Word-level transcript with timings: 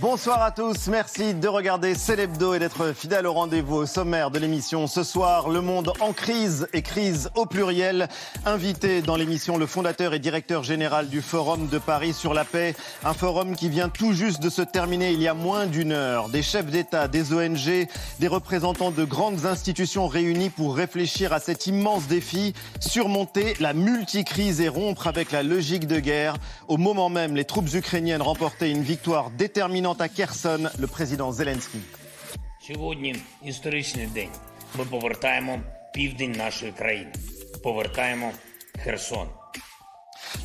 Bonsoir 0.00 0.42
à 0.42 0.50
tous, 0.50 0.88
merci 0.88 1.34
de 1.34 1.46
regarder 1.46 1.94
Célébdo 1.94 2.54
et 2.54 2.58
d'être 2.58 2.92
fidèle 2.92 3.26
au 3.26 3.32
rendez-vous 3.34 3.76
au 3.76 3.86
sommaire 3.86 4.30
de 4.30 4.38
l'émission. 4.38 4.86
Ce 4.86 5.04
soir, 5.04 5.48
le 5.48 5.60
monde 5.60 5.92
en 6.00 6.12
crise 6.12 6.66
et 6.72 6.82
crise 6.82 7.30
au 7.36 7.46
pluriel. 7.46 8.08
Invité 8.46 9.02
dans 9.02 9.16
l'émission 9.16 9.58
le 9.58 9.66
fondateur 9.66 10.14
et 10.14 10.18
directeur 10.18 10.64
général 10.64 11.08
du 11.08 11.20
Forum 11.20 11.68
de 11.68 11.78
Paris 11.78 12.14
sur 12.14 12.32
la 12.32 12.44
paix, 12.44 12.74
un 13.04 13.12
forum 13.12 13.54
qui 13.54 13.68
vient 13.68 13.90
tout 13.90 14.12
juste 14.12 14.42
de 14.42 14.50
se 14.50 14.62
terminer 14.62 15.12
il 15.12 15.20
y 15.20 15.28
a 15.28 15.34
moins 15.34 15.66
d'une 15.66 15.92
heure. 15.92 16.30
Des 16.30 16.42
chefs 16.42 16.66
d'État, 16.66 17.06
des 17.06 17.32
ONG, 17.32 17.86
des 18.18 18.28
représentants 18.28 18.92
de 18.92 19.04
grandes 19.04 19.46
institutions 19.46 20.08
réunis 20.08 20.50
pour 20.50 20.74
réfléchir 20.74 21.32
à 21.32 21.38
cet 21.38 21.66
immense 21.66 22.06
défi, 22.08 22.54
surmonter 22.80 23.54
la 23.60 23.74
multicrise 23.74 24.60
et 24.62 24.68
rompre 24.68 25.06
avec 25.06 25.30
la 25.32 25.42
logique 25.42 25.86
de 25.86 26.00
guerre. 26.00 26.36
Au 26.66 26.78
moment 26.78 27.10
même, 27.10 27.36
les 27.36 27.44
troupes 27.44 27.72
ukrainiennes 27.74 28.22
remportaient 28.22 28.70
une 28.70 28.82
victoire 28.82 29.30
déterminante 29.82 30.00
à 30.00 30.08
Kherson, 30.08 30.70
le 30.78 30.86
président 30.86 31.32
Zelensky. 31.32 31.80
Сьогодні 32.60 33.16
історичний 33.44 34.06
день. 34.06 34.28
Ми 34.78 34.84
повертаємо 34.84 35.60
південь 35.94 36.32
нашої 36.32 36.72
країни. 36.72 37.12
Повертаємо 37.62 38.32
Херсон. 38.84 39.28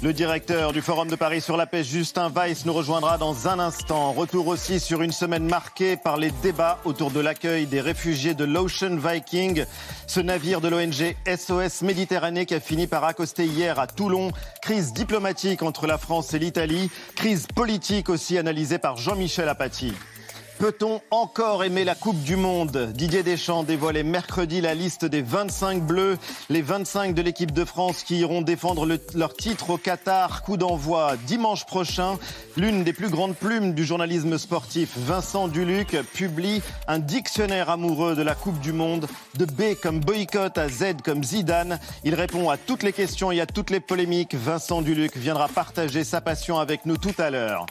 Le 0.03 0.13
directeur 0.13 0.73
du 0.73 0.83
Forum 0.83 1.07
de 1.07 1.15
Paris 1.15 1.41
sur 1.41 1.57
la 1.57 1.65
paix, 1.65 1.83
Justin 1.83 2.29
Weiss, 2.29 2.65
nous 2.65 2.73
rejoindra 2.73 3.17
dans 3.17 3.47
un 3.47 3.57
instant. 3.57 4.11
Retour 4.11 4.45
aussi 4.45 4.79
sur 4.79 5.01
une 5.01 5.11
semaine 5.11 5.47
marquée 5.47 5.97
par 5.97 6.17
les 6.17 6.29
débats 6.43 6.79
autour 6.85 7.09
de 7.09 7.19
l'accueil 7.19 7.65
des 7.65 7.81
réfugiés 7.81 8.35
de 8.35 8.45
l'Ocean 8.45 8.95
Viking, 8.95 9.65
ce 10.05 10.19
navire 10.19 10.61
de 10.61 10.67
l'ONG 10.67 11.15
SOS 11.25 11.81
Méditerranée 11.81 12.45
qui 12.45 12.53
a 12.53 12.59
fini 12.59 12.85
par 12.85 13.05
accoster 13.05 13.45
hier 13.45 13.79
à 13.79 13.87
Toulon. 13.87 14.31
Crise 14.61 14.93
diplomatique 14.93 15.63
entre 15.63 15.87
la 15.87 15.97
France 15.97 16.31
et 16.35 16.39
l'Italie, 16.39 16.91
crise 17.15 17.47
politique 17.47 18.09
aussi 18.09 18.37
analysée 18.37 18.77
par 18.77 18.97
Jean-Michel 18.97 19.49
Apathy. 19.49 19.93
Peut-on 20.59 21.01
encore 21.11 21.63
aimer 21.63 21.83
la 21.83 21.93
Coupe 21.93 22.19
du 22.23 22.35
Monde? 22.35 22.91
Didier 22.95 23.21
Deschamps 23.21 23.61
dévoilait 23.61 24.01
mercredi 24.01 24.59
la 24.59 24.73
liste 24.73 25.05
des 25.05 25.21
25 25.21 25.83
bleus, 25.83 26.17
les 26.49 26.63
25 26.63 27.13
de 27.13 27.21
l'équipe 27.21 27.51
de 27.51 27.63
France 27.63 28.01
qui 28.03 28.17
iront 28.17 28.41
défendre 28.41 28.87
le, 28.87 28.99
leur 29.13 29.35
titre 29.35 29.69
au 29.69 29.77
Qatar. 29.77 30.41
Coup 30.41 30.57
d'envoi 30.57 31.15
dimanche 31.27 31.67
prochain. 31.67 32.17
L'une 32.55 32.83
des 32.83 32.91
plus 32.91 33.09
grandes 33.09 33.35
plumes 33.35 33.75
du 33.75 33.85
journalisme 33.85 34.39
sportif, 34.39 34.97
Vincent 34.97 35.47
Duluc, 35.47 35.95
publie 36.15 36.63
un 36.87 36.97
dictionnaire 36.97 37.69
amoureux 37.69 38.15
de 38.15 38.23
la 38.23 38.33
Coupe 38.33 38.59
du 38.59 38.73
Monde, 38.73 39.07
de 39.37 39.45
B 39.45 39.75
comme 39.79 39.99
boycott 39.99 40.57
à 40.57 40.69
Z 40.69 41.03
comme 41.03 41.23
Zidane. 41.23 41.79
Il 42.03 42.15
répond 42.15 42.49
à 42.49 42.57
toutes 42.57 42.81
les 42.81 42.93
questions 42.93 43.31
et 43.31 43.41
à 43.41 43.45
toutes 43.45 43.69
les 43.69 43.79
polémiques. 43.79 44.33
Vincent 44.33 44.81
Duluc 44.81 45.17
viendra 45.17 45.49
partager 45.49 46.03
sa 46.03 46.19
passion 46.19 46.57
avec 46.57 46.87
nous 46.87 46.97
tout 46.97 47.15
à 47.19 47.29
l'heure. 47.29 47.67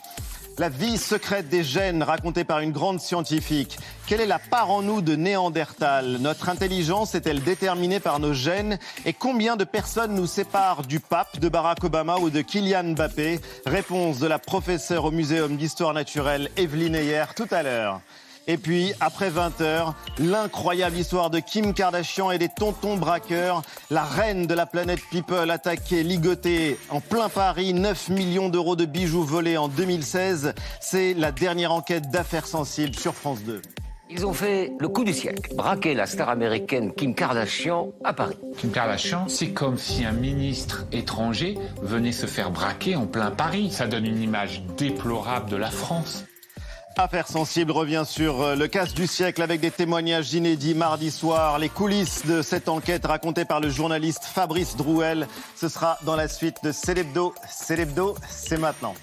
La 0.59 0.71
vie 0.71 0.97
secrète 0.97 1.51
des 1.51 1.63
gènes 1.63 2.03
racontée 2.03 2.45
par 2.45 2.61
une 2.61 2.73
grande 2.73 2.99
scientifique. 2.99 3.79
Quelle 4.07 4.23
est 4.23 4.27
la 4.27 4.39
part 4.39 4.71
en 4.71 4.81
nous 4.81 5.03
de 5.03 5.15
Néandertal? 5.15 6.17
Notre 6.21 6.49
intelligence 6.49 7.15
est-elle 7.15 7.43
déterminée 7.43 8.01
par 8.01 8.21
nos 8.21 8.33
gènes? 8.33 8.79
Et 9.05 9.13
combien 9.13 9.57
de 9.57 9.65
personnes 9.65 10.15
nous 10.15 10.27
séparent 10.27 10.87
du 10.87 10.99
pape, 10.99 11.41
de 11.41 11.51
Barack 11.51 11.85
Obama 11.85 12.17
ou 12.17 12.31
de 12.31 12.41
Kylian 12.41 12.95
Mbappé? 12.95 13.39
Réponse 13.67 14.19
de 14.19 14.27
la 14.27 14.39
professeure 14.39 15.05
au 15.05 15.11
Muséum 15.11 15.59
d'histoire 15.59 15.93
naturelle 15.93 16.51
Evelyne 16.57 16.95
Ayer 16.95 17.27
tout 17.37 17.49
à 17.51 17.63
l'heure. 17.63 18.01
Et 18.49 18.59
puis, 18.59 18.93
après 19.01 19.29
20 19.29 19.61
heures, 19.61 19.95
l'incroyable 20.19 20.97
histoire 20.97 21.31
de 21.31 21.41
Kim 21.41 21.75
Kardashian 21.75 22.31
et 22.31 22.39
des 22.39 22.49
tontons 22.49 22.97
braqueurs. 22.97 23.63
La 23.91 24.05
reine 24.05 24.47
de 24.47 24.55
la 24.55 24.67
planète 24.67 25.01
People 25.11 25.51
attaquée, 25.51 26.05
ligotée 26.05 26.79
en 26.91 27.01
plein 27.01 27.29
Paris. 27.29 27.75
9 27.75 28.11
millions 28.11 28.49
d'euros 28.49 28.77
de 28.77 28.85
bijoux 28.85 29.25
volés 29.25 29.57
en 29.57 29.67
2016. 29.69 30.55
C'est 30.81 31.15
la 31.15 31.33
dernière 31.33 31.73
enquête 31.73 32.11
d'affaires 32.11 32.47
sensibles 32.47 32.95
sur 32.95 33.15
France 33.15 33.43
2. 33.43 33.63
Ils 34.09 34.25
ont 34.25 34.33
fait 34.33 34.73
le 34.79 34.89
coup 34.89 35.03
du 35.03 35.13
siècle, 35.13 35.53
braquer 35.57 35.95
la 35.95 36.07
star 36.07 36.29
américaine 36.29 36.93
Kim 36.95 37.13
Kardashian 37.13 37.91
à 38.05 38.13
Paris. 38.13 38.37
Kim 38.57 38.71
Kardashian, 38.71 39.27
c'est 39.27 39.51
comme 39.51 39.77
si 39.77 40.05
un 40.05 40.13
ministre 40.13 40.87
étranger 40.93 41.59
venait 41.83 42.13
se 42.13 42.27
faire 42.27 42.53
braquer 42.53 42.95
en 42.95 43.07
plein 43.07 43.33
Paris. 43.33 43.73
Ça 43.73 43.89
donne 43.89 44.07
une 44.07 44.23
image 44.23 44.63
déplorable 44.77 45.51
de 45.51 45.57
la 45.57 45.73
France. 45.73 46.25
Affaire 46.99 47.29
sensible 47.29 47.73
revient 47.73 48.05
sur 48.07 48.41
euh, 48.41 48.57
le 48.57 48.69
casse 48.69 48.95
du 48.95 49.07
siècle 49.07 49.43
avec 49.43 49.61
des 49.61 49.71
témoignages 49.71 50.33
inédits 50.33 50.75
mardi 50.75 51.11
soir. 51.11 51.59
Les 51.59 51.69
coulisses 51.69 52.25
de 52.25 52.41
cette 52.41 52.71
enquête 52.71 53.05
racontée 53.05 53.45
par 53.45 53.61
le 53.61 53.69
journaliste 53.69 54.25
Fabrice 54.25 54.77
Drouel. 54.77 55.29
Ce 55.57 55.69
sera 55.69 55.99
dans 56.05 56.17
la 56.17 56.27
suite 56.27 56.57
de 56.65 56.73
Célébdo. 56.73 57.35
Célébdo, 57.51 58.15
c'est 58.31 58.57
maintenant. 58.57 58.95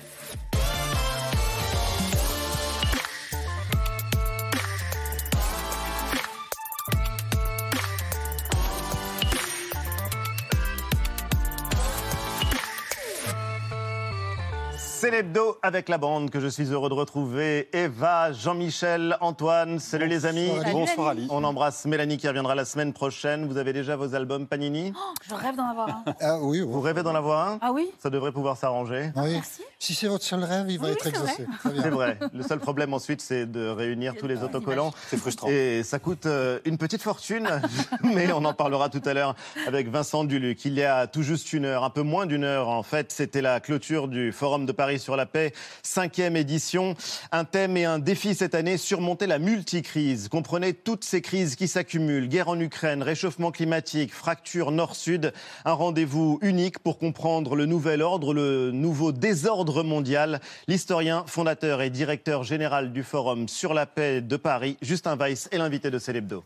C'est 15.03 15.11
l'hebdo 15.11 15.57
avec 15.61 15.89
la 15.89 15.97
bande 15.97 16.29
que 16.29 16.39
je 16.39 16.47
suis 16.47 16.71
heureux 16.71 16.87
de 16.87 16.93
retrouver. 16.93 17.67
Eva, 17.73 18.31
Jean-Michel, 18.31 19.17
Antoine. 19.19 19.79
Salut 19.79 20.07
les 20.07 20.25
amis. 20.25 20.49
Bonsoir 20.71 21.09
Ali. 21.09 21.27
On 21.29 21.43
embrasse 21.43 21.83
Mélanie 21.83 22.15
qui 22.15 22.25
reviendra 22.25 22.55
la 22.55 22.63
semaine 22.63 22.93
prochaine. 22.93 23.45
Vous 23.45 23.57
avez 23.57 23.73
déjà 23.73 23.97
vos 23.97 24.15
albums 24.15 24.47
Panini? 24.47 24.93
Oh, 24.95 25.13
je 25.27 25.33
rêve 25.35 25.57
d'en 25.57 25.67
avoir 25.67 25.89
un. 25.89 26.03
Ah 26.21 26.37
oui, 26.39 26.61
Vous 26.61 26.79
rêvez 26.79 27.03
d'en 27.03 27.15
avoir 27.15 27.49
un? 27.49 27.59
Ah 27.61 27.73
oui 27.73 27.91
Ça 27.99 28.09
devrait 28.09 28.31
pouvoir 28.31 28.55
s'arranger. 28.55 29.11
oui. 29.17 29.33
Merci. 29.33 29.63
Si 29.77 29.93
c'est 29.93 30.07
votre 30.07 30.23
seul 30.23 30.41
rêve, 30.45 30.67
il 30.69 30.79
va 30.79 30.87
Oui, 30.87 30.93
être 30.93 31.05
exaucé. 31.05 31.45
C'est 31.61 31.89
vrai. 31.89 32.17
Le 32.33 32.41
seul 32.41 32.59
problème 32.59 32.93
ensuite, 32.93 33.19
c'est 33.19 33.45
de 33.45 33.67
réunir 33.67 34.13
tous 34.17 34.27
les 34.27 34.41
autocollants. 34.41 34.93
C'est 35.09 35.17
frustrant. 35.17 35.49
Et 35.49 35.83
ça 35.83 35.99
coûte 35.99 36.25
euh, 36.25 36.59
une 36.63 36.77
petite 36.77 37.01
fortune, 37.01 37.49
mais 38.01 38.31
on 38.31 38.45
en 38.45 38.53
parlera 38.53 38.87
tout 38.87 39.01
à 39.03 39.13
l'heure 39.13 39.35
avec 39.67 39.89
Vincent 39.89 40.23
Duluc. 40.23 40.63
Il 40.63 40.75
y 40.75 40.83
a 40.83 41.07
tout 41.07 41.21
juste 41.21 41.51
une 41.51 41.65
heure, 41.65 41.83
un 41.83 41.89
peu 41.89 42.01
moins 42.01 42.25
d'une 42.25 42.45
heure 42.45 42.69
en 42.69 42.81
fait, 42.81 43.11
c'était 43.11 43.41
la 43.41 43.59
clôture 43.59 44.07
du 44.07 44.31
Forum 44.31 44.65
de 44.65 44.71
Paris 44.71 44.92
sur 44.97 45.15
la 45.15 45.25
paix, 45.25 45.53
cinquième 45.81 46.35
édition. 46.35 46.95
Un 47.31 47.45
thème 47.45 47.77
et 47.77 47.85
un 47.85 47.99
défi 47.99 48.35
cette 48.35 48.55
année, 48.55 48.77
surmonter 48.77 49.27
la 49.27 49.39
multicrise. 49.39 50.27
Comprenez 50.27 50.73
toutes 50.73 51.03
ces 51.03 51.21
crises 51.21 51.55
qui 51.55 51.67
s'accumulent, 51.67 52.27
guerre 52.27 52.49
en 52.49 52.59
Ukraine, 52.59 53.03
réchauffement 53.03 53.51
climatique, 53.51 54.13
fracture 54.13 54.71
nord-sud. 54.71 55.33
Un 55.65 55.73
rendez-vous 55.73 56.39
unique 56.41 56.79
pour 56.79 56.97
comprendre 56.97 57.55
le 57.55 57.65
nouvel 57.65 58.01
ordre, 58.01 58.33
le 58.33 58.71
nouveau 58.71 59.11
désordre 59.11 59.83
mondial. 59.83 60.41
L'historien, 60.67 61.23
fondateur 61.27 61.81
et 61.81 61.89
directeur 61.89 62.43
général 62.43 62.93
du 62.93 63.03
Forum 63.03 63.47
sur 63.47 63.73
la 63.73 63.85
paix 63.85 64.21
de 64.21 64.37
Paris, 64.37 64.77
Justin 64.81 65.15
Weiss, 65.15 65.49
est 65.51 65.57
l'invité 65.57 65.91
de 65.91 65.99
Célébdo. 65.99 66.43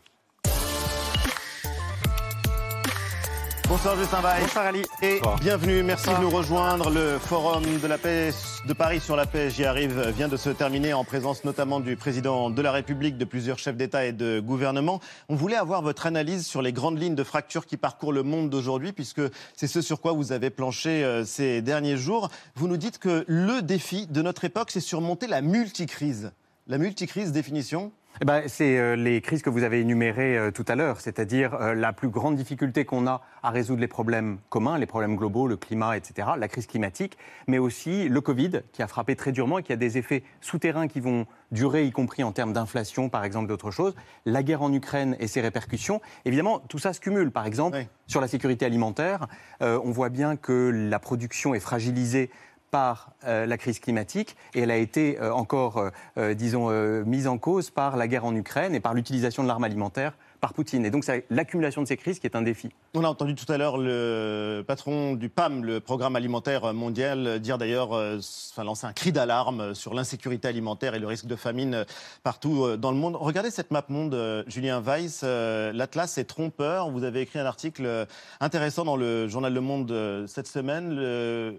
Bonsoir 3.78 3.96
Justin 3.96 4.22
Weiss. 4.22 4.40
Bonsoir 4.40 4.66
Ali. 4.66 4.82
Et 5.02 5.20
bienvenue, 5.40 5.84
merci 5.84 6.08
de 6.08 6.20
nous 6.20 6.30
rejoindre. 6.30 6.90
Le 6.90 7.16
Forum 7.16 7.62
de 7.80 7.86
la 7.86 7.96
paix 7.96 8.32
de 8.66 8.72
Paris 8.72 8.98
sur 8.98 9.14
la 9.14 9.24
paix, 9.24 9.50
j'y 9.50 9.64
arrive, 9.64 10.00
vient 10.16 10.26
de 10.26 10.36
se 10.36 10.50
terminer 10.50 10.94
en 10.94 11.04
présence 11.04 11.44
notamment 11.44 11.78
du 11.78 11.94
président 11.94 12.50
de 12.50 12.60
la 12.60 12.72
République, 12.72 13.16
de 13.16 13.24
plusieurs 13.24 13.60
chefs 13.60 13.76
d'État 13.76 14.04
et 14.04 14.10
de 14.10 14.40
gouvernement. 14.40 14.98
On 15.28 15.36
voulait 15.36 15.54
avoir 15.54 15.82
votre 15.82 16.06
analyse 16.06 16.44
sur 16.44 16.60
les 16.60 16.72
grandes 16.72 17.00
lignes 17.00 17.14
de 17.14 17.22
fracture 17.22 17.66
qui 17.66 17.76
parcourent 17.76 18.12
le 18.12 18.24
monde 18.24 18.50
d'aujourd'hui, 18.50 18.90
puisque 18.90 19.22
c'est 19.54 19.68
ce 19.68 19.80
sur 19.80 20.00
quoi 20.00 20.10
vous 20.10 20.32
avez 20.32 20.50
planché 20.50 21.04
euh, 21.04 21.24
ces 21.24 21.62
derniers 21.62 21.96
jours. 21.96 22.30
Vous 22.56 22.66
nous 22.66 22.78
dites 22.78 22.98
que 22.98 23.24
le 23.28 23.62
défi 23.62 24.08
de 24.08 24.22
notre 24.22 24.44
époque, 24.44 24.72
c'est 24.72 24.80
surmonter 24.80 25.28
la 25.28 25.40
multicrise. 25.40 26.32
La 26.66 26.78
multicrise, 26.78 27.30
définition 27.30 27.92
Eh 28.20 28.24
ben, 28.24 28.42
c'est 28.48 28.78
euh, 28.78 28.96
les 28.96 29.20
crises 29.20 29.42
que 29.42 29.50
vous 29.50 29.62
avez 29.62 29.80
énumérées 29.80 30.36
euh, 30.36 30.50
tout 30.50 30.64
à 30.66 30.74
l'heure, 30.74 31.00
c'est-à-dire 31.00 31.54
euh, 31.54 31.74
la 31.74 31.92
plus 31.92 32.08
grande 32.08 32.34
difficulté 32.34 32.84
qu'on 32.84 33.06
a 33.06 33.22
à 33.44 33.50
résoudre 33.50 33.80
les 33.80 33.86
problèmes 33.86 34.38
communs, 34.48 34.76
les 34.76 34.86
problèmes 34.86 35.14
globaux, 35.14 35.46
le 35.46 35.56
climat, 35.56 35.96
etc., 35.96 36.30
la 36.36 36.48
crise 36.48 36.66
climatique, 36.66 37.16
mais 37.46 37.58
aussi 37.58 38.08
le 38.08 38.20
Covid 38.20 38.62
qui 38.72 38.82
a 38.82 38.88
frappé 38.88 39.14
très 39.14 39.30
durement 39.30 39.58
et 39.58 39.62
qui 39.62 39.72
a 39.72 39.76
des 39.76 39.98
effets 39.98 40.24
souterrains 40.40 40.88
qui 40.88 40.98
vont 40.98 41.26
durer, 41.52 41.84
y 41.84 41.92
compris 41.92 42.24
en 42.24 42.32
termes 42.32 42.52
d'inflation, 42.52 43.08
par 43.08 43.22
exemple, 43.22 43.46
d'autres 43.46 43.70
choses, 43.70 43.94
la 44.26 44.42
guerre 44.42 44.62
en 44.62 44.72
Ukraine 44.72 45.16
et 45.20 45.28
ses 45.28 45.40
répercussions. 45.40 46.00
Évidemment, 46.24 46.58
tout 46.58 46.78
ça 46.80 46.92
se 46.92 46.98
cumule. 47.00 47.30
Par 47.30 47.46
exemple, 47.46 47.76
Oui. 47.76 47.86
sur 48.08 48.20
la 48.20 48.26
sécurité 48.26 48.66
alimentaire, 48.66 49.28
on 49.60 49.90
voit 49.90 50.10
bien 50.10 50.36
que 50.36 50.70
la 50.74 50.98
production 50.98 51.54
est 51.54 51.60
fragilisée 51.60 52.30
par 52.70 53.12
euh, 53.24 53.46
la 53.46 53.58
crise 53.58 53.78
climatique 53.78 54.36
et 54.54 54.60
elle 54.60 54.70
a 54.70 54.76
été 54.76 55.18
euh, 55.20 55.32
encore, 55.32 55.90
euh, 56.16 56.34
disons, 56.34 56.70
mise 57.04 57.26
en 57.26 57.38
cause 57.38 57.70
par 57.70 57.96
la 57.96 58.08
guerre 58.08 58.24
en 58.24 58.34
Ukraine 58.34 58.74
et 58.74 58.80
par 58.80 58.94
l'utilisation 58.94 59.42
de 59.42 59.48
l'arme 59.48 59.64
alimentaire 59.64 60.14
par 60.40 60.54
Poutine. 60.54 60.84
Et 60.84 60.90
donc 60.90 61.04
c'est 61.04 61.24
l'accumulation 61.30 61.82
de 61.82 61.86
ces 61.86 61.96
crises 61.96 62.18
qui 62.18 62.26
est 62.26 62.36
un 62.36 62.42
défi. 62.42 62.68
On 62.94 63.04
a 63.04 63.08
entendu 63.08 63.34
tout 63.34 63.50
à 63.50 63.58
l'heure 63.58 63.78
le 63.78 64.64
patron 64.66 65.14
du 65.14 65.28
PAM, 65.28 65.64
le 65.64 65.80
Programme 65.80 66.16
alimentaire 66.16 66.72
mondial, 66.74 67.40
dire 67.40 67.58
d'ailleurs, 67.58 67.92
euh, 67.92 68.18
enfin, 68.52 68.64
lancer 68.64 68.86
un 68.86 68.92
cri 68.92 69.12
d'alarme 69.12 69.74
sur 69.74 69.94
l'insécurité 69.94 70.48
alimentaire 70.48 70.94
et 70.94 70.98
le 70.98 71.06
risque 71.06 71.26
de 71.26 71.36
famine 71.36 71.84
partout 72.22 72.64
euh, 72.64 72.76
dans 72.76 72.90
le 72.90 72.96
monde. 72.96 73.16
Regardez 73.16 73.50
cette 73.50 73.70
map 73.70 73.84
monde, 73.88 74.14
euh, 74.14 74.42
Julien 74.46 74.80
Weiss. 74.80 75.22
L'Atlas 75.22 76.18
est 76.18 76.24
trompeur. 76.24 76.90
Vous 76.90 77.04
avez 77.04 77.22
écrit 77.22 77.38
un 77.38 77.46
article 77.46 78.06
intéressant 78.40 78.84
dans 78.84 78.96
le 78.96 79.28
journal 79.28 79.52
Le 79.52 79.60
Monde 79.60 80.26
cette 80.26 80.46
semaine. 80.46 80.94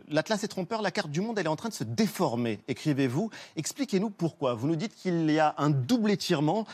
L'Atlas 0.10 0.44
est 0.44 0.48
trompeur. 0.48 0.82
La 0.82 0.92
carte 0.92 1.10
du 1.10 1.22
monde, 1.22 1.40
elle 1.40 1.46
est 1.46 1.50
en 1.50 1.56
train 1.56 1.70
de 1.70 1.74
se 1.74 1.84
déformer, 1.84 2.60
écrivez-vous. 2.68 3.30
Expliquez-nous 3.56 4.10
pourquoi. 4.10 4.54
Vous 4.54 4.68
nous 4.68 4.76
dites 4.76 4.96
qu'il 4.96 5.30
y 5.32 5.40
a 5.40 5.56
un 5.58 5.70
double 5.70 6.12
étirement 6.12 6.66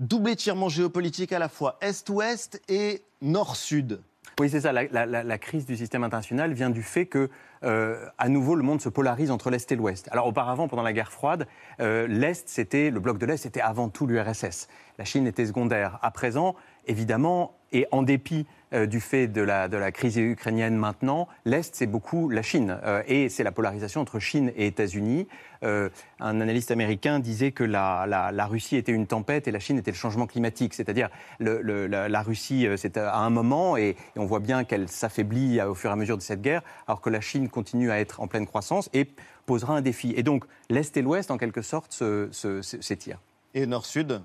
double 0.00 0.30
étirement 0.30 0.68
géopolitique 0.68 1.32
à 1.32 1.38
la 1.38 1.48
fois 1.48 1.78
Est-Ouest 1.80 2.60
et 2.68 3.02
Nord-Sud. 3.20 4.00
Oui, 4.40 4.48
c'est 4.48 4.62
ça. 4.62 4.72
La, 4.72 5.38
crise 5.38 5.66
du 5.66 5.76
système 5.76 6.02
international 6.02 6.54
vient 6.54 6.70
du 6.70 6.82
fait 6.82 7.04
que, 7.04 7.28
euh, 7.62 8.06
à 8.16 8.30
nouveau, 8.30 8.54
le 8.54 8.62
monde 8.62 8.80
se 8.80 8.88
polarise 8.88 9.30
entre 9.30 9.50
l'Est 9.50 9.70
et 9.70 9.76
l'Ouest. 9.76 10.08
Alors, 10.12 10.26
auparavant, 10.26 10.66
pendant 10.66 10.82
la 10.82 10.94
guerre 10.94 11.12
froide, 11.12 11.46
euh, 11.80 12.06
l'Est, 12.06 12.48
c'était, 12.48 12.90
le 12.90 13.00
bloc 13.00 13.18
de 13.18 13.26
l'Est, 13.26 13.36
c'était 13.36 13.60
avant 13.60 13.90
tout 13.90 14.06
l'URSS. 14.06 14.68
La 14.98 15.04
Chine 15.04 15.26
était 15.26 15.44
secondaire. 15.44 15.98
À 16.00 16.10
présent, 16.10 16.56
évidemment, 16.90 17.54
et 17.72 17.86
en 17.92 18.02
dépit 18.02 18.46
euh, 18.72 18.86
du 18.86 19.00
fait 19.00 19.28
de 19.28 19.40
la, 19.40 19.92
crise 19.92 20.16
ukrainienne 20.16 20.76
maintenant, 20.76 21.28
l'Est, 21.44 21.74
c'est 21.74 21.86
beaucoup 21.86 22.28
la 22.28 22.42
Chine. 22.42 22.78
Euh, 22.84 23.02
et 23.06 23.28
c'est 23.28 23.44
la 23.44 23.52
polarisation 23.52 24.00
entre 24.00 24.18
Chine 24.18 24.52
et 24.56 24.66
États-Unis. 24.66 25.26
Euh, 25.62 25.88
un 26.18 26.40
analyste 26.40 26.70
américain 26.70 27.20
disait 27.20 27.52
que 27.52 27.64
la, 27.64 28.46
Russie 28.46 28.76
était 28.76 28.92
une 28.92 29.06
tempête 29.06 29.46
et 29.46 29.50
la 29.50 29.60
Chine 29.60 29.78
était 29.78 29.90
le 29.92 29.96
changement 29.96 30.26
climatique. 30.26 30.74
C'est-à-dire, 30.74 31.10
la, 31.38 32.22
Russie, 32.22 32.66
c'est 32.76 32.96
à 32.96 33.18
un 33.18 33.30
moment, 33.30 33.76
et, 33.76 33.96
on 34.16 34.24
voit 34.24 34.40
bien 34.40 34.64
qu'elle 34.64 34.88
s'affaiblit 34.88 35.60
au 35.62 35.74
fur 35.74 35.90
et 35.90 35.92
à 35.92 35.96
mesure 35.96 36.16
de 36.16 36.22
cette 36.22 36.42
guerre, 36.42 36.62
alors 36.88 37.00
que 37.00 37.10
la 37.10 37.20
Chine 37.20 37.48
continue 37.48 37.90
à 37.90 38.00
être 38.00 38.20
en 38.20 38.26
pleine 38.26 38.46
croissance 38.46 38.90
et 38.92 39.06
posera 39.46 39.76
un 39.76 39.80
défi. 39.80 40.12
Et 40.16 40.22
donc, 40.22 40.44
l'Est 40.68 40.96
et 40.96 41.02
l'Ouest, 41.02 41.30
en 41.30 41.38
quelque 41.38 41.62
sorte, 41.62 42.02
s'étirent. 42.32 43.20
Et 43.54 43.66
Nord-Sud 43.66 44.22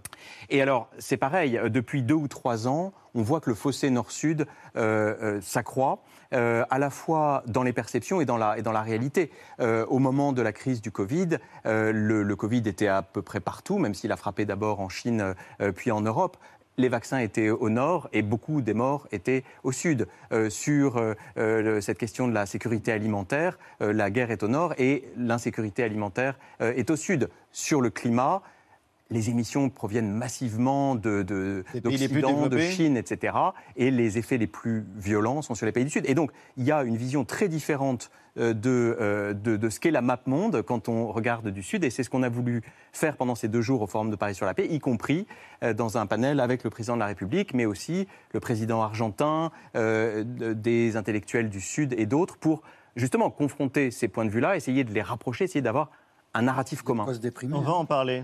Et 0.50 0.62
alors, 0.62 0.89
c'est 1.00 1.18
pareil, 1.18 1.60
depuis 1.69 2.04
deux 2.04 2.13
ou 2.13 2.27
trois 2.27 2.68
ans, 2.68 2.94
on 3.16 3.22
voit 3.22 3.39
que 3.39 3.50
le 3.50 3.56
fossé 3.56 3.89
Nord-Sud 3.89 4.45
euh, 4.75 5.16
euh, 5.22 5.42
s'accroît. 5.42 6.04
Euh, 6.33 6.66
à 6.69 6.80
la 6.80 6.89
fois 6.89 7.44
dans 7.48 7.63
les 7.63 7.72
perceptions 7.72 8.19
et 8.19 8.25
dans 8.25 8.38
la, 8.38 8.57
et 8.57 8.62
dans 8.62 8.72
la 8.72 8.81
réalité. 8.81 9.31
au 9.60 10.00
moment 10.00 10.33
de 10.33 10.42
la 10.42 10.51
crise 10.51 10.81
du 10.81 10.92
Covid, 10.92 11.38
le, 11.66 12.33
Covid 12.33 12.63
était 12.66 12.88
à 12.88 13.04
peu 13.04 13.22
près 13.22 13.39
partout, 13.39 13.77
même 13.77 13.94
s'il 13.94 14.12
a 14.12 14.18
frappé 14.18 14.44
d'abord 14.44 14.81
en 14.81 14.89
Chine 14.89 15.36
puis 15.75 15.92
en 15.92 16.01
Europe 16.01 16.38
les 16.77 16.89
vaccins 16.89 17.19
étaient 17.19 17.50
au 17.50 17.69
nord 17.69 18.10
et 18.12 18.22
beaucoup 18.22 18.62
des 18.62 18.74
morts 18.74 19.07
étaient 19.13 19.45
au 19.63 19.72
sud. 19.72 20.07
sur 20.50 21.01
cette 21.80 21.98
question 21.98 22.27
de 22.27 22.33
la 22.33 22.45
sécurité 22.45 22.92
alimentaire, 22.92 23.57
la 23.80 24.10
guerre 24.10 24.31
est 24.31 24.44
au 24.44 24.50
nord 24.50 24.74
et 24.77 25.07
l'insécurité 25.16 25.83
alimentaire 25.83 26.38
est 26.60 26.89
au 26.89 26.98
sud. 26.98 27.30
Sur 27.54 27.80
le 27.80 27.92
climat, 27.92 28.42
les 29.12 29.30
émissions 29.30 29.69
proviennent 29.69 30.12
massivement 30.12 30.96
d'Occident, 30.96 32.44
de, 32.44 32.48
de, 32.48 32.60
Chine, 32.60 32.98
etc. 32.98 33.36
Et 33.75 33.92
les 33.92 34.18
effets 34.18 34.38
les 34.38 34.48
plus 34.48 34.86
violents 34.96 35.42
sont 35.42 35.54
sur 35.54 35.66
les 35.66 35.72
pays 35.72 35.84
du 35.84 35.92
Sud. 35.92 36.06
Et 36.07 36.16
donc, 36.16 36.31
il 36.57 36.63
y 36.63 36.72
a 36.72 36.84
une 36.84 36.98
vision 36.98 37.24
très 37.24 37.48
différente 37.48 38.10
euh, 38.38 38.54
euh, 38.66 39.34
de, 39.34 39.57
de, 39.57 39.69
ce 39.69 39.80
qu'est 39.80 39.92
la 39.92 40.02
map 40.02 40.19
monde 40.25 40.62
quand 40.63 40.90
on 40.90 41.12
regarde 41.12 41.50
du 41.50 41.62
Sud. 41.62 41.84
Et 41.84 41.92
c'est 41.92 42.04
ce 42.04 42.10
qu'on 42.10 42.24
a 42.24 42.30
voulu 42.30 42.63
faire 42.94 43.16
pendant 43.16 43.36
ces 43.36 43.48
deux 43.48 43.62
jours 43.62 43.81
au 43.84 43.88
Forum 43.88 44.10
de 44.10 44.16
Paris 44.16 44.34
sur 44.34 44.48
la 44.48 44.56
paix, 44.56 44.68
y 44.69 44.80
compris 44.80 45.28
euh, 45.63 45.74
dans 45.74 46.00
un 46.00 46.08
panel 46.08 46.40
avec 46.40 46.63
le 46.63 46.72
président 46.72 46.96
de 46.96 47.00
la 47.00 47.06
République, 47.06 47.54
mais 47.54 47.66
aussi 47.66 48.08
le 48.34 48.40
président 48.40 48.81
argentin, 48.81 49.51
des 49.75 50.98
intellectuels 50.98 51.50
du 51.50 51.62
Sud 51.62 51.94
et 51.98 52.06
d'autres, 52.06 52.38
pour 52.38 52.63
justement 52.96 53.30
confronter 53.30 53.92
ces 53.92 54.08
points 54.08 54.25
de 54.25 54.30
vue-là, 54.30 54.56
essayer 54.56 54.84
de 54.84 54.92
les 54.92 55.01
rapprocher, 55.01 55.46
essayer 55.46 55.62
d'avoir 55.62 55.90
un 56.34 56.44
narratif 56.44 56.81
commun. 56.81 57.06
On 57.51 57.62
va 57.62 57.74
en 57.74 57.86
parler. 57.86 58.24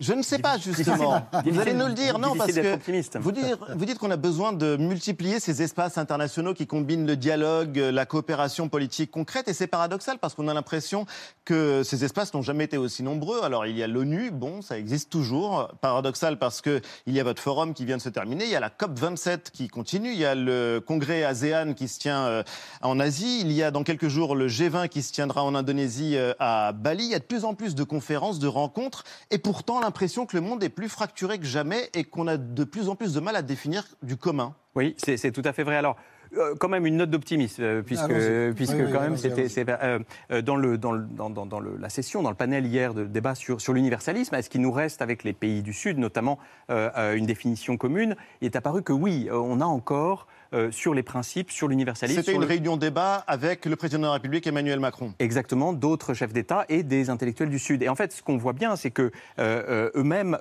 Je 0.00 0.14
ne 0.14 0.22
sais 0.22 0.38
pas, 0.38 0.56
justement. 0.56 1.26
Vous 1.44 1.60
allez 1.60 1.74
nous 1.74 1.86
le 1.86 1.92
dire, 1.92 2.18
non, 2.18 2.34
parce 2.34 2.52
que 2.52 3.18
vous, 3.18 3.32
vous 3.76 3.84
dites 3.84 3.98
qu'on 3.98 4.10
a 4.10 4.16
besoin 4.16 4.54
de 4.54 4.78
multiplier 4.78 5.40
ces 5.40 5.60
espaces 5.60 5.98
internationaux 5.98 6.54
qui 6.54 6.66
combinent 6.66 7.06
le 7.06 7.16
dialogue, 7.16 7.76
la 7.76 8.06
coopération 8.06 8.70
politique 8.70 9.10
concrète, 9.10 9.48
et 9.48 9.52
c'est 9.52 9.66
paradoxal 9.66 10.18
parce 10.18 10.34
qu'on 10.34 10.48
a 10.48 10.54
l'impression 10.54 11.04
que 11.44 11.82
ces 11.82 12.02
espaces 12.02 12.32
n'ont 12.32 12.40
jamais 12.40 12.64
été 12.64 12.78
aussi 12.78 13.02
nombreux. 13.02 13.42
Alors, 13.42 13.66
il 13.66 13.76
y 13.76 13.82
a 13.82 13.86
l'ONU, 13.86 14.30
bon, 14.30 14.62
ça 14.62 14.78
existe 14.78 15.10
toujours. 15.10 15.68
Paradoxal 15.82 16.38
parce 16.38 16.62
qu'il 16.62 16.80
y 17.06 17.20
a 17.20 17.24
votre 17.24 17.42
forum 17.42 17.74
qui 17.74 17.84
vient 17.84 17.98
de 17.98 18.02
se 18.02 18.08
terminer, 18.08 18.44
il 18.44 18.50
y 18.50 18.56
a 18.56 18.60
la 18.60 18.70
COP 18.70 18.98
27 18.98 19.50
qui 19.50 19.68
continue, 19.68 20.12
il 20.12 20.18
y 20.18 20.24
a 20.24 20.34
le 20.34 20.82
congrès 20.84 21.24
ASEAN 21.24 21.74
qui 21.74 21.88
se 21.88 21.98
tient 21.98 22.24
euh, 22.24 22.42
en 22.80 22.98
Asie, 23.00 23.40
il 23.42 23.52
y 23.52 23.62
a 23.62 23.70
dans 23.70 23.82
quelques 23.82 24.08
jours 24.08 24.34
le 24.34 24.48
G20 24.48 24.88
qui 24.88 25.02
se 25.02 25.12
tiendra 25.12 25.44
en 25.44 25.54
Indonésie 25.54 26.16
euh, 26.16 26.32
à 26.38 26.72
Bali. 26.72 27.04
Il 27.04 27.10
y 27.10 27.14
a 27.14 27.18
de 27.18 27.24
plus 27.24 27.44
en 27.44 27.54
plus 27.54 27.74
de 27.74 27.84
conférences, 27.84 28.38
de 28.38 28.48
rencontres, 28.48 29.04
et 29.30 29.38
pourtant, 29.38 29.80
l'impression 29.90 30.24
que 30.24 30.36
le 30.36 30.40
monde 30.40 30.62
est 30.62 30.68
plus 30.68 30.88
fracturé 30.88 31.40
que 31.40 31.44
jamais 31.44 31.90
et 31.94 32.04
qu'on 32.04 32.28
a 32.28 32.36
de 32.36 32.62
plus 32.62 32.88
en 32.88 32.94
plus 32.94 33.12
de 33.12 33.18
mal 33.18 33.34
à 33.34 33.42
définir 33.42 33.84
du 34.04 34.16
commun. 34.16 34.54
Oui, 34.76 34.94
c'est 34.96 35.32
tout 35.32 35.42
à 35.44 35.52
fait 35.52 35.64
vrai. 35.64 35.74
Alors, 35.74 35.96
euh, 36.36 36.54
quand 36.60 36.68
même 36.68 36.86
une 36.86 36.96
note 36.96 37.10
d'optimisme, 37.10 37.60
euh, 37.60 37.82
puisque, 37.82 38.04
ah, 38.08 38.54
puisque 38.54 38.92
quand 38.92 39.00
même 39.00 39.16
c'était 39.16 39.48
euh, 39.68 40.42
dans, 40.42 40.54
le, 40.54 40.78
dans, 40.78 40.92
le, 40.92 41.02
dans, 41.02 41.28
dans 41.28 41.58
le, 41.58 41.76
la 41.76 41.88
session, 41.88 42.22
dans 42.22 42.30
le 42.30 42.36
panel 42.36 42.66
hier 42.66 42.94
de 42.94 43.04
débat 43.04 43.34
sur, 43.34 43.60
sur 43.60 43.72
l'universalisme, 43.72 44.32
est-ce 44.36 44.48
qu'il 44.48 44.60
nous 44.60 44.70
reste 44.70 45.02
avec 45.02 45.24
les 45.24 45.32
pays 45.32 45.62
du 45.62 45.72
Sud, 45.72 45.98
notamment 45.98 46.38
une 46.68 47.26
définition 47.26 47.76
commune 47.76 48.14
Il 48.40 48.44
est 48.44 48.54
apparu 48.54 48.84
que 48.84 48.92
oui, 48.92 49.28
on 49.32 49.60
a 49.60 49.64
encore 49.64 50.28
euh, 50.52 50.70
sur 50.72 50.94
les 50.94 51.04
principes, 51.04 51.50
sur 51.50 51.68
l'universalisme. 51.68 52.20
C'était 52.20 52.34
une 52.34 52.44
réunion 52.44 52.76
débat 52.76 53.24
avec 53.28 53.66
le 53.66 53.76
président 53.76 54.00
de 54.00 54.06
la 54.06 54.12
République 54.14 54.46
Emmanuel 54.48 54.80
Macron. 54.80 55.14
Exactement, 55.20 55.72
d'autres 55.72 56.12
chefs 56.12 56.32
d'État 56.32 56.64
et 56.68 56.82
des 56.82 57.08
intellectuels 57.08 57.50
du 57.50 57.60
Sud. 57.60 57.84
Et 57.84 57.88
en 57.88 57.94
fait, 57.94 58.12
ce 58.12 58.22
qu'on 58.22 58.36
voit 58.36 58.52
bien, 58.52 58.74
c'est 58.74 58.90
que 58.90 59.02
euh, 59.02 59.10
euh, 59.38 59.90
eux-mêmes 59.94 60.36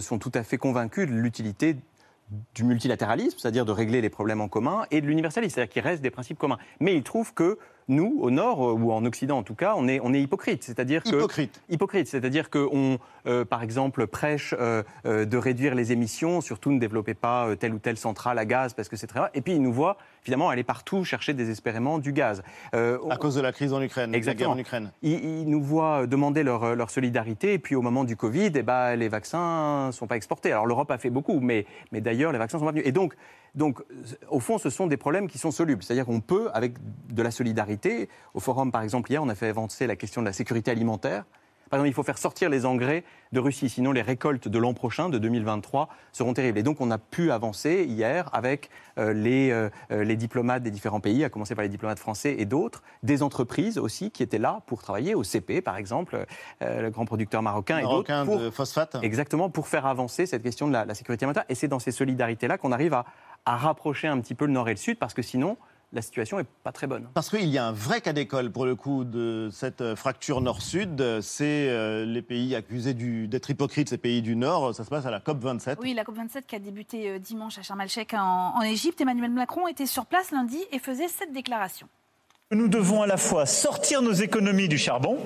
sont 0.00 0.18
tout 0.18 0.32
à 0.34 0.42
fait 0.42 0.58
convaincus 0.58 1.08
de 1.08 1.14
l'utilité 1.14 1.76
du 2.56 2.64
multilatéralisme, 2.64 3.38
c'est-à-dire 3.38 3.64
de 3.64 3.70
régler 3.70 4.00
les 4.00 4.10
problèmes 4.10 4.40
en 4.40 4.48
commun, 4.48 4.84
et 4.90 5.00
de 5.00 5.06
l'universalisme, 5.06 5.54
c'est-à-dire 5.54 5.72
qu'il 5.72 5.82
reste 5.82 6.02
des 6.02 6.10
principes 6.10 6.38
communs. 6.38 6.58
Mais 6.80 6.96
ils 6.96 7.04
trouvent 7.04 7.32
que 7.32 7.58
nous, 7.88 8.18
au 8.20 8.30
Nord, 8.30 8.68
euh, 8.68 8.72
ou 8.72 8.92
en 8.92 9.04
Occident 9.04 9.38
en 9.38 9.42
tout 9.42 9.54
cas, 9.54 9.74
on 9.76 9.86
est, 9.88 10.00
on 10.02 10.12
est 10.12 10.20
hypocrite. 10.20 10.64
C'est-à-dire 10.64 11.02
que, 11.02 11.16
hypocrite. 11.16 11.62
Hypocrite. 11.68 12.08
C'est-à-dire 12.08 12.50
qu'on, 12.50 12.98
euh, 13.26 13.44
par 13.44 13.62
exemple, 13.62 14.06
prêche 14.06 14.54
euh, 14.58 14.82
de 15.04 15.36
réduire 15.36 15.74
les 15.74 15.92
émissions, 15.92 16.40
surtout 16.40 16.72
ne 16.72 16.78
développez 16.78 17.14
pas 17.14 17.54
telle 17.56 17.74
ou 17.74 17.78
telle 17.78 17.96
centrale 17.96 18.38
à 18.38 18.44
gaz 18.44 18.74
parce 18.74 18.88
que 18.88 18.96
c'est 18.96 19.06
très 19.06 19.20
rare. 19.20 19.30
Et 19.34 19.40
puis 19.40 19.54
ils 19.54 19.62
nous 19.62 19.72
voient, 19.72 19.96
finalement, 20.26 20.50
aller 20.50 20.64
partout 20.64 21.04
chercher 21.04 21.32
désespérément 21.32 21.98
du 21.98 22.12
gaz. 22.12 22.42
à 22.72 23.16
cause 23.18 23.36
de 23.36 23.40
la 23.40 23.52
crise 23.52 23.72
en 23.72 23.80
Ukraine, 23.80 24.14
exactement. 24.14 24.54
la 24.54 24.54
guerre 24.54 24.56
en 24.56 24.58
Ukraine. 24.58 24.92
Ils, 25.02 25.48
nous 25.48 25.62
voient 25.62 26.06
demander 26.06 26.42
leur, 26.42 26.74
leur, 26.74 26.90
solidarité, 26.90 27.54
et 27.54 27.58
puis 27.58 27.74
au 27.74 27.82
moment 27.82 28.04
du 28.04 28.16
Covid, 28.16 28.50
eh 28.54 28.62
ben, 28.62 28.96
les 28.96 29.08
vaccins 29.08 29.86
ne 29.86 29.92
sont 29.92 30.06
pas 30.06 30.16
exportés. 30.16 30.52
Alors 30.52 30.66
l'Europe 30.66 30.90
a 30.90 30.98
fait 30.98 31.10
beaucoup, 31.10 31.40
mais, 31.40 31.64
mais 31.92 32.00
d'ailleurs, 32.00 32.32
les 32.32 32.38
vaccins 32.38 32.58
sont 32.58 32.64
pas 32.64 32.72
venus. 32.72 32.86
Et 32.86 32.92
donc, 32.92 33.14
donc, 33.56 33.82
au 34.28 34.38
fond, 34.38 34.58
ce 34.58 34.68
sont 34.68 34.86
des 34.86 34.98
problèmes 34.98 35.28
qui 35.28 35.38
sont 35.38 35.50
solubles. 35.50 35.82
C'est-à-dire 35.82 36.04
qu'on 36.04 36.20
peut, 36.20 36.50
avec 36.52 36.74
de 37.08 37.22
la 37.22 37.30
solidarité, 37.30 38.10
au 38.34 38.40
forum, 38.40 38.70
par 38.70 38.82
exemple, 38.82 39.10
hier, 39.10 39.22
on 39.22 39.28
a 39.30 39.34
fait 39.34 39.48
avancer 39.48 39.86
la 39.86 39.96
question 39.96 40.20
de 40.20 40.26
la 40.26 40.34
sécurité 40.34 40.70
alimentaire. 40.70 41.24
Par 41.70 41.78
exemple, 41.78 41.88
il 41.88 41.94
faut 41.94 42.02
faire 42.02 42.18
sortir 42.18 42.48
les 42.48 42.64
engrais 42.64 43.04
de 43.32 43.40
Russie, 43.40 43.68
sinon 43.68 43.92
les 43.92 44.02
récoltes 44.02 44.48
de 44.48 44.58
l'an 44.58 44.72
prochain, 44.72 45.08
de 45.08 45.18
2023, 45.18 45.88
seront 46.12 46.32
terribles. 46.32 46.58
Et 46.58 46.62
donc, 46.62 46.80
on 46.80 46.90
a 46.90 46.98
pu 46.98 47.30
avancer 47.30 47.84
hier 47.84 48.30
avec 48.32 48.70
euh, 48.98 49.12
les, 49.12 49.50
euh, 49.50 49.68
les, 49.90 50.16
diplomates 50.16 50.62
des 50.62 50.70
différents 50.70 51.00
pays, 51.00 51.24
à 51.24 51.28
commencer 51.28 51.54
par 51.54 51.62
les 51.62 51.68
diplomates 51.68 51.98
français 51.98 52.36
et 52.38 52.44
d'autres, 52.44 52.82
des 53.02 53.22
entreprises 53.22 53.78
aussi 53.78 54.10
qui 54.10 54.22
étaient 54.22 54.38
là 54.38 54.62
pour 54.66 54.82
travailler, 54.82 55.14
au 55.14 55.24
CP 55.24 55.60
par 55.60 55.76
exemple, 55.76 56.24
euh, 56.62 56.82
le 56.82 56.90
grand 56.90 57.04
producteur 57.04 57.42
marocain, 57.42 57.80
marocain 57.80 58.22
et 58.22 58.26
d'autres. 58.26 58.44
de 58.44 58.50
phosphate. 58.50 58.96
Exactement, 59.02 59.50
pour 59.50 59.68
faire 59.68 59.86
avancer 59.86 60.26
cette 60.26 60.42
question 60.42 60.68
de 60.68 60.72
la, 60.72 60.84
la 60.84 60.94
sécurité 60.94 61.24
alimentaire. 61.24 61.44
Et 61.48 61.54
c'est 61.54 61.68
dans 61.68 61.78
ces 61.78 61.92
solidarités-là 61.92 62.58
qu'on 62.58 62.72
arrive 62.72 62.94
à, 62.94 63.06
à 63.44 63.56
rapprocher 63.56 64.08
un 64.08 64.20
petit 64.20 64.34
peu 64.34 64.46
le 64.46 64.52
nord 64.52 64.68
et 64.68 64.72
le 64.72 64.76
sud, 64.78 64.98
parce 64.98 65.14
que 65.14 65.22
sinon, 65.22 65.56
la 65.92 66.02
situation 66.02 66.38
n'est 66.38 66.46
pas 66.64 66.72
très 66.72 66.86
bonne. 66.86 67.08
Parce 67.14 67.30
qu'il 67.30 67.48
y 67.48 67.58
a 67.58 67.66
un 67.66 67.72
vrai 67.72 68.00
cas 68.00 68.12
d'école 68.12 68.50
pour 68.50 68.66
le 68.66 68.74
coup 68.74 69.04
de 69.04 69.48
cette 69.52 69.80
euh, 69.80 69.96
fracture 69.96 70.40
nord-sud. 70.40 71.20
C'est 71.20 71.68
euh, 71.68 72.04
les 72.04 72.22
pays 72.22 72.54
accusés 72.54 72.94
d'être 72.94 73.50
hypocrites, 73.50 73.88
ces 73.88 73.98
pays 73.98 74.20
du 74.20 74.36
Nord. 74.36 74.74
Ça 74.74 74.84
se 74.84 74.90
passe 74.90 75.06
à 75.06 75.10
la 75.10 75.20
COP27. 75.20 75.76
Oui, 75.80 75.94
la 75.94 76.04
COP27 76.04 76.42
qui 76.46 76.56
a 76.56 76.58
débuté 76.58 77.10
euh, 77.10 77.18
dimanche 77.18 77.58
à 77.58 77.62
Sharm 77.62 77.80
el-Sheikh 77.80 78.14
en, 78.14 78.60
Égypte. 78.62 79.00
Emmanuel 79.00 79.30
Macron 79.30 79.68
était 79.68 79.86
sur 79.86 80.06
place 80.06 80.32
lundi 80.32 80.58
et 80.72 80.78
faisait 80.78 81.08
cette 81.08 81.32
déclaration. 81.32 81.88
Nous 82.50 82.68
devons 82.68 83.02
à 83.02 83.06
la 83.06 83.16
fois 83.16 83.46
sortir 83.46 84.02
nos 84.02 84.12
économies 84.12 84.68
du 84.68 84.78
charbon, 84.78 85.18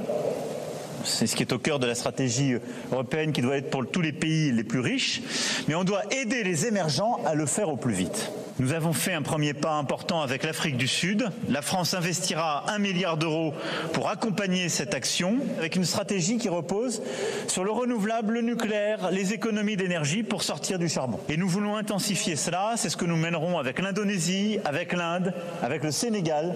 c'est 1.04 1.26
ce 1.26 1.36
qui 1.36 1.42
est 1.42 1.52
au 1.52 1.58
cœur 1.58 1.78
de 1.78 1.86
la 1.86 1.94
stratégie 1.94 2.54
européenne 2.92 3.32
qui 3.32 3.42
doit 3.42 3.56
être 3.56 3.70
pour 3.70 3.86
tous 3.86 4.00
les 4.00 4.12
pays 4.12 4.52
les 4.52 4.64
plus 4.64 4.80
riches, 4.80 5.22
mais 5.68 5.74
on 5.74 5.84
doit 5.84 6.02
aider 6.12 6.42
les 6.42 6.66
émergents 6.66 7.20
à 7.26 7.34
le 7.34 7.46
faire 7.46 7.68
au 7.68 7.76
plus 7.76 7.94
vite. 7.94 8.30
Nous 8.60 8.74
avons 8.74 8.92
fait 8.92 9.14
un 9.14 9.22
premier 9.22 9.54
pas 9.54 9.72
important 9.78 10.20
avec 10.20 10.44
l'Afrique 10.44 10.76
du 10.76 10.86
Sud. 10.86 11.24
La 11.48 11.62
France 11.62 11.94
investira 11.94 12.70
un 12.70 12.78
milliard 12.78 13.16
d'euros 13.16 13.54
pour 13.94 14.10
accompagner 14.10 14.68
cette 14.68 14.92
action 14.92 15.38
avec 15.56 15.76
une 15.76 15.86
stratégie 15.86 16.36
qui 16.36 16.50
repose 16.50 17.00
sur 17.48 17.64
le 17.64 17.70
renouvelable, 17.70 18.34
le 18.34 18.42
nucléaire, 18.42 19.10
les 19.12 19.32
économies 19.32 19.78
d'énergie 19.78 20.22
pour 20.22 20.42
sortir 20.42 20.78
du 20.78 20.90
charbon. 20.90 21.20
Et 21.30 21.38
nous 21.38 21.48
voulons 21.48 21.76
intensifier 21.76 22.36
cela. 22.36 22.74
C'est 22.76 22.90
ce 22.90 22.98
que 22.98 23.06
nous 23.06 23.16
mènerons 23.16 23.58
avec 23.58 23.78
l'Indonésie, 23.78 24.58
avec 24.66 24.92
l'Inde, 24.92 25.32
avec 25.62 25.82
le 25.82 25.90
Sénégal. 25.90 26.54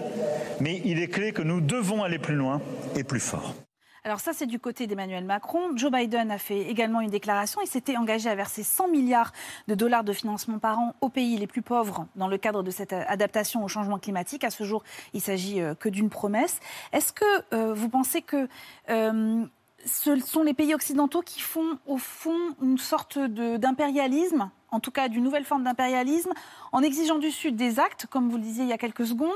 Mais 0.59 0.83
il 0.85 0.99
est 0.99 1.07
clé 1.07 1.31
que 1.31 1.41
nous 1.41 1.59
devons 1.59 2.03
aller 2.03 2.19
plus 2.19 2.35
loin 2.35 2.61
et 2.95 3.03
plus 3.03 3.19
fort. 3.19 3.55
Alors 4.05 4.19
ça, 4.19 4.33
c'est 4.33 4.45
du 4.45 4.59
côté 4.59 4.85
d'Emmanuel 4.85 5.25
Macron. 5.25 5.75
Joe 5.75 5.91
Biden 5.91 6.29
a 6.29 6.37
fait 6.37 6.61
également 6.69 7.01
une 7.01 7.09
déclaration. 7.09 7.59
Il 7.63 7.67
s'était 7.67 7.97
engagé 7.97 8.29
à 8.29 8.35
verser 8.35 8.61
100 8.61 8.89
milliards 8.89 9.33
de 9.67 9.73
dollars 9.73 10.03
de 10.03 10.13
financement 10.13 10.59
par 10.59 10.77
an 10.77 10.95
aux 11.01 11.09
pays 11.09 11.35
les 11.37 11.47
plus 11.47 11.63
pauvres 11.63 12.05
dans 12.15 12.27
le 12.27 12.37
cadre 12.37 12.61
de 12.61 12.69
cette 12.69 12.93
adaptation 12.93 13.63
au 13.63 13.67
changement 13.67 13.97
climatique. 13.97 14.43
À 14.43 14.51
ce 14.51 14.63
jour, 14.63 14.83
il 15.13 15.21
s'agit 15.21 15.59
euh, 15.59 15.73
que 15.73 15.89
d'une 15.89 16.11
promesse. 16.11 16.59
Est-ce 16.93 17.13
que 17.13 17.25
euh, 17.55 17.73
vous 17.73 17.89
pensez 17.89 18.21
que 18.21 18.47
euh, 18.91 19.43
ce 19.87 20.19
sont 20.19 20.43
les 20.43 20.53
pays 20.53 20.75
occidentaux 20.75 21.23
qui 21.23 21.41
font 21.41 21.79
au 21.87 21.97
fond 21.97 22.37
une 22.61 22.77
sorte 22.77 23.17
d'impérialisme? 23.17 24.51
En 24.75 24.79
tout 24.79 24.91
cas 24.91 25.07
d'une 25.07 25.23
nouvelle 25.23 25.45
forme 25.45 25.63
d'impérialisme, 25.63 26.31
en 26.71 26.81
exigeant 26.81 27.17
du 27.17 27.31
Sud 27.31 27.55
des 27.55 27.79
actes, 27.79 28.05
comme 28.07 28.29
vous 28.29 28.37
le 28.37 28.43
disiez 28.43 28.63
il 28.63 28.69
y 28.69 28.73
a 28.73 28.77
quelques 28.77 29.07
secondes, 29.07 29.29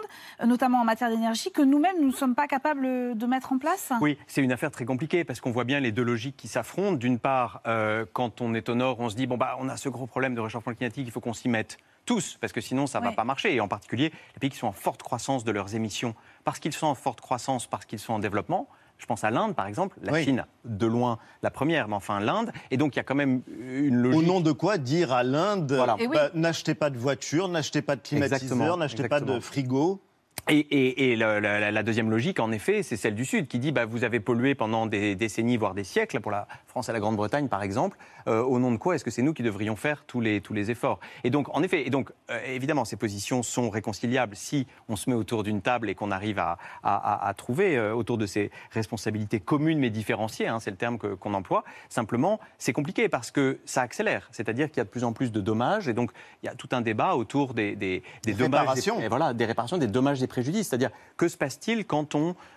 notamment 0.46 0.82
en 0.82 0.86
matière 0.86 1.10
d'énergie, 1.10 1.52
que 1.52 1.62
nous-mêmes, 1.62 1.96
nous 2.00 2.08
ne 2.08 2.14
sommes 2.14 2.36
pas 2.36 2.48
capables 2.48 3.18
de 3.18 3.26
mettre 3.26 3.54
en 3.54 3.58
place. 3.58 3.92
Oui, 4.02 4.18
c'est 4.28 4.42
une 4.42 4.52
affaire 4.52 4.72
très 4.72 4.86
compliquée, 4.86 5.24
parce 5.24 5.40
qu'on 5.40 5.52
voit 5.52 5.64
bien 5.64 5.80
les 5.80 5.92
deux 5.92 6.04
logiques 6.04 6.38
qui 6.38 6.48
s'affrontent. 6.48 6.98
D'une 6.98 7.20
part, 7.20 7.62
euh, 7.66 8.06
quand 8.14 8.42
on 8.42 8.54
est 8.54 8.68
au 8.70 8.76
nord, 8.76 9.00
on 9.00 9.10
se 9.10 9.16
dit, 9.16 9.28
bon, 9.28 9.38
bah, 9.38 9.56
on 9.60 9.70
a 9.70 9.78
ce 9.78 9.90
gros 9.90 10.08
problème 10.08 10.36
de 10.36 10.42
réchauffement 10.42 10.74
climatique, 10.74 11.06
il 11.08 11.12
faut 11.12 11.22
qu'on 11.22 11.34
s'y 11.34 11.48
mette 11.48 11.78
tous, 12.06 12.38
parce 12.42 12.54
que 12.54 12.62
sinon 12.62 12.88
ça 12.88 13.00
ne 13.00 13.06
va 13.06 13.12
pas 13.12 13.24
marcher, 13.24 13.54
et 13.54 13.62
en 13.62 13.68
particulier 13.68 14.12
les 14.34 14.40
pays 14.40 14.50
qui 14.50 14.58
sont 14.58 14.68
en 14.68 14.72
forte 14.72 15.04
croissance 15.04 15.44
de 15.44 15.52
leurs 15.52 15.76
émissions, 15.76 16.16
parce 16.44 16.58
qu'ils 16.58 16.74
sont 16.74 16.88
en 16.88 16.96
forte 16.96 17.22
croissance, 17.22 17.68
parce 17.68 17.86
qu'ils 17.86 18.00
sont 18.00 18.14
en 18.14 18.20
développement, 18.20 18.68
je 19.00 19.06
pense 19.06 19.24
à 19.24 19.32
l'Inde, 19.32 19.56
par 19.56 19.66
exemple. 19.66 19.98
La 20.04 20.22
Chine, 20.22 20.46
de 20.66 20.86
loin, 20.86 21.18
la 21.42 21.50
première, 21.50 21.88
mais 21.88 21.96
enfin 21.96 22.20
l'Inde. 22.20 22.52
Et 22.70 22.78
donc, 22.78 22.96
il 22.96 22.98
y 22.98 23.00
a 23.00 23.04
quand 23.04 23.16
même 23.16 23.42
une 23.48 23.96
logique. 23.96 24.20
Au 24.20 24.24
nom 24.24 24.42
de 24.42 24.52
quoi 24.52 24.78
dire 24.78 25.14
à 25.14 25.24
l'Inde, 25.24 25.66
bah, 25.66 26.30
n'achetez 26.34 26.76
pas 26.76 26.90
de 26.90 26.98
voiture, 26.98 27.48
n'achetez 27.48 27.82
pas 27.82 27.96
de 27.96 28.02
climatiseur, 28.02 28.78
n'achetez 28.78 29.08
pas 29.08 29.22
de 29.22 29.40
frigo 29.40 30.02
et, 30.50 31.16
la, 31.16 31.84
deuxième 31.84 32.10
logique, 32.10 32.40
en 32.40 32.52
effet, 32.52 32.84
c'est 32.84 32.98
celle 32.98 33.16
du 33.16 33.26
Sud, 33.26 33.48
qui 33.48 33.60
dit 33.60 33.72
bah, 33.72 33.86
vous 33.86 34.04
avez 34.04 34.20
pollué 34.20 34.56
pendant 34.56 34.86
des 34.86 35.16
décennies, 35.16 35.58
voire 35.58 35.74
des 35.74 35.84
siècles, 35.84 36.20
pour 36.20 36.32
la 36.32 36.48
France 36.68 36.90
et 36.90 36.92
la 36.92 37.00
Grande-Bretagne, 37.00 37.48
par 37.48 37.64
exemple. 37.64 37.98
Euh, 38.28 38.44
au 38.44 38.60
nom 38.60 38.72
de 38.72 38.78
quoi 38.78 38.96
est-ce 38.96 39.04
que 39.04 39.12
c'est 39.12 39.22
nous 39.22 39.34
qui 39.34 39.44
devrions 39.44 39.76
faire 39.76 40.04
tous 40.06 40.22
les, 40.22 40.42
tous 40.42 40.54
les 40.54 40.72
efforts? 40.72 41.00
Et 41.24 41.30
donc, 41.30 41.56
en 41.56 41.64
effet, 41.64 41.86
et 41.86 41.90
donc, 41.90 42.12
euh, 42.30 42.40
évidemment, 42.46 42.86
ces 42.86 42.96
positions 42.96 43.44
sont 43.44 43.70
réconciliables 43.70 44.36
si 44.36 44.68
on 44.88 44.96
se 44.96 45.10
met 45.10 45.16
autour 45.16 45.44
d'une 45.44 45.62
table 45.62 45.90
et 45.90 45.96
qu'on 45.96 46.12
arrive 46.12 46.40
à, 46.40 46.58
à, 46.84 47.34
trouver 47.36 47.78
euh, 47.78 47.94
autour 47.94 48.18
de 48.18 48.26
ces 48.26 48.52
responsabilités 48.72 49.40
communes 49.40 49.80
mais 49.80 49.90
différenciées, 49.90 50.48
hein, 50.48 50.60
c'est 50.60 50.72
le 50.72 50.78
terme 50.78 50.98
qu'on 50.98 51.34
emploie. 51.34 51.64
Simplement, 51.90 52.40
c'est 52.58 52.74
compliqué 52.74 53.10
parce 53.10 53.32
que 53.32 53.60
ça 53.66 53.82
accélère. 53.82 54.28
C'est-à-dire 54.32 54.70
qu'il 54.70 54.78
y 54.78 54.82
a 54.82 54.86
de 54.86 54.90
plus 54.90 55.04
en 55.04 55.14
plus 55.14 55.32
de 55.32 55.42
dommages 55.42 55.88
et 55.88 55.94
donc 55.94 56.12
il 56.44 56.48
y 56.48 56.50
a 56.50 56.56
tout 56.56 56.70
un 56.72 56.82
débat 56.82 57.16
autour 57.16 57.54
des, 57.54 57.76
des, 57.76 58.04
des 58.24 58.34
dommages. 58.34 58.62
Réparations. 58.62 59.00
et 59.00 59.08
voilà, 59.08 59.34
des 59.34 59.46
réparations, 59.46 59.78
des 59.78 59.88
dommages, 59.88 60.20
des 60.20 60.28
c'est-à-dire, 60.44 60.92
que 61.18 61.28
se 61.28 61.38
passe-t-il 61.38 61.86
quand, 61.86 62.16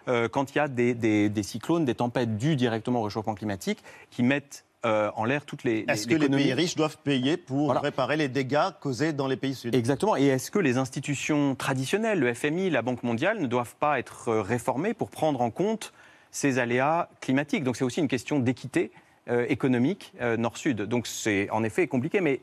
euh, 0.09 0.29
il 0.35 0.57
y 0.57 0.59
a 0.59 0.69
des, 0.69 1.43
cyclones, 1.43 1.85
des 1.85 1.95
tempêtes 1.95 2.37
dues 2.37 2.57
directement 2.57 3.01
au 3.01 3.05
réchauffement 3.05 3.35
climatique 3.35 3.83
qui 4.11 4.23
mettent 4.23 4.65
euh, 4.85 5.11
en 5.15 5.25
l'air 5.25 5.45
toutes 5.45 5.63
les. 5.63 5.85
Est-ce 5.87 6.09
que 6.09 6.15
les 6.15 6.29
pays 6.29 6.53
riches 6.53 6.75
doivent 6.75 6.99
payer 6.99 7.37
pour 7.37 7.73
réparer 7.73 8.17
les 8.17 8.29
dégâts 8.29 8.71
causés 8.81 9.13
dans 9.13 9.29
les 9.29 9.37
pays 9.37 9.55
sud? 9.55 9.75
Exactement. 9.75 10.17
Et 10.17 10.27
est-ce 10.27 10.51
que 10.51 10.59
les 10.59 10.77
institutions 10.77 11.55
traditionnelles, 11.55 12.19
le 12.19 12.35
FMI, 12.35 12.71
la 12.71 12.83
Banque 12.83 13.05
mondiale, 13.05 13.41
ne 13.41 13.47
doivent 13.47 13.77
pas 13.77 13.99
être 14.01 14.29
euh, 14.29 14.43
réformées 14.43 14.93
pour 14.93 15.11
prendre 15.11 15.41
en 15.41 15.51
compte 15.51 15.93
ces 16.33 16.59
aléas 16.59 17.09
climatiques? 17.21 17.63
Donc 17.63 17.77
c'est 17.77 17.85
aussi 17.85 18.01
une 18.01 18.09
question 18.09 18.39
d'équité 18.39 18.91
économique 19.49 20.13
nord-sud. 20.21 20.83
Donc 20.83 21.07
c'est 21.07 21.49
en 21.51 21.63
effet 21.63 21.87
compliqué, 21.87 22.21
mais 22.21 22.41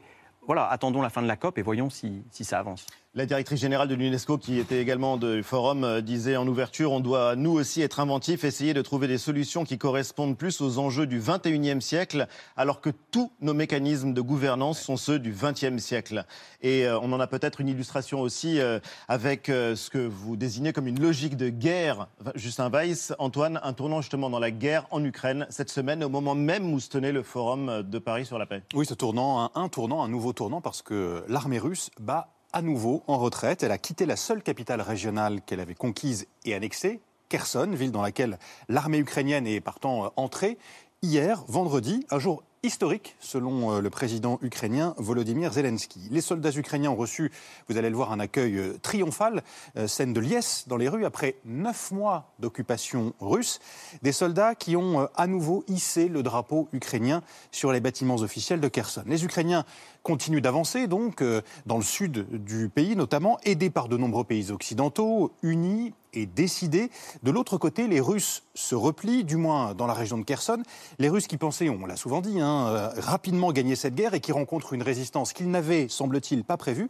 voilà, 0.49 0.65
attendons 0.65 1.03
la 1.03 1.11
fin 1.11 1.21
de 1.21 1.27
la 1.27 1.35
COP 1.35 1.59
et 1.59 1.61
voyons 1.61 1.91
si, 1.91 2.23
si 2.31 2.43
ça 2.43 2.57
avance. 2.57 2.87
La 3.15 3.25
directrice 3.25 3.59
générale 3.59 3.87
de 3.87 3.95
l'UNESCO, 3.95 4.37
qui 4.37 4.59
était 4.59 4.79
également 4.79 5.17
du 5.17 5.41
forum, 5.41 5.83
euh, 5.83 5.99
disait 5.99 6.37
en 6.37 6.47
ouverture 6.47 6.91
on 6.91 6.99
doit 6.99 7.35
nous 7.35 7.53
aussi 7.53 7.81
être 7.81 7.99
inventifs, 7.99 8.43
essayer 8.43 8.75
de 8.75 8.83
trouver 8.83 9.07
des 9.07 9.17
solutions 9.17 9.63
qui 9.63 9.79
correspondent 9.79 10.37
plus 10.37 10.61
aux 10.61 10.77
enjeux 10.77 11.07
du 11.07 11.19
21e 11.19 11.81
siècle, 11.81 12.27
alors 12.55 12.81
que 12.81 12.91
tous 13.09 13.31
nos 13.41 13.55
mécanismes 13.55 14.13
de 14.13 14.21
gouvernance 14.21 14.79
sont 14.79 14.95
ceux 14.95 15.17
du 15.17 15.33
20e 15.33 15.79
siècle. 15.79 16.23
Et 16.61 16.85
euh, 16.85 16.99
on 16.99 17.11
en 17.11 17.19
a 17.19 17.25
peut-être 17.25 17.61
une 17.61 17.67
illustration 17.67 18.21
aussi 18.21 18.59
euh, 18.59 18.79
avec 19.07 19.47
ce 19.47 19.89
que 19.89 19.97
vous 19.97 20.35
désignez 20.35 20.71
comme 20.71 20.85
une 20.85 21.01
logique 21.01 21.35
de 21.35 21.49
guerre. 21.49 22.09
Justin 22.35 22.69
Weiss, 22.69 23.15
Antoine, 23.17 23.59
un 23.63 23.73
tournant 23.73 24.01
justement 24.01 24.29
dans 24.29 24.37
la 24.37 24.51
guerre 24.51 24.85
en 24.91 25.03
Ukraine 25.03 25.47
cette 25.49 25.71
semaine, 25.71 26.03
au 26.03 26.09
moment 26.09 26.35
même 26.35 26.71
où 26.71 26.79
se 26.79 26.89
tenait 26.89 27.11
le 27.11 27.23
forum 27.23 27.81
de 27.81 27.97
Paris 27.97 28.27
sur 28.27 28.37
la 28.37 28.45
paix. 28.45 28.61
Oui, 28.75 28.85
ce 28.85 28.93
tournant, 28.93 29.45
un, 29.45 29.51
un 29.59 29.67
tournant, 29.67 30.03
un 30.03 30.09
nouveau 30.09 30.31
tournant, 30.31 30.61
parce 30.61 30.83
que 30.83 31.23
l'armée 31.27 31.57
russe 31.57 31.89
bat 31.99 32.35
à 32.53 32.61
nouveau 32.61 33.03
en 33.07 33.17
retraite. 33.17 33.63
Elle 33.63 33.71
a 33.71 33.77
quitté 33.77 34.05
la 34.05 34.15
seule 34.15 34.41
capitale 34.41 34.81
régionale 34.81 35.41
qu'elle 35.41 35.59
avait 35.59 35.75
conquise 35.75 36.27
et 36.45 36.53
annexée, 36.53 37.01
Kherson, 37.29 37.69
ville 37.73 37.91
dans 37.91 38.01
laquelle 38.01 38.39
l'armée 38.67 38.97
ukrainienne 38.97 39.47
est 39.47 39.61
partant 39.61 40.05
euh, 40.05 40.09
entrée. 40.15 40.57
Hier, 41.01 41.43
vendredi, 41.47 42.05
un 42.09 42.19
jour 42.19 42.43
historique, 42.63 43.15
selon 43.21 43.71
euh, 43.71 43.79
le 43.81 43.89
président 43.89 44.39
ukrainien 44.41 44.95
Volodymyr 44.97 45.53
Zelensky. 45.53 46.01
Les 46.09 46.19
soldats 46.21 46.51
ukrainiens 46.51 46.89
ont 46.89 46.95
reçu, 46.95 47.31
vous 47.69 47.77
allez 47.77 47.89
le 47.89 47.95
voir, 47.95 48.11
un 48.11 48.19
accueil 48.19 48.57
euh, 48.57 48.77
triomphal, 48.81 49.43
scène 49.85 50.11
de 50.11 50.19
liesse 50.19 50.65
dans 50.67 50.75
les 50.75 50.89
rues 50.89 51.05
après 51.05 51.35
neuf 51.45 51.91
mois 51.91 52.33
d'occupation 52.39 53.13
russe. 53.21 53.59
Des 54.01 54.11
soldats 54.11 54.55
qui 54.55 54.75
ont 54.75 55.07
à 55.15 55.27
nouveau 55.27 55.63
hissé 55.67 56.09
le 56.09 56.23
drapeau 56.23 56.67
ukrainien 56.73 57.21
sur 57.51 57.71
les 57.71 57.79
bâtiments 57.79 58.15
officiels 58.15 58.59
de 58.59 58.67
Kherson. 58.67 59.03
Les 59.05 59.23
Ukrainiens 59.23 59.65
continue 60.09 60.41
d'avancer, 60.41 60.87
donc, 60.87 61.21
euh, 61.21 61.43
dans 61.67 61.77
le 61.77 61.83
sud 61.83 62.25
du 62.43 62.67
pays 62.67 62.95
notamment, 62.95 63.37
aidés 63.43 63.69
par 63.69 63.87
de 63.87 63.95
nombreux 63.95 64.23
pays 64.23 64.49
occidentaux, 64.49 65.31
unis 65.43 65.93
et 66.13 66.25
décidés. 66.25 66.89
De 67.21 67.29
l'autre 67.29 67.59
côté, 67.59 67.87
les 67.87 67.99
Russes 67.99 68.41
se 68.55 68.73
replient, 68.73 69.23
du 69.23 69.35
moins 69.35 69.75
dans 69.75 69.85
la 69.85 69.93
région 69.93 70.17
de 70.17 70.23
Kherson. 70.23 70.63
Les 70.97 71.09
Russes 71.09 71.27
qui 71.27 71.37
pensaient, 71.37 71.69
on 71.69 71.85
l'a 71.85 71.95
souvent 71.95 72.21
dit, 72.21 72.39
hein, 72.39 72.69
euh, 72.69 72.89
rapidement 72.97 73.51
gagner 73.51 73.75
cette 73.75 73.93
guerre 73.93 74.15
et 74.15 74.19
qui 74.19 74.31
rencontrent 74.31 74.73
une 74.73 74.81
résistance 74.81 75.31
qu'ils 75.31 75.51
n'avaient, 75.51 75.87
semble-t-il, 75.89 76.43
pas 76.43 76.57
prévue. 76.57 76.89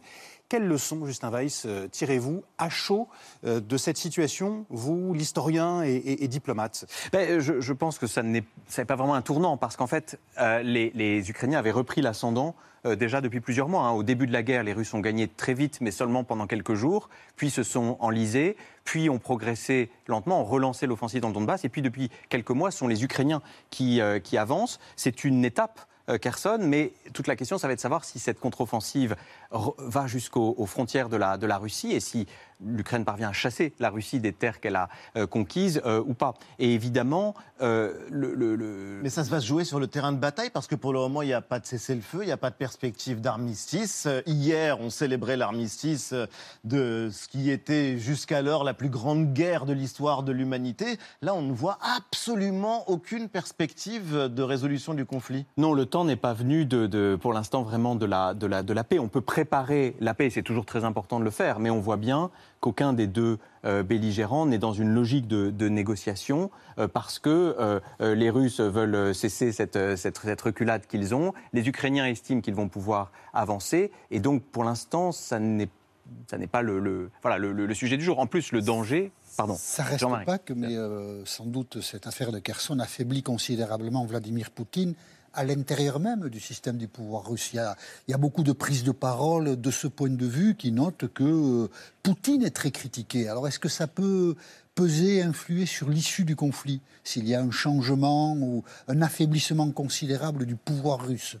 Quelles 0.50 0.66
leçons, 0.68 1.06
Justin 1.06 1.30
Weiss, 1.30 1.64
euh, 1.64 1.88
tirez-vous 1.88 2.42
à 2.58 2.68
chaud 2.68 3.08
de 3.42 3.76
cette 3.78 3.96
situation, 3.96 4.66
vous, 4.68 5.14
l'historien 5.14 5.80
et, 5.82 6.28
diplomate? 6.28 6.84
Ben, 7.12 7.40
je, 7.40 7.72
pense 7.72 7.98
que 7.98 8.06
ça 8.06 8.22
n'est 8.22 8.44
pas 8.86 8.96
vraiment 8.96 9.14
un 9.14 9.22
tournant, 9.22 9.56
parce 9.56 9.76
qu'en 9.76 9.86
fait, 9.86 10.20
les, 10.38 10.90
les 10.94 11.30
Ukrainiens 11.30 11.58
avaient 11.58 11.70
repris 11.70 12.02
l'ascendant 12.02 12.54
euh, 12.86 12.96
déjà 12.96 13.20
depuis 13.20 13.40
plusieurs 13.40 13.68
mois. 13.68 13.82
Hein. 13.82 13.90
Au 13.90 14.02
début 14.02 14.26
de 14.26 14.32
la 14.32 14.42
guerre, 14.42 14.62
les 14.62 14.72
Russes 14.72 14.94
ont 14.94 15.00
gagné 15.00 15.28
très 15.28 15.52
vite, 15.52 15.80
mais 15.82 15.90
seulement 15.90 16.24
pendant 16.24 16.46
quelques 16.46 16.74
jours, 16.74 17.10
puis 17.36 17.50
se 17.50 17.62
sont 17.62 17.96
enlisés, 18.00 18.56
puis 18.84 19.10
ont 19.10 19.18
progressé 19.18 19.90
lentement, 20.06 20.40
ont 20.40 20.44
relancé 20.44 20.86
l'offensive 20.86 21.20
dans 21.20 21.28
le 21.28 21.34
Donbass, 21.34 21.64
et 21.64 21.68
puis 21.68 21.82
depuis 21.82 22.10
quelques 22.30 22.50
mois, 22.50 22.70
ce 22.70 22.78
sont 22.78 22.88
les 22.88 23.04
Ukrainiens 23.04 23.42
euh, 23.80 24.18
qui 24.18 24.38
avancent. 24.38 24.80
C'est 24.96 25.24
une 25.24 25.44
étape 25.44 25.80
euh, 26.10 26.18
mais 26.66 26.92
toute 27.12 27.26
la 27.26 27.36
question, 27.36 27.58
ça 27.58 27.66
va 27.66 27.72
être 27.72 27.78
de 27.78 27.82
savoir 27.82 28.04
si 28.04 28.18
cette 28.18 28.40
contre-offensive 28.40 29.16
va 29.50 30.06
jusqu'aux 30.06 30.66
frontières 30.66 31.08
de 31.08 31.16
la 31.16 31.58
Russie 31.58 31.92
et 31.92 32.00
si 32.00 32.26
l'Ukraine 32.64 33.04
parvient 33.04 33.28
à 33.28 33.32
chasser 33.32 33.72
la 33.78 33.90
Russie 33.90 34.20
des 34.20 34.32
terres 34.32 34.60
qu'elle 34.60 34.76
a 34.76 34.88
euh, 35.16 35.26
conquises 35.26 35.80
euh, 35.84 36.02
ou 36.06 36.14
pas. 36.14 36.34
Et 36.58 36.74
évidemment, 36.74 37.34
euh, 37.62 37.92
le, 38.10 39.00
Mais 39.02 39.10
ça 39.10 39.24
se 39.24 39.30
va 39.30 39.40
se 39.40 39.46
jouer 39.46 39.64
sur 39.64 39.80
le 39.80 39.86
terrain 39.86 40.12
de 40.12 40.18
bataille 40.18 40.50
parce 40.50 40.66
que 40.66 40.74
pour 40.74 40.92
le 40.92 40.98
moment, 40.98 41.22
il 41.22 41.26
n'y 41.26 41.34
a 41.34 41.40
pas 41.40 41.60
de 41.60 41.66
cessez-le-feu, 41.66 42.20
il 42.22 42.26
n'y 42.26 42.32
a 42.32 42.36
pas 42.36 42.50
de 42.50 42.54
perspective 42.54 43.20
d'armistice. 43.20 44.08
Hier, 44.26 44.80
on 44.80 44.90
célébrait 44.90 45.36
l'armistice 45.36 46.14
de 46.64 47.10
ce 47.12 47.28
qui 47.28 47.50
était 47.50 47.98
jusqu'alors 47.98 48.64
la 48.64 48.74
plus 48.74 48.88
grande 48.88 49.32
guerre 49.32 49.66
de 49.66 49.72
l'histoire 49.72 50.22
de 50.22 50.32
l'humanité. 50.32 50.98
Là, 51.22 51.34
on 51.34 51.42
ne 51.42 51.52
voit 51.52 51.78
absolument 51.96 52.88
aucune 52.88 53.28
perspective 53.28 54.14
de 54.16 54.42
résolution 54.42 54.94
du 54.94 55.04
conflit. 55.04 55.46
Non, 55.56 55.74
le 55.74 55.86
temps 55.86 56.04
n'est 56.04 56.16
pas 56.16 56.32
venu 56.32 56.64
de, 56.64 57.16
pour 57.20 57.32
l'instant 57.32 57.62
vraiment 57.62 57.94
de 57.94 58.06
la, 58.06 58.34
de, 58.34 58.46
la, 58.46 58.62
de 58.62 58.72
la 58.72 58.84
paix. 58.84 58.98
On 58.98 59.08
peut 59.08 59.20
préparer 59.20 59.96
la 60.00 60.14
paix, 60.14 60.30
c'est 60.30 60.42
toujours 60.42 60.66
très 60.66 60.84
important 60.84 61.18
de 61.18 61.24
le 61.24 61.30
faire, 61.30 61.58
mais 61.58 61.70
on 61.70 61.80
voit 61.80 61.96
bien 61.96 62.30
qu'aucun 62.60 62.92
des 62.92 63.06
deux 63.06 63.38
euh, 63.64 63.82
belligérants 63.82 64.46
n'est 64.46 64.58
dans 64.58 64.72
une 64.72 64.90
logique 64.90 65.26
de, 65.26 65.68
négociation 65.68 66.50
euh, 66.78 66.88
parce 66.88 67.18
que 67.18 67.56
euh, 67.58 68.14
les 68.14 68.30
Russes 68.30 68.60
veulent 68.60 69.14
cesser 69.14 69.52
cette, 69.52 69.96
cette, 69.96 70.18
reculade 70.18 70.86
qu'ils 70.86 71.14
ont, 71.14 71.32
les 71.52 71.68
Ukrainiens 71.68 72.06
estiment 72.06 72.40
qu'ils 72.40 72.54
vont 72.54 72.68
pouvoir 72.68 73.12
avancer, 73.32 73.90
et 74.10 74.20
donc 74.20 74.42
pour 74.42 74.64
l'instant, 74.64 75.12
ça 75.12 75.38
n'est 75.38 75.68
ça 76.26 76.38
n'est 76.38 76.48
pas 76.48 76.62
le, 76.62 77.08
voilà, 77.22 77.38
le, 77.38 77.72
sujet 77.72 77.96
du 77.96 78.02
jour. 78.02 78.18
En 78.18 78.26
plus, 78.26 78.50
le 78.50 78.62
danger. 78.62 79.12
Pardon. 79.36 79.54
Ça 79.56 79.84
reste 79.84 80.04
pas 80.26 80.38
que, 80.38 80.52
mais 80.52 80.74
sans 81.24 81.46
doute, 81.46 81.80
cette 81.82 82.08
affaire 82.08 82.32
de 82.32 82.40
Kherson 82.40 82.80
affaiblit 82.80 83.22
considérablement 83.22 84.04
Vladimir 84.06 84.50
Poutine 84.50 84.94
à 85.34 85.44
l'intérieur 85.44 86.00
même 86.00 86.28
du 86.28 86.40
système 86.40 86.76
du 86.76 86.88
pouvoir 86.88 87.28
russe. 87.28 87.50
Il 87.52 87.60
y, 88.08 88.14
a, 88.14 88.18
beaucoup 88.18 88.42
de 88.42 88.52
prises 88.52 88.84
de 88.84 88.92
parole 88.92 89.60
de 89.60 89.70
ce 89.70 89.86
point 89.86 90.10
de 90.10 90.26
vue 90.26 90.54
qui 90.54 90.72
notent 90.72 91.06
que 91.12 91.24
euh, 91.24 91.70
Poutine 92.02 92.42
est 92.42 92.50
très 92.50 92.70
critiqué. 92.70 93.28
Alors 93.28 93.46
est-ce 93.46 93.58
que 93.58 93.68
ça 93.68 93.86
peut 93.86 94.34
peser, 94.74 95.22
influer 95.22 95.66
sur 95.66 95.88
l'issue 95.88 96.24
du 96.24 96.36
conflit 96.36 96.80
s'il 97.04 97.28
y 97.28 97.34
a 97.34 97.40
un 97.40 97.50
changement 97.50 98.34
ou 98.36 98.64
un 98.88 99.02
affaiblissement 99.02 99.70
considérable 99.70 100.46
du 100.46 100.56
pouvoir 100.56 101.06
russe? 101.06 101.36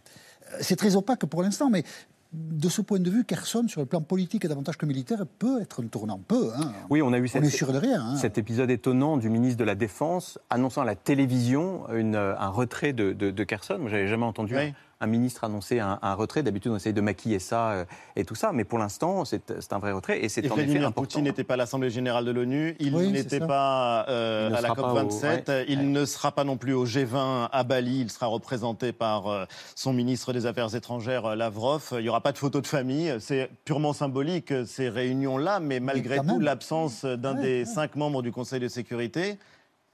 C'est 0.60 0.76
très 0.76 0.96
opaque 0.96 1.26
pour 1.26 1.42
l'instant, 1.42 1.70
mais 1.70 1.84
de 2.32 2.68
ce 2.68 2.80
point 2.80 3.00
de 3.00 3.10
vue, 3.10 3.24
Kherson, 3.24 3.66
sur 3.66 3.80
le 3.80 3.86
plan 3.86 4.00
politique 4.00 4.44
et 4.44 4.48
davantage 4.48 4.76
que 4.76 4.86
militaire, 4.86 5.24
peut 5.38 5.60
être 5.60 5.82
un 5.82 5.86
tournant. 5.86 6.18
Peu, 6.18 6.50
hein. 6.54 6.72
Oui, 6.88 7.02
on 7.02 7.12
a 7.12 7.18
eu 7.18 7.26
cette, 7.26 7.42
on 7.42 7.46
est 7.46 7.50
sûr 7.50 7.72
de 7.72 7.78
rien, 7.78 8.00
hein. 8.00 8.16
cet 8.16 8.38
épisode 8.38 8.70
étonnant 8.70 9.16
du 9.16 9.28
ministre 9.28 9.58
de 9.58 9.64
la 9.64 9.74
Défense 9.74 10.38
annonçant 10.48 10.82
à 10.82 10.84
la 10.84 10.94
télévision 10.94 11.88
une, 11.92 12.16
un 12.16 12.48
retrait 12.48 12.92
de, 12.92 13.12
de, 13.12 13.30
de 13.30 13.44
Kherson. 13.44 13.78
Moi, 13.80 13.90
j'avais 13.90 14.08
jamais 14.08 14.26
entendu 14.26 14.56
oui 14.56 14.60
un 14.62 14.72
ministre 15.06 15.44
annoncer 15.44 15.80
un, 15.80 15.98
un 16.02 16.14
retrait. 16.14 16.42
D'habitude, 16.42 16.72
on 16.72 16.76
essaye 16.76 16.92
de 16.92 17.00
maquiller 17.00 17.38
ça 17.38 17.72
euh, 17.72 17.84
et 18.16 18.24
tout 18.24 18.34
ça, 18.34 18.52
mais 18.52 18.64
pour 18.64 18.78
l'instant, 18.78 19.24
c'est 19.24 19.72
un 19.72 19.78
vrai 19.78 19.92
retrait 19.92 20.22
et 20.24 20.28
c'est 20.28 20.50
en 20.50 20.56
effet 20.56 20.78
important. 20.78 21.02
Poutine 21.02 21.24
n'était 21.24 21.44
pas 21.44 21.54
à 21.54 21.56
l'Assemblée 21.56 21.90
générale 21.90 22.24
de 22.24 22.30
l'ONU, 22.30 22.76
il 22.78 22.94
oui, 22.94 23.10
n'était 23.10 23.40
pas 23.40 24.06
euh, 24.08 24.52
à 24.52 24.60
la 24.60 24.68
COP 24.70 24.94
27, 24.94 25.48
au... 25.48 25.52
ouais. 25.52 25.64
il 25.68 25.78
ouais. 25.78 25.84
ne 25.84 26.04
sera 26.04 26.32
pas 26.32 26.44
non 26.44 26.56
plus 26.56 26.74
au 26.74 26.86
G20 26.86 27.48
à 27.50 27.64
Bali. 27.64 28.00
Il 28.00 28.10
sera 28.10 28.26
représenté 28.26 28.92
par 28.92 29.28
euh, 29.28 29.44
son 29.74 29.92
ministre 29.92 30.32
des 30.32 30.46
Affaires 30.46 30.74
étrangères 30.74 31.26
euh, 31.26 31.34
Lavrov. 31.34 31.88
Il 31.92 32.02
n'y 32.02 32.08
aura 32.08 32.20
pas 32.20 32.32
de 32.32 32.38
photo 32.38 32.60
de 32.60 32.66
famille. 32.66 33.14
C'est 33.20 33.50
purement 33.64 33.92
symbolique 33.92 34.52
ces 34.66 34.88
réunions-là, 34.88 35.60
mais 35.60 35.80
malgré 35.80 36.20
mais 36.20 36.26
tout, 36.26 36.40
l'absence 36.40 37.04
d'un 37.04 37.36
ouais, 37.36 37.42
des 37.42 37.64
cinq 37.64 37.96
membres 37.96 38.22
du 38.22 38.32
Conseil 38.32 38.60
de 38.60 38.68
sécurité. 38.68 39.38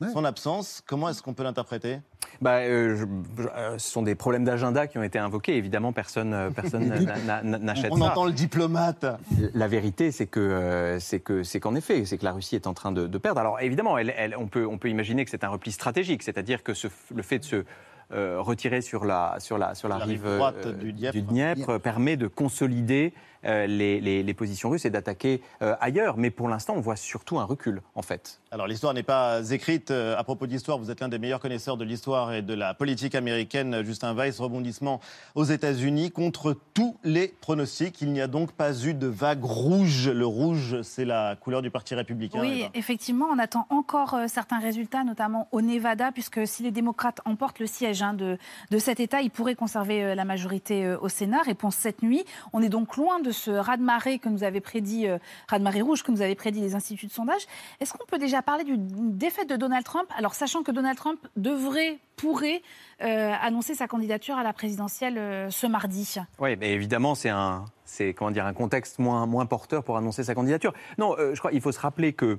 Ouais. 0.00 0.08
Son 0.12 0.26
absence, 0.26 0.82
comment 0.86 1.08
est-ce 1.08 1.22
qu'on 1.22 1.32
peut 1.32 1.42
l'interpréter? 1.42 2.00
Bah, 2.42 2.56
euh, 2.56 2.96
je, 2.96 3.42
je, 3.42 3.48
euh, 3.48 3.78
Ce 3.78 3.90
sont 3.90 4.02
des 4.02 4.14
problèmes 4.14 4.44
d'agenda 4.44 4.86
qui 4.86 4.98
ont 4.98 5.02
été 5.02 5.18
invoqués. 5.18 5.56
Évidemment, 5.56 5.94
personne 5.94 6.34
euh, 6.34 6.50
personne 6.50 6.86
n'achète 7.44 7.86
ça. 7.86 7.92
On 7.92 8.02
entend 8.02 8.26
le 8.26 8.32
diplomate. 8.32 9.06
La 9.54 9.68
vérité, 9.68 10.12
c'est 10.12 10.26
que 10.26 10.98
c'est 11.00 11.20
que 11.20 11.42
c'est 11.42 11.60
qu'en 11.60 11.74
effet, 11.74 12.04
c'est 12.04 12.18
que 12.18 12.24
la 12.24 12.32
Russie 12.32 12.56
est 12.56 12.66
en 12.66 12.74
train 12.74 12.92
de, 12.92 13.06
de 13.06 13.18
perdre. 13.18 13.40
Alors 13.40 13.58
évidemment, 13.60 13.96
elle, 13.96 14.12
elle, 14.18 14.36
on 14.36 14.48
peut 14.48 14.66
on 14.66 14.76
peut 14.76 14.90
imaginer 14.90 15.24
que 15.24 15.30
c'est 15.30 15.44
un 15.44 15.48
repli 15.48 15.72
stratégique, 15.72 16.22
c'est-à-dire 16.22 16.62
que 16.62 16.74
ce, 16.74 16.88
le 17.14 17.22
fait 17.22 17.38
de 17.38 17.44
se 17.44 17.64
euh, 18.12 18.40
retirer 18.40 18.82
sur 18.82 19.04
la, 19.04 19.34
sur 19.40 19.58
la, 19.58 19.74
sur 19.74 19.88
la, 19.88 19.98
la 19.98 20.04
rive, 20.04 20.24
rive 20.24 20.36
droite 20.36 20.68
du 20.78 20.92
Dniepr, 20.92 21.12
du 21.12 21.22
Dniepr 21.22 21.80
permet 21.80 22.16
de 22.16 22.28
consolider 22.28 23.12
euh, 23.12 23.35
les, 23.46 24.00
les, 24.00 24.22
les, 24.22 24.34
positions 24.34 24.70
russes 24.70 24.84
et 24.84 24.90
d'attaquer 24.90 25.40
euh, 25.62 25.74
ailleurs. 25.80 26.16
Mais 26.16 26.30
pour 26.30 26.48
l'instant, 26.48 26.74
on 26.76 26.80
voit 26.80 26.96
surtout 26.96 27.38
un 27.38 27.44
recul, 27.44 27.82
en 27.94 28.02
fait. 28.02 28.40
Alors, 28.50 28.66
l'histoire 28.66 28.94
n'est 28.94 29.02
pas 29.02 29.50
écrite. 29.50 29.90
À 29.90 30.22
propos 30.24 30.46
d'histoire, 30.46 30.78
vous 30.78 30.90
êtes 30.90 31.00
l'un 31.00 31.08
des 31.08 31.18
meilleurs 31.18 31.40
connaisseurs 31.40 31.76
de 31.76 31.84
l'histoire 31.84 32.32
et 32.32 32.42
de 32.42 32.54
la 32.54 32.74
politique 32.74 33.14
américaine. 33.14 33.82
Justin 33.84 34.14
Weiss, 34.14 34.40
rebondissement 34.40 35.00
aux 35.34 35.44
États-Unis 35.44 36.10
contre 36.10 36.56
tous 36.74 36.96
les 37.04 37.28
pronostics. 37.28 38.00
Il 38.00 38.12
n'y 38.12 38.20
a 38.20 38.26
donc 38.26 38.52
pas 38.52 38.72
eu 38.84 38.94
de 38.94 39.06
vague 39.06 39.44
rouge. 39.44 40.08
Le 40.08 40.26
rouge, 40.26 40.82
c'est 40.82 41.04
la 41.04 41.36
couleur 41.36 41.62
du 41.62 41.70
Parti 41.70 41.94
républicain. 41.94 42.40
Oui, 42.40 42.66
effectivement, 42.74 43.26
on 43.30 43.38
attend 43.38 43.66
encore 43.70 44.14
euh, 44.14 44.26
certains 44.28 44.58
résultats, 44.58 45.04
notamment 45.04 45.48
au 45.52 45.60
Nevada, 45.60 46.12
puisque 46.12 46.46
si 46.46 46.62
les 46.62 46.70
démocrates 46.70 47.20
emportent 47.24 47.58
le 47.58 47.66
siège 47.66 48.02
hein, 48.02 48.14
de, 48.14 48.38
de, 48.70 48.78
cet 48.78 49.00
État, 49.00 49.20
ils 49.20 49.30
pourraient 49.30 49.54
conserver 49.54 50.04
euh, 50.04 50.14
la 50.14 50.24
majorité 50.24 50.84
euh, 50.84 50.98
au 51.00 51.08
Sénat. 51.08 51.42
Réponse 51.42 51.76
cette 51.76 52.02
nuit. 52.02 52.24
On 52.52 52.62
est 52.62 52.68
donc 52.68 52.96
loin 52.96 53.20
de 53.20 53.30
ce 53.36 53.50
raz-de-marée 53.50 54.18
que 54.18 54.28
nous 54.28 54.44
avait 54.44 54.60
prédit, 54.60 55.06
euh, 55.06 55.18
raz-de-marée 55.48 55.82
rouge 55.82 56.02
que 56.02 56.10
nous 56.10 56.22
avaient 56.22 56.34
prédit 56.34 56.60
les 56.60 56.74
instituts 56.74 57.06
de 57.06 57.12
sondage. 57.12 57.42
Est-ce 57.80 57.92
qu'on 57.92 58.06
peut 58.06 58.18
déjà 58.18 58.42
parler 58.42 58.64
d'une 58.64 59.16
défaite 59.16 59.48
de 59.48 59.56
Donald 59.56 59.84
Trump? 59.84 60.08
Alors, 60.16 60.34
sachant 60.34 60.62
que 60.62 60.72
Donald 60.72 60.96
Trump 60.96 61.20
devrait, 61.36 61.98
pourrait 62.16 62.62
euh, 63.02 63.32
annoncer 63.40 63.74
sa 63.74 63.86
candidature 63.86 64.36
à 64.36 64.42
la 64.42 64.52
présidentielle 64.52 65.18
euh, 65.18 65.50
ce 65.50 65.66
mardi. 65.66 66.16
Oui, 66.38 66.56
mais 66.56 66.72
évidemment, 66.72 67.14
c'est 67.14 67.28
un, 67.28 67.64
c'est 67.84 68.14
comment 68.14 68.30
dire, 68.30 68.46
un 68.46 68.52
contexte 68.54 68.98
moins, 68.98 69.26
moins 69.26 69.46
porteur 69.46 69.82
pour 69.84 69.96
annoncer 69.96 70.24
sa 70.24 70.34
candidature. 70.34 70.72
Non, 70.98 71.14
euh, 71.18 71.34
je 71.34 71.38
crois 71.38 71.50
qu'il 71.50 71.60
faut 71.60 71.72
se 71.72 71.80
rappeler 71.80 72.12
que 72.12 72.38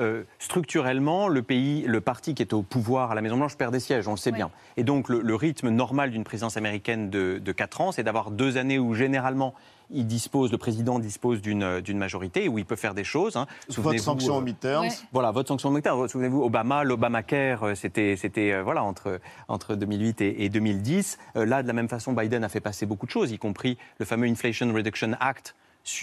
euh, 0.00 0.24
structurellement, 0.38 1.28
le 1.28 1.42
pays, 1.42 1.82
le 1.86 2.00
parti 2.00 2.34
qui 2.34 2.42
est 2.42 2.52
au 2.52 2.62
pouvoir 2.62 3.10
à 3.10 3.14
la 3.14 3.20
Maison-Blanche 3.20 3.56
perd 3.56 3.72
des 3.72 3.80
sièges, 3.80 4.08
on 4.08 4.12
le 4.12 4.16
sait 4.16 4.30
oui. 4.30 4.36
bien. 4.36 4.50
Et 4.76 4.84
donc, 4.84 5.08
le, 5.08 5.20
le 5.20 5.34
rythme 5.34 5.68
normal 5.70 6.10
d'une 6.10 6.24
présidence 6.24 6.56
américaine 6.56 7.10
de, 7.10 7.38
de 7.38 7.52
4 7.52 7.80
ans, 7.80 7.92
c'est 7.92 8.02
d'avoir 8.02 8.30
deux 8.30 8.56
années 8.56 8.78
où, 8.78 8.94
généralement, 8.94 9.54
il 9.90 10.06
dispose, 10.06 10.52
le 10.52 10.58
président 10.58 10.98
dispose 10.98 11.40
d'une 11.40 11.98
majorité 11.98 12.48
où 12.48 12.58
il 12.58 12.66
peut 12.66 12.76
faire 12.76 12.94
des 12.94 13.04
choses. 13.04 13.36
Hein. 13.36 13.46
Votre 13.68 14.00
sanction 14.00 14.40
midterms. 14.40 14.82
Ouais. 14.82 14.92
Voilà, 15.12 15.30
votre 15.30 15.48
sanction 15.48 15.70
aux 15.70 15.72
midterms. 15.72 16.08
Souvenez-vous, 16.08 16.42
Obama, 16.42 16.84
l'Obamacare, 16.84 17.76
c'était, 17.76 18.16
c'était 18.16 18.52
euh, 18.52 18.62
voilà, 18.62 18.82
entre, 18.84 19.20
entre 19.48 19.74
2008 19.74 20.20
et, 20.20 20.44
et 20.44 20.48
2010. 20.48 21.18
Euh, 21.36 21.46
là, 21.46 21.62
de 21.62 21.68
la 21.68 21.72
même 21.72 21.88
façon, 21.88 22.12
Biden 22.12 22.44
a 22.44 22.48
fait 22.48 22.60
passer 22.60 22.86
beaucoup 22.86 23.06
de 23.06 23.10
choses, 23.10 23.32
y 23.32 23.38
compris 23.38 23.78
le 23.98 24.04
fameux 24.04 24.26
Inflation 24.26 24.72
Reduction 24.72 25.12
Act, 25.20 25.54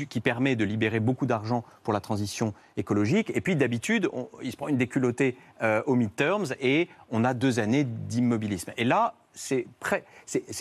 qui 0.09 0.19
permet 0.19 0.55
de 0.55 0.65
libérer 0.65 0.99
beaucoup 0.99 1.25
d'argent 1.25 1.63
pour 1.83 1.93
la 1.93 1.99
transition 1.99 2.53
écologique. 2.77 3.31
Et 3.35 3.41
puis 3.41 3.55
d'habitude, 3.55 4.09
il 4.41 4.51
se 4.51 4.57
prend 4.57 4.67
une 4.67 4.77
déculottée 4.77 5.37
euh, 5.61 5.81
aux 5.85 5.95
midterms 5.95 6.53
et 6.59 6.89
on 7.09 7.23
a 7.23 7.33
deux 7.33 7.59
années 7.59 7.83
d'immobilisme. 7.83 8.71
Et 8.77 8.83
là, 8.83 9.15
c'est 9.33 9.67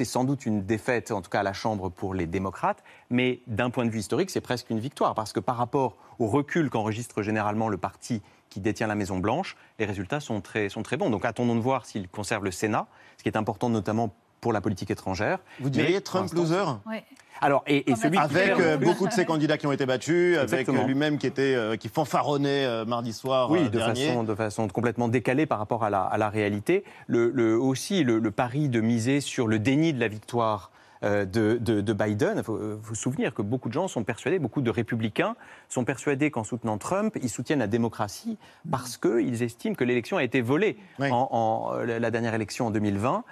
sans 0.05 0.25
doute 0.25 0.47
une 0.47 0.65
défaite, 0.65 1.13
en 1.13 1.23
tout 1.23 1.31
cas 1.31 1.41
à 1.41 1.43
la 1.45 1.53
Chambre 1.53 1.91
pour 1.91 2.13
les 2.13 2.27
démocrates, 2.27 2.83
mais 3.09 3.41
d'un 3.47 3.71
point 3.71 3.85
de 3.85 3.91
vue 3.91 4.01
historique, 4.01 4.31
c'est 4.31 4.41
presque 4.41 4.69
une 4.71 4.81
victoire, 4.81 5.15
parce 5.15 5.33
que 5.33 5.39
par 5.39 5.57
rapport 5.57 5.97
au 6.19 6.27
recul 6.27 6.71
qu'enregistre 6.71 7.23
généralement 7.23 7.69
le 7.69 7.77
parti 7.77 8.21
qui 8.51 8.61
détient 8.61 8.89
la 8.89 8.97
Maison-Blanche, 8.97 9.57
les 9.79 9.85
résultats 9.85 10.21
sont 10.21 10.41
très, 10.41 10.69
sont 10.69 10.83
très 10.83 10.97
bons. 10.97 11.09
Donc 11.09 11.25
attendons 11.25 11.55
de 11.55 11.61
voir 11.61 11.87
s'il 11.87 12.09
conserve 12.09 12.45
le 12.45 12.51
Sénat, 12.51 12.89
ce 13.17 13.23
qui 13.23 13.29
est 13.29 13.37
important 13.37 13.69
notamment 13.69 14.13
pour 14.41 14.53
la 14.53 14.61
politique 14.61 14.91
étrangère. 14.91 15.39
Vous 15.61 15.71
diriez 15.71 16.01
Trump 16.01 16.33
loser? 16.33 16.65
oui. 16.87 16.99
Alors, 17.41 17.63
et, 17.67 17.91
et 17.91 17.97
celui 17.97 18.19
avec 18.19 18.51
euh, 18.59 18.77
beaucoup 18.77 19.07
de 19.07 19.13
ces 19.13 19.25
candidats 19.25 19.59
qui 19.59 19.67
ont 19.67 19.73
été 19.73 19.87
battus, 19.87 20.39
Exactement. 20.39 20.79
avec 20.79 20.89
lui-même 20.89 21.19
qui 21.19 21.27
était 21.27 21.55
euh, 21.55 21.77
qui 21.77 21.89
fanfaronnait 21.89 22.65
euh, 22.65 22.85
mardi 22.85 23.13
soir. 23.13 23.51
Oui, 23.51 23.65
de 23.65 23.69
dernier. 23.79 24.09
façon 24.09 24.23
de 24.23 24.35
façon 24.35 24.69
complètement 24.69 25.09
décalée 25.09 25.47
par 25.47 25.59
rapport 25.59 25.85
à 25.85 25.91
la, 25.91 26.03
à 26.03 26.17
la 26.17 26.29
réalité. 26.31 26.85
Le, 27.07 27.31
le 27.35 27.59
aussi 27.59 28.05
le, 28.05 28.19
le, 28.19 28.31
pari 28.31 28.69
de 28.69 28.81
miser 28.81 29.21
sur 29.21 29.47
le 29.47 29.59
déni 29.59 29.93
de 29.93 30.01
la 30.01 30.09
victoire. 30.09 30.71
De, 31.03 31.59
de, 31.61 31.83
de, 31.83 31.93
Biden. 31.93 32.39
Il 32.39 32.43
faut 32.43 32.59
vous 32.81 32.95
souvenir 32.95 33.35
que 33.35 33.43
beaucoup 33.43 33.69
de 33.69 33.75
gens 33.75 33.89
sont 33.89 34.05
persuadés, 34.05 34.39
beaucoup 34.39 34.63
de 34.63 34.71
républicains 34.71 35.37
sont 35.69 35.85
persuadés 35.85 36.31
qu'en 36.31 36.45
soutenant 36.45 36.79
Trump, 36.79 37.19
ils 37.23 37.29
soutiennent 37.29 37.59
la 37.59 37.67
démocratie 37.67 38.39
parce 38.71 38.97
qu'ils 38.97 39.43
estiment 39.43 39.75
que 39.75 39.85
l'élection 39.85 40.17
a 40.17 40.25
été 40.25 40.41
volée 40.41 40.79
oui. 40.99 41.11
en, 41.11 41.29
en, 41.31 41.75
la 41.75 42.11
dernière 42.11 42.33
élection 42.33 42.69
en 42.69 42.71
2020. 42.71 43.23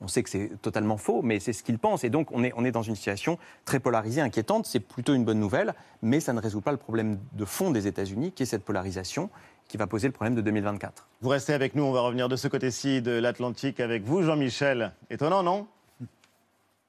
On 0.00 0.08
sait 0.08 0.22
que 0.22 0.28
c'est 0.28 0.50
totalement 0.60 0.98
faux, 0.98 1.22
mais 1.22 1.40
c'est 1.40 1.54
ce 1.54 1.62
qu'ils 1.62 1.78
pensent. 1.78 2.04
Et 2.04 2.10
donc, 2.10 2.28
on 2.30 2.44
est, 2.44 2.52
on 2.56 2.64
est 2.64 2.70
dans 2.70 2.82
une 2.82 2.96
situation 2.96 3.38
très 3.64 3.80
polarisée, 3.80 4.20
inquiétante. 4.20 4.66
C'est 4.66 4.80
plutôt 4.80 5.14
une 5.14 5.24
bonne 5.24 5.40
nouvelle, 5.40 5.74
mais 6.02 6.20
ça 6.20 6.32
ne 6.34 6.40
résout 6.40 6.60
pas 6.60 6.72
le 6.72 6.76
problème 6.76 7.18
de 7.32 7.44
fond 7.44 7.70
des 7.70 7.86
États-Unis, 7.86 8.32
qui 8.32 8.42
est 8.42 8.46
cette 8.46 8.64
polarisation 8.64 9.30
qui 9.68 9.76
va 9.76 9.86
poser 9.86 10.06
le 10.06 10.12
problème 10.12 10.34
de 10.34 10.42
2024. 10.42 11.08
Vous 11.22 11.28
restez 11.28 11.52
avec 11.52 11.74
nous, 11.74 11.82
on 11.82 11.92
va 11.92 12.00
revenir 12.00 12.28
de 12.28 12.36
ce 12.36 12.46
côté-ci 12.46 13.02
de 13.02 13.12
l'Atlantique 13.12 13.80
avec 13.80 14.04
vous, 14.04 14.22
Jean-Michel. 14.22 14.92
Étonnant, 15.10 15.42
non? 15.42 15.66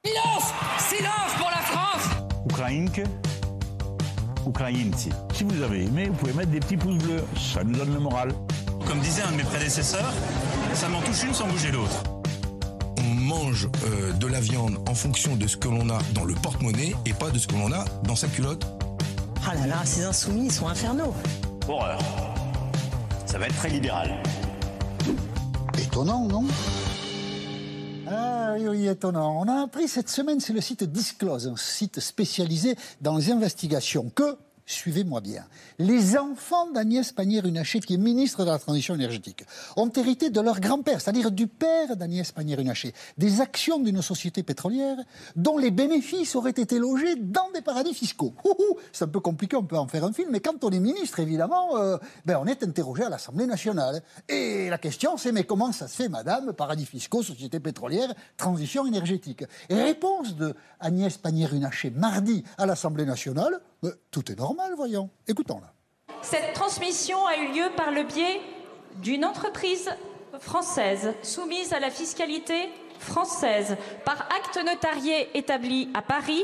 Silence 0.06 0.54
Silence 0.78 1.34
pour 1.38 1.50
la 1.50 1.58
France 1.58 2.10
Ukrainke, 2.46 3.02
Ukrainci. 4.48 5.10
Si 5.34 5.44
vous 5.44 5.62
avez 5.64 5.86
aimé, 5.86 6.08
vous 6.10 6.14
pouvez 6.14 6.34
mettre 6.34 6.52
des 6.52 6.60
petits 6.60 6.78
pouces 6.78 6.98
bleus. 7.04 7.24
Ça 7.36 7.64
nous 7.64 7.74
donne 7.74 7.94
le 7.94 8.00
moral. 8.00 8.30
Comme 8.86 9.00
disait 9.00 9.24
un 9.24 9.32
de 9.32 9.38
mes 9.38 9.44
prédécesseurs, 9.44 10.14
ça 10.74 10.88
m'en 10.88 11.02
touche 11.02 11.24
une 11.24 11.34
sans 11.34 11.48
bouger 11.48 11.72
l'autre 11.72 12.04
mange 13.28 13.70
euh, 13.86 14.14
de 14.14 14.26
la 14.26 14.40
viande 14.40 14.78
en 14.90 14.96
fonction 14.96 15.36
de 15.36 15.48
ce 15.48 15.58
que 15.58 15.68
l'on 15.68 15.90
a 15.90 16.00
dans 16.14 16.24
le 16.24 16.34
porte-monnaie 16.34 16.96
et 17.06 17.14
pas 17.14 17.30
de 17.30 17.38
ce 17.38 17.48
que 17.48 17.56
l'on 17.56 17.72
a 17.74 17.84
dans 18.04 18.16
sa 18.16 18.28
culotte. 18.28 18.66
Ah 19.46 19.54
là 19.56 19.68
là, 19.68 19.86
ces 19.86 20.04
insoumis, 20.06 20.46
ils 20.46 20.52
sont 20.52 20.68
infernaux. 20.68 21.14
Horreur. 21.68 22.00
Ça 23.26 23.38
va 23.38 23.48
être 23.48 23.56
très 23.56 23.70
libéral. 23.70 24.24
Étonnant, 25.78 26.26
non? 26.26 26.46
Ah 28.10 28.54
oui, 28.58 28.68
oui, 28.70 28.88
étonnant. 28.88 29.42
On 29.42 29.48
a 29.50 29.64
appris 29.64 29.90
cette 29.90 30.10
semaine, 30.10 30.40
c'est 30.40 30.54
le 30.54 30.62
site 30.62 30.86
Disclose, 30.86 31.48
un 31.48 31.58
site 31.58 32.00
spécialisé 32.00 32.76
dans 33.02 33.18
les 33.18 33.32
investigations, 33.32 34.10
que 34.16 34.38
suivez-moi 34.68 35.22
bien, 35.22 35.46
les 35.80 36.18
enfants 36.18 36.70
d'Agnès 36.72 37.12
Pannier-Runacher, 37.14 37.80
qui 37.80 37.96
est 37.96 37.98
ministre 37.98 38.44
de 38.44 38.52
la 38.52 38.60
Transition 38.60 38.94
énergétique, 38.94 39.46
ont 39.78 39.90
hérité 39.90 40.30
de 40.30 40.42
leur 40.42 40.60
grand-père, 40.60 41.02
c'est-à-dire 41.02 41.32
du 41.32 41.48
père 41.48 41.96
d'Agnès 41.96 42.32
Pannier-Runacher, 42.32 42.94
des 43.18 43.42
actions 43.42 43.80
d'une 43.80 44.02
société 44.02 44.44
pétrolière 44.44 44.98
dont 45.36 45.58
les 45.58 45.72
bénéfices 45.72 46.36
auraient 46.36 46.52
été 46.52 46.80
logés 46.80 47.16
dans 47.16 47.50
des 47.54 47.62
paradis 47.62 47.94
fiscaux. 47.94 48.34
C'est 48.92 49.06
un 49.06 49.08
peu 49.08 49.22
compliqué, 49.22 49.56
on 49.56 49.64
peut 49.64 49.78
en 49.78 49.88
faire 49.88 50.04
un 50.04 50.12
film, 50.12 50.30
mais 50.32 50.42
quand 50.42 50.64
on 50.64 50.70
est 50.70 50.80
ministre, 50.80 51.22
évidemment, 51.22 51.78
euh, 51.78 51.98
ben 52.26 52.38
on 52.42 52.46
est 52.46 52.62
interrogé 52.62 53.04
à 53.04 53.10
l'Assemblée 53.10 53.46
nationale. 53.46 54.04
Et 54.28 54.70
la 54.70 54.78
question, 54.78 55.16
c'est 55.16 55.32
mais 55.32 55.46
comment 55.46 55.72
ça 55.72 55.88
se 55.88 55.96
fait, 55.96 56.10
madame, 56.10 56.52
paradis 56.52 56.86
fiscaux, 56.86 57.24
société 57.24 57.62
pétrolière, 57.62 58.14
transition 58.36 58.86
énergétique? 58.86 59.46
Et 59.70 59.76
réponse 59.76 60.36
de 60.36 60.54
Agnès 60.82 61.18
Pannier-Runacher 61.18 61.92
mardi 61.92 62.44
à 62.58 62.66
l'Assemblée 62.66 63.06
nationale, 63.06 63.62
mais 63.84 63.92
tout 64.12 64.32
est 64.32 64.36
normal, 64.38 64.74
voyons. 64.76 65.10
Écoutons-la. 65.28 65.74
Cette 66.22 66.54
transmission 66.54 67.26
a 67.26 67.38
eu 67.38 67.54
lieu 67.54 67.70
par 67.76 67.92
le 67.92 68.04
biais 68.04 68.42
d'une 68.96 69.26
entreprise 69.26 69.90
française 70.40 71.14
soumise 71.24 71.74
à 71.74 71.80
la 71.80 71.90
fiscalité 71.90 72.70
française 73.00 73.78
par 74.06 74.28
acte 74.36 74.60
notarié 74.66 75.30
établi 75.38 75.90
à 75.94 76.02
Paris 76.02 76.44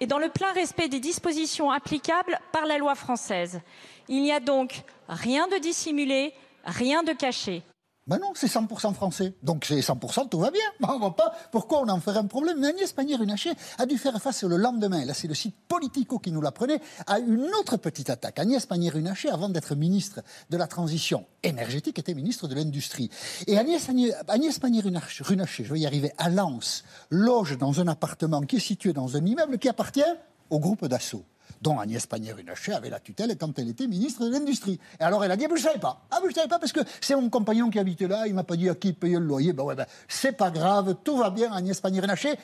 et 0.00 0.06
dans 0.06 0.18
le 0.18 0.28
plein 0.28 0.52
respect 0.52 0.88
des 0.88 1.00
dispositions 1.00 1.70
applicables 1.70 2.38
par 2.52 2.66
la 2.66 2.78
loi 2.78 2.94
française. 2.94 3.60
Il 4.08 4.22
n'y 4.22 4.32
a 4.32 4.40
donc 4.40 4.82
rien 5.08 5.48
de 5.48 5.56
dissimulé, 5.56 6.34
rien 6.64 7.02
de 7.02 7.12
caché. 7.12 7.62
Ben 8.06 8.18
non, 8.18 8.32
c'est 8.34 8.48
100% 8.48 8.92
français. 8.92 9.32
Donc 9.42 9.64
c'est 9.64 9.80
100%, 9.80 10.28
tout 10.28 10.38
va 10.38 10.50
bien. 10.50 10.60
Ben, 10.80 10.90
on 10.92 10.98
voit 10.98 11.16
pas 11.16 11.32
pourquoi 11.52 11.80
on 11.80 11.88
en 11.88 12.00
ferait 12.00 12.18
un 12.18 12.26
problème. 12.26 12.58
Mais 12.60 12.68
Agnès 12.68 12.92
Pannier-Runacher 12.92 13.52
a 13.78 13.86
dû 13.86 13.96
faire 13.96 14.20
face 14.20 14.42
le 14.44 14.56
lendemain, 14.56 15.04
là 15.06 15.14
c'est 15.14 15.28
le 15.28 15.34
site 15.34 15.54
Politico 15.68 16.18
qui 16.18 16.30
nous 16.30 16.42
l'apprenait, 16.42 16.80
à 17.06 17.18
une 17.18 17.48
autre 17.58 17.78
petite 17.78 18.10
attaque. 18.10 18.38
Agnès 18.38 18.66
Pannier-Runacher, 18.66 19.30
avant 19.30 19.48
d'être 19.48 19.74
ministre 19.74 20.20
de 20.50 20.56
la 20.58 20.66
Transition 20.66 21.24
énergétique, 21.42 21.98
était 21.98 22.12
ministre 22.12 22.46
de 22.46 22.54
l'Industrie. 22.54 23.08
Et 23.46 23.56
Agnès, 23.56 23.88
Agnès 24.28 24.58
Pannier-Runacher, 24.58 25.64
je 25.64 25.72
vais 25.72 25.80
y 25.80 25.86
arriver, 25.86 26.12
à 26.18 26.28
Lens, 26.28 26.84
loge 27.08 27.56
dans 27.56 27.80
un 27.80 27.88
appartement 27.88 28.42
qui 28.42 28.56
est 28.56 28.60
situé 28.60 28.92
dans 28.92 29.16
un 29.16 29.24
immeuble 29.24 29.58
qui 29.58 29.68
appartient 29.68 30.02
au 30.50 30.58
groupe 30.58 30.86
d'assaut 30.86 31.24
dont 31.64 31.80
Agnès 31.80 32.06
Pannier-Runacher 32.06 32.74
avait 32.74 32.90
la 32.90 33.00
tutelle 33.00 33.34
quand 33.38 33.58
elle 33.58 33.70
était 33.70 33.86
ministre 33.86 34.24
de 34.24 34.30
l'Industrie. 34.30 34.78
Et 35.00 35.02
alors 35.02 35.24
elle 35.24 35.32
a 35.32 35.36
dit, 35.36 35.46
ah, 35.46 35.48
ben, 35.48 35.56
je 35.56 35.62
ne 35.62 35.66
savais 35.66 35.80
pas. 35.80 36.02
Ah, 36.10 36.18
ben, 36.20 36.26
je 36.26 36.28
ne 36.28 36.34
savais 36.34 36.48
pas 36.48 36.58
parce 36.58 36.72
que 36.72 36.80
c'est 37.00 37.16
mon 37.16 37.30
compagnon 37.30 37.70
qui 37.70 37.78
habitait 37.78 38.06
là, 38.06 38.26
il 38.26 38.34
m'a 38.34 38.44
pas 38.44 38.56
dit 38.56 38.68
à 38.68 38.74
qui 38.74 38.92
payer 38.92 39.18
le 39.18 39.24
loyer. 39.24 39.52
Ben 39.52 39.64
ouais, 39.64 39.74
ben, 39.74 39.86
c'est 40.06 40.32
pas 40.32 40.50
grave, 40.50 40.94
tout 41.02 41.16
va 41.16 41.30
bien, 41.30 41.50
Agnès 41.52 41.80
Pannier-Runacher, 41.80 42.34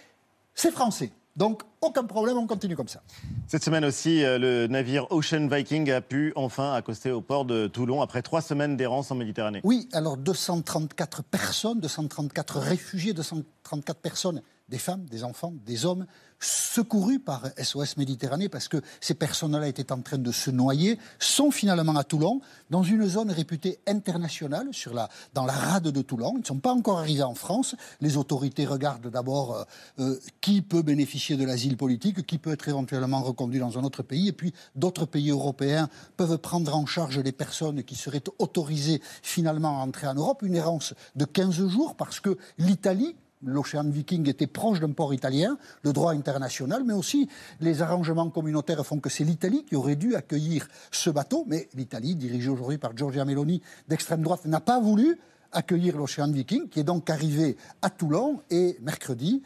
c'est 0.55 0.73
français. 0.73 1.13
Donc, 1.37 1.63
aucun 1.81 2.05
problème, 2.05 2.39
on 2.39 2.47
continue 2.47 2.77
comme 2.77 2.89
ça. 2.89 3.03
Cette 3.47 3.63
semaine 3.63 3.85
aussi, 3.85 4.25
euh, 4.25 4.39
le 4.39 4.67
navire 4.67 5.07
Ocean 5.11 5.47
Viking 5.49 5.91
a 5.91 6.01
pu 6.01 6.33
enfin 6.35 6.73
accoster 6.75 7.13
au 7.13 7.21
port 7.21 7.45
de 7.45 7.69
Toulon 7.69 8.03
après 8.03 8.21
trois 8.23 8.43
semaines 8.43 8.77
d'errance 8.77 9.11
en 9.11 9.15
Méditerranée. 9.15 9.61
Oui, 9.63 9.89
alors 9.93 10.17
234 10.17 11.23
personnes, 11.23 11.79
234 11.81 12.59
réfugiés, 12.59 13.13
234 13.13 14.01
personnes, 14.01 14.43
des 14.69 14.79
femmes, 14.79 15.05
des 15.05 15.23
enfants, 15.25 15.55
des 15.65 15.87
hommes, 15.87 16.07
secourus 16.40 17.18
par 17.18 17.42
SOS 17.62 17.96
Méditerranée 17.96 18.48
parce 18.48 18.68
que 18.68 18.79
ces 19.00 19.14
personnes-là 19.14 19.68
étaient 19.68 19.92
en 19.92 20.00
train 20.00 20.18
de 20.18 20.33
se 20.33 20.50
noyer, 20.50 20.98
sont 21.18 21.50
finalement 21.50 21.94
à 21.96 22.05
Toulon, 22.05 22.40
dans 22.70 22.83
une 22.83 23.07
zone 23.07 23.31
réputée 23.31 23.81
internationale, 23.87 24.68
sur 24.72 24.94
la, 24.94 25.09
dans 25.35 25.44
la 25.44 25.53
rade 25.53 25.88
de 25.88 26.03
Toulon. 26.03 26.33
Ils 26.37 26.40
ne 26.40 26.46
sont 26.46 26.59
pas 26.59 26.72
encore 26.72 26.98
arrivés 26.98 27.22
en 27.22 27.35
France. 27.35 27.74
Les 28.00 28.16
autorités 28.16 28.66
regardent 28.66 29.11
d'abord 29.11 29.57
euh, 29.57 29.64
euh, 29.98 30.18
qui 30.40 30.62
peut 30.62 30.83
bénéficier 30.83 31.37
de 31.37 31.44
l'asile 31.44 31.76
politique, 31.76 32.26
qui 32.26 32.38
peut 32.38 32.53
être 32.53 32.68
éventuellement 32.68 33.22
reconduit 33.22 33.61
dans 33.61 33.79
un 33.79 33.85
autre 33.85 34.03
pays, 34.03 34.29
et 34.29 34.33
puis 34.33 34.55
d'autres 34.74 35.07
pays 35.07 35.31
européens 35.31 35.88
peuvent 36.16 36.38
prendre 36.38 36.74
en 36.74 36.87
charge 36.87 37.18
les 37.18 37.33
personnes 37.33 37.83
qui 37.83 37.96
seraient 37.96 38.22
autorisées 38.38 39.03
finalement 39.22 39.81
à 39.81 39.85
entrer 39.85 40.07
en 40.07 40.14
Europe. 40.14 40.42
Une 40.42 40.55
errance 40.55 40.94
de 41.16 41.24
15 41.24 41.68
jours 41.68 41.96
parce 41.96 42.20
que 42.20 42.38
l'Italie, 42.59 43.16
l'Ocean 43.42 43.88
Viking 43.88 44.29
était 44.29 44.46
proche 44.46 44.81
d'un 44.81 44.92
port 44.92 45.14
italien, 45.14 45.59
le 45.83 45.92
droit 45.92 46.12
international, 46.12 46.85
mais 46.85 46.92
aussi 46.92 47.29
les 47.61 47.83
arrangements 47.83 48.31
communautaires 48.31 48.85
font 48.85 49.00
que 49.00 49.11
c'est 49.11 49.24
l'Italie 49.24 49.64
qui 49.64 49.76
aurait 49.76 49.96
dû 49.96 50.14
accueillir 50.14 50.68
ce 50.90 51.11
bateau, 51.11 51.44
mais 51.48 51.68
l'Italie, 51.74 52.14
dirigée 52.14 52.50
aujourd'hui 52.50 52.79
par 52.79 52.96
Giorgia 52.96 53.24
Meloni 53.24 53.62
d'extrême 53.88 54.22
droite, 54.22 54.44
n'a 54.44 54.61
pas 54.61 54.81
voulu 54.81 55.18
accueillir 55.53 55.96
l'Ocean 55.96 56.31
Viking, 56.31 56.68
qui 56.68 56.81
est 56.81 56.85
donc 56.85 57.11
arrivé 57.11 57.57
à 57.83 57.90
Toulon 57.90 58.40
et 58.50 58.76
mercredi, 58.81 59.42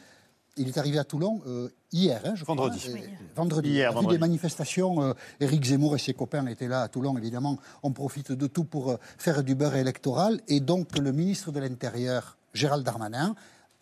il 0.57 0.69
est 0.69 0.79
arrivé 0.79 0.99
à 0.99 1.05
Toulon 1.05 1.43
euh, 1.47 1.69
hier, 1.93 2.21
hein, 2.25 2.35
je 2.37 2.45
vendredi. 2.45 2.79
Crois, 2.79 3.01
vendredi. 3.35 3.71
Hier, 3.71 3.99
vu 3.99 4.07
des 4.07 4.19
manifestations. 4.19 5.03
Euh, 5.03 5.13
Éric 5.41 5.65
Zemmour 5.65 5.97
et 5.97 5.99
ses 5.99 6.15
copains 6.15 6.47
étaient 6.47 6.69
là 6.69 6.83
à 6.83 6.89
Toulon, 6.89 7.17
évidemment. 7.19 7.59
On 7.83 7.91
profite 7.91 8.33
de 8.33 8.47
tout 8.47 8.65
pour 8.65 8.93
euh, 8.93 8.97
faire 9.19 9.43
du 9.43 9.55
beurre 9.55 9.77
électoral. 9.77 10.41
Et 10.47 10.61
donc, 10.61 10.97
le 10.97 11.13
ministre 11.13 11.51
de 11.51 11.59
l'Intérieur, 11.59 12.37
Gérald 12.53 12.85
Darmanin, 12.85 13.35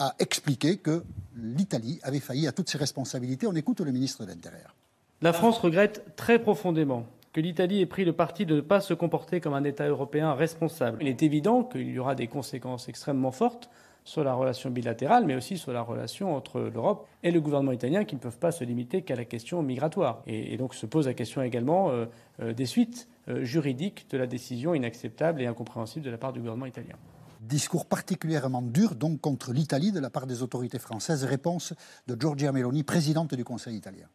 a 0.02 0.14
expliqué 0.18 0.78
que 0.78 1.04
l'Italie 1.36 2.00
avait 2.02 2.20
failli 2.20 2.46
à 2.46 2.52
toutes 2.52 2.68
ses 2.68 2.78
responsabilités. 2.78 3.46
On 3.46 3.54
écoute 3.54 3.80
le 3.80 3.92
ministre 3.92 4.24
de 4.24 4.30
l'Intérieur. 4.30 4.74
La 5.20 5.32
France 5.32 5.58
regrette 5.58 6.16
très 6.16 6.40
profondément 6.40 7.06
que 7.32 7.40
l'Italie 7.40 7.80
ait 7.80 7.86
pris 7.86 8.04
le 8.04 8.12
parti 8.12 8.44
de 8.44 8.56
ne 8.56 8.60
pas 8.60 8.80
se 8.80 8.94
comporter 8.94 9.40
comme 9.40 9.54
un 9.54 9.64
État 9.64 9.86
européen 9.86 10.34
responsable. 10.34 10.98
Il 11.00 11.08
est 11.08 11.22
évident 11.22 11.62
qu'il 11.62 11.88
y 11.88 11.98
aura 11.98 12.14
des 12.14 12.26
conséquences 12.26 12.88
extrêmement 12.88 13.30
fortes 13.30 13.70
sur 14.04 14.24
la 14.24 14.34
relation 14.34 14.70
bilatérale, 14.70 15.24
mais 15.24 15.36
aussi 15.36 15.56
sur 15.56 15.72
la 15.72 15.82
relation 15.82 16.34
entre 16.34 16.60
l'Europe 16.60 17.06
et 17.22 17.30
le 17.30 17.40
gouvernement 17.40 17.72
italien, 17.72 18.04
qui 18.04 18.16
ne 18.16 18.20
peuvent 18.20 18.38
pas 18.38 18.50
se 18.50 18.64
limiter 18.64 19.02
qu'à 19.02 19.14
la 19.14 19.24
question 19.24 19.62
migratoire. 19.62 20.22
Et, 20.26 20.56
donc 20.56 20.74
se 20.74 20.86
pose 20.86 21.06
la 21.06 21.14
question 21.14 21.40
également 21.40 21.90
euh, 21.90 22.06
euh, 22.40 22.52
des 22.52 22.66
suites 22.66 23.08
euh, 23.28 23.44
juridiques 23.44 24.06
de 24.10 24.18
la 24.18 24.26
décision 24.26 24.74
inacceptable 24.74 25.40
et 25.40 25.46
incompréhensible 25.46 26.04
de 26.04 26.10
la 26.10 26.18
part 26.18 26.32
du 26.32 26.40
gouvernement 26.40 26.66
italien. 26.66 26.96
Discours 27.44 27.86
particulièrement 27.86 28.62
dur 28.62 28.94
donc 28.94 29.20
contre 29.20 29.52
l'Italie 29.52 29.90
de 29.90 29.98
la 29.98 30.10
part 30.10 30.28
des 30.28 30.42
autorités 30.42 30.78
françaises. 30.78 31.24
Réponse 31.24 31.74
de 32.06 32.16
Giorgia 32.16 32.52
Meloni, 32.52 32.84
présidente 32.84 33.34
du 33.34 33.42
Conseil 33.42 33.74
italien. 33.74 34.08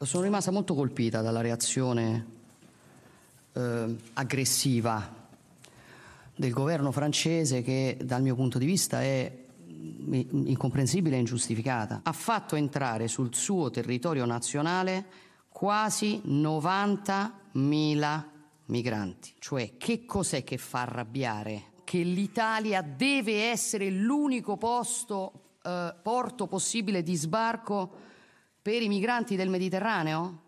Sono 0.00 0.24
rimasta 0.24 0.50
molto 0.50 0.74
colpita 0.74 1.22
dalla 1.22 1.40
reazione 1.40 2.26
eh, 3.52 3.96
aggressiva 4.14 5.14
del 6.34 6.52
governo 6.52 6.90
francese 6.90 7.62
che 7.62 7.98
dal 8.02 8.20
mio 8.20 8.34
punto 8.34 8.58
di 8.58 8.66
vista 8.66 9.00
è 9.00 9.32
incomprensibile 9.68 11.14
e 11.14 11.20
ingiustificata. 11.20 12.00
Ha 12.02 12.12
fatto 12.12 12.56
entrare 12.56 13.06
sul 13.06 13.32
suo 13.32 13.70
territorio 13.70 14.24
nazionale 14.24 15.06
quasi 15.48 16.20
90.000 16.26 18.22
migranti. 18.66 19.34
Cioè, 19.38 19.76
che 19.76 20.04
cos'è 20.04 20.42
che 20.42 20.58
fa 20.58 20.80
arrabbiare 20.80 21.70
che 21.84 21.98
l'Italia 21.98 22.82
deve 22.82 23.50
essere 23.50 23.90
l'unico 23.90 24.56
posto, 24.56 25.32
eh, 25.62 25.94
porto 26.02 26.46
possibile 26.46 27.02
di 27.02 27.14
sbarco 27.14 27.90
per 28.60 28.82
i 28.82 28.88
migranti 28.88 29.36
del 29.36 29.48
Mediterraneo? 29.48 30.40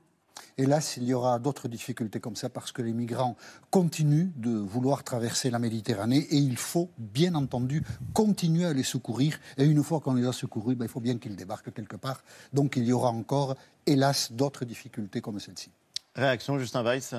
Hélas, 0.56 0.98
il 0.98 1.04
y 1.04 1.12
aura 1.12 1.38
d'autres 1.40 1.66
difficultés 1.68 2.20
comme 2.20 2.36
ça 2.36 2.48
parce 2.48 2.70
que 2.70 2.80
les 2.80 2.92
migrants 2.92 3.36
continuent 3.70 4.30
de 4.36 4.50
vouloir 4.50 5.02
traverser 5.02 5.50
la 5.50 5.58
Méditerranée 5.58 6.26
et 6.30 6.36
il 6.36 6.56
faut 6.56 6.90
bien 6.96 7.34
entendu 7.34 7.82
continuer 8.12 8.64
à 8.64 8.72
les 8.72 8.84
secourir. 8.84 9.38
Et 9.56 9.64
une 9.64 9.82
fois 9.82 9.98
qu'on 9.98 10.14
les 10.14 10.26
a 10.26 10.32
secourus, 10.32 10.76
ben, 10.76 10.84
il 10.84 10.88
faut 10.88 11.00
bien 11.00 11.18
qu'ils 11.18 11.34
débarquent 11.34 11.72
quelque 11.72 11.96
part. 11.96 12.22
Donc 12.52 12.76
il 12.76 12.84
y 12.84 12.92
aura 12.92 13.10
encore, 13.10 13.56
hélas, 13.84 14.30
d'autres 14.30 14.64
difficultés 14.64 15.20
comme 15.20 15.40
celle-ci. 15.40 15.70
Réaction, 16.14 16.56
Justin 16.58 16.84
Weiss 16.84 17.14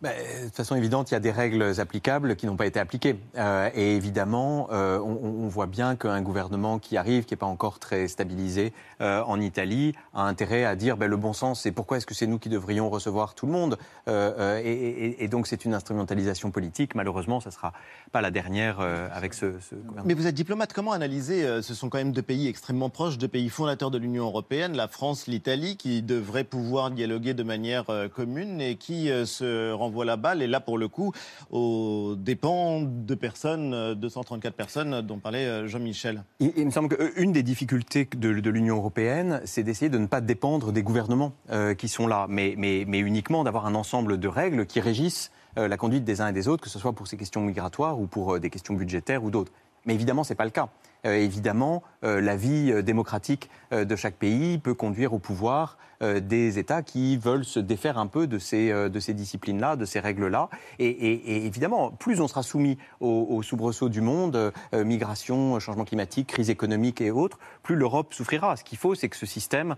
bah, 0.00 0.10
de 0.44 0.54
façon 0.54 0.76
évidente, 0.76 1.10
il 1.10 1.14
y 1.14 1.16
a 1.16 1.20
des 1.20 1.32
règles 1.32 1.80
applicables 1.80 2.36
qui 2.36 2.46
n'ont 2.46 2.56
pas 2.56 2.66
été 2.66 2.78
appliquées. 2.78 3.18
Euh, 3.36 3.68
et 3.74 3.96
évidemment, 3.96 4.68
euh, 4.70 5.00
on, 5.00 5.44
on, 5.44 5.48
voit 5.48 5.66
bien 5.66 5.96
qu'un 5.96 6.22
gouvernement 6.22 6.78
qui 6.78 6.96
arrive, 6.96 7.24
qui 7.24 7.32
n'est 7.32 7.38
pas 7.38 7.46
encore 7.46 7.80
très 7.80 8.06
stabilisé 8.06 8.72
euh, 9.00 9.22
en 9.26 9.40
Italie, 9.40 9.94
a 10.14 10.22
intérêt 10.22 10.64
à 10.64 10.76
dire 10.76 10.96
ben, 10.96 11.08
le 11.08 11.16
bon 11.16 11.32
sens, 11.32 11.62
c'est 11.62 11.72
pourquoi 11.72 11.96
est-ce 11.96 12.06
que 12.06 12.14
c'est 12.14 12.28
nous 12.28 12.38
qui 12.38 12.48
devrions 12.48 12.88
recevoir 12.90 13.34
tout 13.34 13.46
le 13.46 13.52
monde 13.52 13.76
euh, 14.06 14.32
euh, 14.38 14.62
et, 14.64 14.70
et, 14.70 15.24
et, 15.24 15.28
donc 15.28 15.48
c'est 15.48 15.64
une 15.64 15.74
instrumentalisation 15.74 16.52
politique. 16.52 16.94
Malheureusement, 16.94 17.40
ça 17.40 17.50
ne 17.50 17.54
sera 17.54 17.72
pas 18.12 18.20
la 18.20 18.30
dernière 18.30 18.78
avec 18.78 19.34
ce, 19.34 19.58
ce, 19.58 19.74
gouvernement. 19.74 20.04
Mais 20.06 20.14
vous 20.14 20.28
êtes 20.28 20.34
diplomate, 20.34 20.72
comment 20.72 20.92
analyser 20.92 21.60
Ce 21.62 21.74
sont 21.74 21.88
quand 21.88 21.98
même 21.98 22.12
deux 22.12 22.22
pays 22.22 22.46
extrêmement 22.46 22.88
proches, 22.88 23.18
deux 23.18 23.26
pays 23.26 23.48
fondateurs 23.48 23.90
de 23.90 23.98
l'Union 23.98 24.26
européenne, 24.26 24.76
la 24.76 24.86
France, 24.86 25.26
l'Italie, 25.26 25.76
qui 25.76 26.02
devraient 26.02 26.44
pouvoir 26.44 26.92
dialoguer 26.92 27.34
de 27.34 27.42
manière 27.42 27.86
commune 28.14 28.60
et 28.60 28.76
qui 28.76 29.08
se 29.26 29.72
renvoient 29.72 29.87
envoie 29.88 30.04
la 30.04 30.16
balle. 30.16 30.42
Et 30.42 30.46
là, 30.46 30.60
pour 30.60 30.78
le 30.78 30.88
coup, 30.88 31.12
aux 31.50 32.14
dépens 32.16 32.82
de 32.82 33.14
personnes, 33.14 33.94
234 33.94 34.54
personnes 34.54 35.00
dont 35.02 35.18
parlait 35.18 35.46
euh, 35.46 35.66
Jean-Michel. 35.66 36.24
Il, 36.40 36.64
me 36.64 36.70
semble 36.70 36.96
qu'une 36.96 37.32
des 37.32 37.42
difficultés 37.42 38.08
de, 38.16 38.28
l'Union 38.50 38.76
européenne, 38.76 39.40
c'est 39.44 39.62
d'essayer 39.62 39.90
de 39.90 39.98
ne 39.98 40.06
pas 40.06 40.20
dépendre 40.20 40.72
des 40.72 40.82
gouvernements 40.82 41.32
euh, 41.50 41.74
qui 41.74 41.88
sont 41.88 42.06
là, 42.06 42.26
mais, 42.28 42.54
uniquement 42.98 43.44
d'avoir 43.44 43.66
un 43.66 43.74
ensemble 43.74 44.18
de 44.18 44.28
règles 44.28 44.66
qui 44.66 44.80
régissent 44.80 45.30
euh, 45.56 45.66
la 45.66 45.76
conduite 45.76 46.04
des 46.04 46.20
uns 46.20 46.28
et 46.28 46.32
des 46.32 46.46
autres, 46.46 46.62
que 46.62 46.70
ce 46.70 46.78
soit 46.78 46.92
pour 46.92 47.06
ces 47.06 47.16
questions 47.16 47.40
migratoires 47.40 47.98
ou 47.98 48.06
pour 48.06 48.34
euh, 48.34 48.40
des 48.40 48.50
questions 48.50 48.74
budgétaires 48.74 49.24
ou 49.24 49.30
d'autres. 49.30 49.52
Mais 49.86 49.94
évidemment, 49.94 50.24
ce 50.24 50.32
n'est 50.32 50.36
pas 50.36 50.44
le 50.44 50.50
cas. 50.50 50.68
Euh, 51.06 51.14
évidemment, 51.14 51.82
euh, 52.04 52.20
la 52.20 52.36
vie 52.36 52.72
euh, 52.72 52.82
démocratique 52.82 53.50
de 53.70 53.96
chaque 53.96 54.14
pays 54.14 54.58
peut 54.58 54.74
conduire 54.74 55.12
au 55.12 55.18
pouvoir 55.18 55.76
des 56.00 56.60
États 56.60 56.82
qui 56.82 57.16
veulent 57.16 57.44
se 57.44 57.58
défaire 57.58 57.98
un 57.98 58.06
peu 58.06 58.28
de 58.28 58.38
ces, 58.38 58.72
ces 59.00 59.14
disciplines-là, 59.14 59.74
de 59.74 59.84
ces 59.84 59.98
règles-là. 59.98 60.48
Et, 60.78 61.44
évidemment, 61.44 61.90
plus 61.90 62.20
on 62.20 62.28
sera 62.28 62.44
soumis 62.44 62.78
aux, 63.00 63.26
aux 63.28 63.42
soubresauts 63.42 63.88
du 63.88 64.00
monde, 64.00 64.52
migration, 64.72 65.58
changement 65.58 65.84
climatique, 65.84 66.28
crise 66.28 66.50
économique 66.50 67.00
et 67.00 67.10
autres, 67.10 67.38
plus 67.64 67.74
l'Europe 67.74 68.14
souffrira. 68.14 68.56
Ce 68.56 68.62
qu'il 68.62 68.78
faut, 68.78 68.94
c'est 68.94 69.08
que 69.08 69.16
ce 69.16 69.26
système 69.26 69.74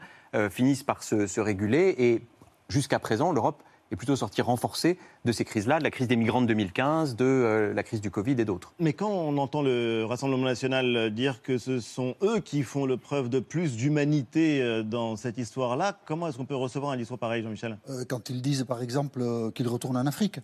finisse 0.50 0.82
par 0.82 1.02
se, 1.02 1.26
se 1.26 1.40
réguler. 1.40 1.94
Et 1.98 2.22
jusqu'à 2.68 2.98
présent, 2.98 3.32
l'Europe 3.32 3.62
et 3.90 3.96
plutôt 3.96 4.16
sortir 4.16 4.46
renforcé 4.46 4.98
de 5.24 5.32
ces 5.32 5.44
crises-là, 5.44 5.78
de 5.78 5.84
la 5.84 5.90
crise 5.90 6.08
des 6.08 6.16
migrants 6.16 6.42
de 6.42 6.46
2015, 6.46 7.16
de 7.16 7.24
euh, 7.24 7.74
la 7.74 7.82
crise 7.82 8.00
du 8.00 8.10
Covid 8.10 8.32
et 8.38 8.44
d'autres. 8.44 8.72
Mais 8.78 8.92
quand 8.92 9.10
on 9.10 9.36
entend 9.38 9.62
le 9.62 10.04
Rassemblement 10.04 10.44
national 10.44 11.10
dire 11.10 11.42
que 11.42 11.58
ce 11.58 11.80
sont 11.80 12.14
eux 12.22 12.40
qui 12.40 12.62
font 12.62 12.86
le 12.86 12.96
preuve 12.96 13.28
de 13.28 13.40
plus 13.40 13.76
d'humanité 13.76 14.62
euh, 14.62 14.82
dans 14.82 15.16
cette 15.16 15.38
histoire-là, 15.38 15.98
comment 16.06 16.28
est-ce 16.28 16.36
qu'on 16.36 16.44
peut 16.44 16.54
recevoir 16.54 16.92
un 16.92 16.96
discours 16.96 17.18
pareil, 17.18 17.42
Jean-Michel? 17.42 17.78
Euh, 17.88 18.04
Quand 18.08 18.30
ils 18.30 18.42
disent, 18.42 18.64
par 18.64 18.82
exemple, 18.82 19.22
qu'ils 19.54 19.68
retournent 19.68 19.96
en 19.96 20.06
Afrique. 20.06 20.40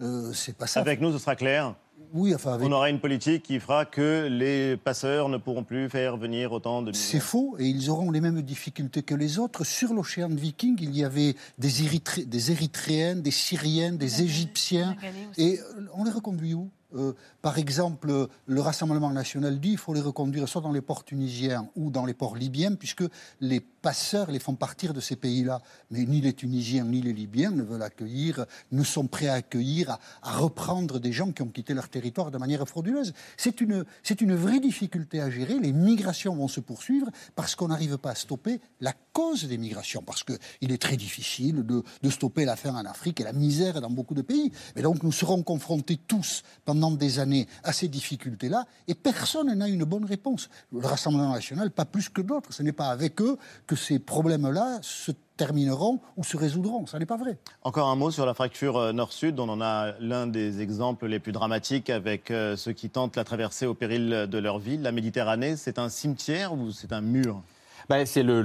Euh, 0.00 0.32
c'est 0.32 0.56
pas 0.56 0.66
ça. 0.66 0.80
Avec 0.80 1.00
nous, 1.00 1.12
ce 1.12 1.18
sera 1.18 1.36
clair. 1.36 1.74
Oui, 2.12 2.34
enfin, 2.34 2.54
avec- 2.54 2.66
On 2.68 2.72
aura 2.72 2.88
une 2.88 3.00
politique 3.00 3.42
qui 3.42 3.58
fera 3.60 3.84
que 3.84 4.28
les 4.30 4.76
passeurs 4.76 5.28
ne 5.28 5.36
pourront 5.38 5.64
plus 5.64 5.88
faire 5.90 6.16
venir 6.16 6.52
autant 6.52 6.80
de 6.82 6.92
C'est 6.92 7.20
faux, 7.20 7.56
et 7.58 7.66
ils 7.66 7.90
auront 7.90 8.10
les 8.10 8.20
mêmes 8.20 8.40
difficultés 8.42 9.02
que 9.02 9.14
les 9.14 9.38
autres. 9.38 9.64
Sur 9.64 9.92
l'océan 9.92 10.28
Viking, 10.28 10.76
il 10.80 10.96
y 10.96 11.04
avait 11.04 11.34
des, 11.58 11.82
Érythré- 11.82 12.24
des 12.24 12.52
Érythréens, 12.52 13.16
des 13.16 13.30
Syriens, 13.30 13.92
des 13.92 14.22
Égyptiens, 14.22 14.96
et 15.36 15.58
on 15.94 16.04
les 16.04 16.10
reconduit 16.10 16.54
où? 16.54 16.70
Euh, 16.96 17.12
Par 17.42 17.58
exemple, 17.58 18.28
le 18.46 18.60
Rassemblement 18.60 19.10
national 19.10 19.60
dit 19.60 19.70
qu'il 19.70 19.78
faut 19.78 19.94
les 19.94 20.00
reconduire 20.00 20.48
soit 20.48 20.60
dans 20.60 20.72
les 20.72 20.80
ports 20.80 21.04
tunisiens 21.04 21.68
ou 21.76 21.90
dans 21.90 22.04
les 22.04 22.14
ports 22.14 22.36
libyens, 22.36 22.74
puisque 22.76 23.04
les 23.40 23.60
passeurs 23.60 24.32
les 24.32 24.40
font 24.40 24.56
partir 24.56 24.92
de 24.94 25.00
ces 25.00 25.14
pays-là. 25.14 25.62
Mais 25.92 26.04
ni 26.04 26.20
les 26.20 26.32
Tunisiens 26.32 26.84
ni 26.84 27.00
les 27.00 27.12
Libyens 27.12 27.52
ne 27.52 27.62
veulent 27.62 27.82
accueillir, 27.82 28.44
ne 28.72 28.82
sont 28.82 29.06
prêts 29.06 29.28
à 29.28 29.34
accueillir, 29.34 29.98
à, 30.22 30.32
reprendre 30.32 30.98
des 30.98 31.12
gens 31.12 31.30
qui 31.30 31.42
ont 31.42 31.48
quitté 31.48 31.72
leur 31.72 31.88
territoire 31.88 32.32
de 32.32 32.38
manière 32.38 32.66
frauduleuse. 32.66 33.12
C'est 33.36 33.60
une, 33.60 33.84
une 34.20 34.34
vraie 34.34 34.58
difficulté 34.58 35.20
à 35.20 35.30
gérer. 35.30 35.58
Les 35.60 35.72
migrations 35.72 36.34
vont 36.34 36.48
se 36.48 36.58
poursuivre 36.58 37.08
parce 37.36 37.54
qu'on 37.54 37.68
n'arrive 37.68 37.96
pas 37.98 38.10
à 38.10 38.14
stopper 38.16 38.60
la 38.80 38.92
cause 39.12 39.44
des 39.44 39.56
migrations. 39.56 40.02
Parce 40.02 40.24
qu'il 40.24 40.72
est 40.72 40.82
très 40.82 40.96
difficile 40.96 41.64
de, 41.64 41.84
de 42.02 42.10
stopper 42.10 42.44
la 42.44 42.56
faim 42.56 42.74
en 42.74 42.84
Afrique 42.84 43.20
et 43.20 43.24
la 43.24 43.32
misère 43.32 43.80
dans 43.80 43.90
beaucoup 43.90 44.14
de 44.14 44.22
pays. 44.22 44.50
Mais 44.74 44.82
donc 44.82 45.04
nous 45.04 45.12
serons 45.12 45.44
confrontés 45.44 45.98
tous 46.08 46.42
pendant 46.64 46.85
des 46.90 47.18
années 47.18 47.46
à 47.64 47.72
ces 47.72 47.88
difficultés-là 47.88 48.64
et 48.88 48.94
personne 48.94 49.52
n'a 49.52 49.68
une 49.68 49.84
bonne 49.84 50.04
réponse. 50.04 50.48
Le 50.72 50.86
Rassemblement 50.86 51.32
national, 51.32 51.70
pas 51.70 51.84
plus 51.84 52.08
que 52.08 52.22
d'autres. 52.22 52.52
Ce 52.52 52.62
n'est 52.62 52.72
pas 52.72 52.88
avec 52.88 53.20
eux 53.20 53.36
que 53.66 53.76
ces 53.76 53.98
problèmes-là 53.98 54.78
se 54.82 55.12
termineront 55.36 56.00
ou 56.16 56.24
se 56.24 56.36
résoudront. 56.36 56.86
Ça 56.86 56.98
n'est 56.98 57.06
pas 57.06 57.16
vrai. 57.16 57.38
Encore 57.62 57.88
un 57.88 57.96
mot 57.96 58.10
sur 58.10 58.24
la 58.24 58.34
fracture 58.34 58.76
euh, 58.76 58.92
nord-sud. 58.92 59.38
On 59.38 59.48
en 59.48 59.60
a 59.60 59.92
l'un 60.00 60.26
des 60.26 60.60
exemples 60.60 61.06
les 61.06 61.18
plus 61.18 61.32
dramatiques 61.32 61.90
avec 61.90 62.30
euh, 62.30 62.56
ceux 62.56 62.72
qui 62.72 62.88
tentent 62.88 63.16
la 63.16 63.24
traversée 63.24 63.66
au 63.66 63.74
péril 63.74 64.26
de 64.30 64.38
leur 64.38 64.58
vie. 64.58 64.78
La 64.78 64.92
Méditerranée, 64.92 65.56
c'est 65.56 65.78
un 65.78 65.88
cimetière 65.88 66.54
ou 66.54 66.72
c'est 66.72 66.92
un 66.92 67.02
mur? 67.02 67.42
Ben, 67.88 68.04
c'est 68.04 68.24
le, 68.24 68.42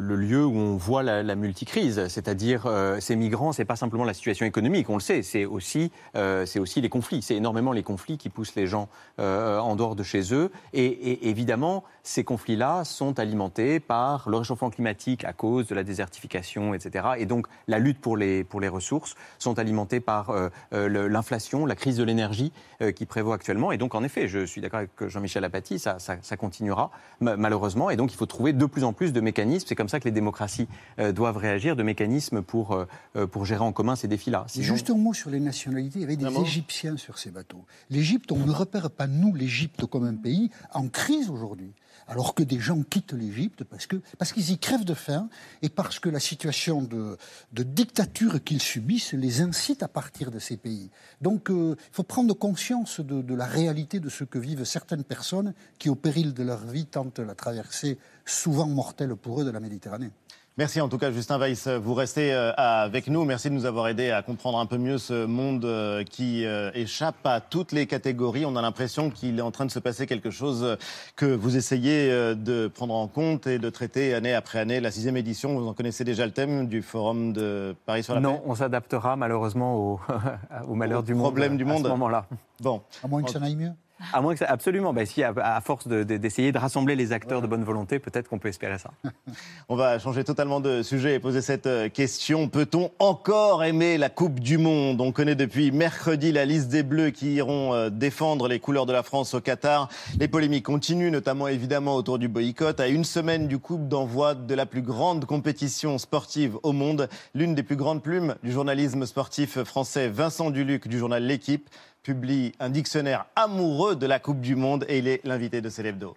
lieu 0.00 0.46
où 0.46 0.56
on 0.56 0.76
voit 0.76 1.02
la, 1.02 1.22
la 1.22 1.34
multicrise, 1.34 2.08
c'est-à-dire 2.08 2.64
euh, 2.64 3.00
ces 3.00 3.14
migrants, 3.14 3.52
c'est 3.52 3.66
pas 3.66 3.76
simplement 3.76 4.04
la 4.04 4.14
situation 4.14 4.46
économique, 4.46 4.88
on 4.88 4.94
le 4.94 5.00
sait, 5.00 5.20
c'est 5.20 5.44
aussi, 5.44 5.92
euh, 6.16 6.46
les 6.76 6.88
conflits. 6.88 7.20
C'est 7.20 7.34
énormément 7.34 7.72
les 7.72 7.82
conflits 7.82 8.16
qui 8.16 8.30
poussent 8.30 8.54
les 8.54 8.66
gens 8.66 8.88
euh, 9.20 9.58
en 9.58 9.76
dehors 9.76 9.94
de 9.94 10.02
chez 10.02 10.32
eux. 10.32 10.50
Et, 10.72 11.28
évidemment, 11.28 11.84
ces 12.02 12.24
conflits-là 12.24 12.84
sont 12.84 13.18
alimentés 13.18 13.78
par 13.78 14.26
le 14.30 14.38
réchauffement 14.38 14.70
climatique 14.70 15.24
à 15.24 15.34
cause 15.34 15.66
de 15.66 15.74
la 15.74 15.84
désertification, 15.84 16.72
etc. 16.72 17.08
Et 17.18 17.26
donc 17.26 17.48
la 17.68 17.78
lutte 17.78 18.00
pour 18.00 18.16
les, 18.16 18.46
ressources 18.68 19.16
sont 19.38 19.58
alimentés 19.58 20.00
par 20.00 20.32
l'inflation, 20.72 21.66
la 21.66 21.74
crise 21.74 21.96
de 21.96 22.04
l'énergie 22.04 22.52
qui 22.94 23.06
prévaut 23.06 23.32
actuellement. 23.32 23.72
Et 23.72 23.78
donc 23.78 23.94
en 23.94 24.02
effet, 24.02 24.28
je 24.28 24.44
suis 24.44 24.60
d'accord 24.60 24.78
avec 24.78 24.90
Jean-Michel 25.08 25.44
Apathy, 25.44 25.78
ça, 25.78 25.98
ça, 25.98 26.36
continuera 26.36 26.90
ma- 27.20 27.36
malheureusement. 27.36 27.90
Et 27.90 27.96
donc 27.96 28.12
il 28.12 28.16
faut 28.16 28.26
trouver 28.26 28.45
de 28.52 28.66
plus 28.66 28.84
en 28.84 28.92
plus 28.92 29.12
de 29.12 29.20
mécanismes. 29.20 29.66
C'est 29.68 29.74
comme 29.74 29.88
ça 29.88 30.00
que 30.00 30.04
les 30.04 30.10
démocraties 30.12 30.68
euh, 30.98 31.12
doivent 31.12 31.36
réagir, 31.36 31.76
de 31.76 31.82
mécanismes 31.82 32.42
pour, 32.42 32.72
euh, 32.72 32.86
euh, 33.16 33.26
pour 33.26 33.44
gérer 33.44 33.62
en 33.62 33.72
commun 33.72 33.96
ces 33.96 34.08
défis-là. 34.08 34.44
Sinon- 34.48 34.64
Juste 34.64 34.90
un 34.90 34.96
mot 34.96 35.14
sur 35.14 35.30
les 35.30 35.40
nationalités. 35.40 35.98
Il 35.98 36.02
y 36.02 36.04
avait 36.04 36.16
des 36.16 36.24
Vraiment 36.24 36.42
Égyptiens 36.44 36.96
sur 36.96 37.18
ces 37.18 37.30
bateaux. 37.30 37.64
L'Égypte, 37.90 38.32
on 38.32 38.38
ne 38.38 38.52
repère 38.52 38.90
pas, 38.90 39.06
nous, 39.06 39.34
l'Égypte 39.34 39.86
comme 39.86 40.04
un 40.04 40.14
pays 40.14 40.50
en 40.72 40.88
crise 40.88 41.30
aujourd'hui. 41.30 41.72
Alors 42.08 42.34
que 42.34 42.42
des 42.42 42.60
gens 42.60 42.82
quittent 42.82 43.12
l'Égypte 43.12 43.64
parce 43.64 43.86
que 43.86 43.96
parce 44.18 44.32
qu'ils 44.32 44.50
y 44.50 44.58
crèvent 44.58 44.84
de 44.84 44.94
faim 44.94 45.28
et 45.62 45.68
parce 45.68 45.98
que 45.98 46.08
la 46.08 46.20
situation 46.20 46.82
de, 46.82 47.18
dictature 47.52 48.42
qu'ils 48.44 48.62
subissent 48.62 49.12
les 49.12 49.40
incite 49.40 49.82
à 49.82 49.88
partir 49.88 50.30
de 50.30 50.38
ces 50.38 50.56
pays. 50.56 50.90
Donc 51.20 51.50
euh, 51.50 51.76
il 51.78 51.94
faut 51.94 52.04
prendre 52.04 52.32
conscience 52.34 53.00
de 53.00 53.34
la 53.34 53.46
réalité 53.46 53.98
de 53.98 54.08
ce 54.08 54.24
que 54.24 54.38
vivent 54.38 54.64
certaines 54.64 55.04
personnes 55.04 55.52
qui, 55.78 55.88
au 55.88 55.94
péril 55.94 56.32
de 56.32 56.42
leur 56.42 56.64
vie, 56.64 56.86
tentent 56.86 57.18
la 57.18 57.34
traversée 57.34 57.98
souvent 58.24 58.68
mortelle 58.68 59.14
pour 59.16 59.40
eux 59.40 59.44
de 59.44 59.50
la 59.50 59.60
Méditerranée. 59.60 60.10
Merci 60.58 60.80
en 60.80 60.88
tout 60.88 60.96
cas, 60.96 61.12
Justin 61.12 61.36
Weiss. 61.38 61.68
Vous 61.68 61.92
restez 61.92 62.32
euh, 62.32 62.50
avec 62.56 63.08
nous. 63.08 63.26
Merci 63.26 63.50
de 63.50 63.54
nous 63.54 63.66
avoir 63.66 63.88
aidés 63.88 64.10
à 64.10 64.22
comprendre 64.22 64.58
un 64.58 64.64
peu 64.64 64.78
mieux 64.78 64.96
ce 64.96 65.26
monde 65.26 65.66
euh, 65.66 66.02
qui 66.02 66.46
euh, 66.46 66.70
échappe 66.72 67.26
à 67.26 67.42
toutes 67.42 67.72
les 67.72 67.86
catégories. 67.86 68.46
On 68.46 68.56
a 68.56 68.62
l'impression 68.62 69.10
qu'il 69.10 69.38
est 69.38 69.42
en 69.42 69.50
train 69.50 69.66
de 69.66 69.70
se 69.70 69.78
passer 69.78 70.06
quelque 70.06 70.30
chose 70.30 70.78
que 71.14 71.26
vous 71.26 71.58
essayez 71.58 72.08
de 72.34 72.68
prendre 72.68 72.94
en 72.94 73.06
compte 73.06 73.46
et 73.46 73.58
de 73.58 73.68
traiter 73.68 74.14
année 74.14 74.32
après 74.32 74.58
année. 74.58 74.80
La 74.80 74.90
sixième 74.90 75.18
édition, 75.18 75.58
vous 75.58 75.66
en 75.68 75.74
connaissez 75.74 76.04
déjà 76.04 76.24
le 76.24 76.32
thème 76.32 76.68
du 76.68 76.80
Forum 76.80 77.34
de 77.34 77.76
Paris 77.84 78.02
sur 78.02 78.14
la 78.14 78.20
non, 78.20 78.36
paix 78.36 78.42
on 78.46 78.54
s'adaptera 78.54 79.14
malheureusement 79.16 79.76
au, 79.76 80.00
au 80.68 80.74
malheur 80.74 81.00
Au 81.00 81.02
du 81.02 81.12
monde. 81.12 81.22
problème 81.24 81.58
du 81.58 81.64
à 81.64 81.66
monde. 81.66 81.82
ce 81.84 81.88
moment-là. 81.88 82.24
Bon. 82.62 82.80
À 83.04 83.08
moins 83.08 83.22
que 83.22 83.30
ça 83.30 83.40
n'aille 83.40 83.56
mieux. 83.56 83.72
À 84.12 84.20
moins 84.20 84.34
que 84.34 84.38
ça, 84.40 84.46
absolument. 84.48 84.92
Bah, 84.92 85.06
si, 85.06 85.22
à, 85.22 85.32
à 85.36 85.60
force 85.60 85.88
de- 85.88 86.04
de- 86.04 86.16
d'essayer 86.18 86.52
de 86.52 86.58
rassembler 86.58 86.96
les 86.96 87.12
acteurs 87.12 87.40
de 87.40 87.46
bonne 87.46 87.64
volonté, 87.64 87.98
peut-être 87.98 88.28
qu'on 88.28 88.38
peut 88.38 88.48
espérer 88.48 88.78
ça. 88.78 88.90
On 89.68 89.76
va 89.76 89.98
changer 89.98 90.22
totalement 90.22 90.60
de 90.60 90.82
sujet 90.82 91.14
et 91.14 91.18
poser 91.18 91.40
cette 91.40 91.66
euh, 91.66 91.88
question. 91.88 92.48
Peut-on 92.48 92.90
encore 92.98 93.64
aimer 93.64 93.96
la 93.98 94.08
Coupe 94.10 94.38
du 94.40 94.58
Monde? 94.58 95.00
On 95.00 95.12
connaît 95.12 95.34
depuis 95.34 95.72
mercredi 95.72 96.30
la 96.30 96.44
liste 96.44 96.68
des 96.68 96.82
Bleus 96.82 97.10
qui 97.10 97.34
iront 97.34 97.72
euh, 97.74 97.88
défendre 97.90 98.48
les 98.48 98.60
couleurs 98.60 98.86
de 98.86 98.92
la 98.92 99.02
France 99.02 99.32
au 99.34 99.40
Qatar. 99.40 99.88
Les 100.20 100.28
polémiques 100.28 100.64
continuent, 100.66 101.10
notamment 101.10 101.48
évidemment 101.48 101.94
autour 101.96 102.18
du 102.18 102.28
boycott. 102.28 102.78
À 102.80 102.88
une 102.88 103.04
semaine 103.04 103.48
du 103.48 103.58
coup 103.58 103.78
d'envoi 103.78 104.34
de 104.34 104.54
la 104.54 104.66
plus 104.66 104.82
grande 104.82 105.24
compétition 105.24 105.96
sportive 105.98 106.56
au 106.62 106.72
monde, 106.72 107.08
l'une 107.34 107.54
des 107.54 107.62
plus 107.62 107.76
grandes 107.76 108.02
plumes 108.02 108.34
du 108.42 108.52
journalisme 108.52 109.06
sportif 109.06 109.62
français, 109.62 110.08
Vincent 110.08 110.50
Duluc 110.50 110.86
du 110.86 110.98
journal 110.98 111.22
L'équipe, 111.24 111.68
publie 112.06 112.52
un 112.60 112.70
dictionnaire 112.70 113.26
amoureux 113.34 113.96
de 113.96 114.06
la 114.06 114.20
Coupe 114.20 114.40
du 114.40 114.54
Monde 114.54 114.86
et 114.88 114.98
il 114.98 115.08
est 115.08 115.20
l'invité 115.24 115.60
de 115.60 115.68
Célébdo. 115.68 116.16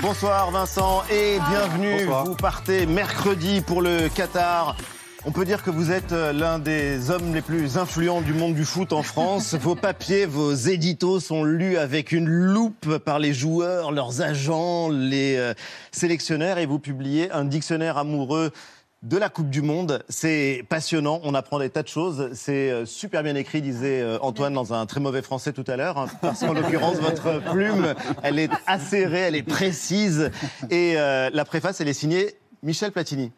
Bonsoir 0.00 0.50
Vincent 0.50 1.02
et 1.10 1.38
bienvenue. 1.50 2.06
Bonsoir. 2.06 2.24
Vous 2.24 2.34
partez 2.34 2.86
mercredi 2.86 3.60
pour 3.60 3.82
le 3.82 4.08
Qatar. 4.08 4.74
On 5.26 5.32
peut 5.32 5.44
dire 5.44 5.62
que 5.62 5.68
vous 5.70 5.92
êtes 5.92 6.12
euh, 6.12 6.32
l'un 6.32 6.58
des 6.58 7.10
hommes 7.10 7.34
les 7.34 7.42
plus 7.42 7.76
influents 7.76 8.22
du 8.22 8.32
monde 8.32 8.54
du 8.54 8.64
foot 8.64 8.94
en 8.94 9.02
France. 9.02 9.54
vos 9.60 9.76
papiers, 9.76 10.24
vos 10.24 10.54
éditos 10.54 11.20
sont 11.20 11.44
lus 11.44 11.76
avec 11.76 12.12
une 12.12 12.26
loupe 12.26 12.96
par 12.96 13.18
les 13.18 13.34
joueurs, 13.34 13.92
leurs 13.92 14.22
agents, 14.22 14.88
les 14.88 15.36
euh, 15.36 15.52
sélectionneurs 15.90 16.56
et 16.56 16.64
vous 16.64 16.78
publiez 16.78 17.30
un 17.32 17.44
dictionnaire 17.44 17.98
amoureux 17.98 18.50
de 19.02 19.16
la 19.16 19.28
Coupe 19.28 19.50
du 19.50 19.62
Monde. 19.62 20.04
C'est 20.08 20.64
passionnant, 20.68 21.20
on 21.24 21.34
apprend 21.34 21.58
des 21.58 21.70
tas 21.70 21.82
de 21.82 21.88
choses. 21.88 22.30
C'est 22.34 22.70
euh, 22.70 22.86
super 22.86 23.22
bien 23.22 23.34
écrit, 23.34 23.60
disait 23.60 24.00
euh, 24.00 24.18
Antoine 24.20 24.54
dans 24.54 24.72
un 24.72 24.86
très 24.86 25.00
mauvais 25.00 25.22
français 25.22 25.52
tout 25.52 25.64
à 25.66 25.76
l'heure. 25.76 25.98
hein, 25.98 26.06
parce 26.20 26.40
qu'en 26.40 26.52
l'occurrence, 26.52 26.98
votre 26.98 27.40
plume, 27.50 27.94
elle 28.22 28.38
est 28.38 28.50
acérée, 28.66 29.20
elle 29.20 29.36
est 29.36 29.42
précise. 29.42 30.30
Et 30.70 30.94
euh, 30.96 31.30
la 31.32 31.44
préface, 31.44 31.80
elle 31.80 31.88
est 31.88 31.92
signée 31.94 32.36
Michel 32.62 32.92
Platini. 32.92 33.32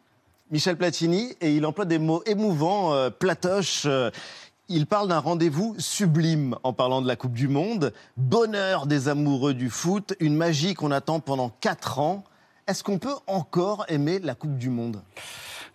Michel 0.51 0.77
Platini, 0.77 1.35
et 1.41 1.55
il 1.57 1.65
emploie 1.65 1.87
des 1.87 1.99
mots 1.99 2.23
émouvants, 2.27 2.93
euh, 2.93 3.09
platoches. 3.09 3.85
euh, 3.87 4.11
il 4.69 4.87
parle 4.87 5.09
d'un 5.09 5.19
rendez-vous 5.19 5.75
sublime 5.79 6.57
en 6.63 6.73
parlant 6.73 7.03
de 7.03 7.09
la 7.09 7.17
Coupe 7.17 7.33
du 7.33 7.49
Monde. 7.49 7.93
Bonheur 8.17 8.87
des 8.87 9.09
amoureux 9.09 9.55
du 9.55 9.69
foot, 9.71 10.15
une 10.21 10.37
magie 10.37 10.75
qu'on 10.75 10.91
attend 10.91 11.21
pendant 11.21 11.51
quatre 11.61 11.99
ans. 11.99 12.25
Est-ce 12.67 12.83
qu'on 12.83 12.99
peut 12.99 13.15
encore 13.27 13.85
aimer 13.89 14.21
la 14.21 14.35
Coupe 14.35 14.57
du 14.57 14.71
Monde? 14.71 15.03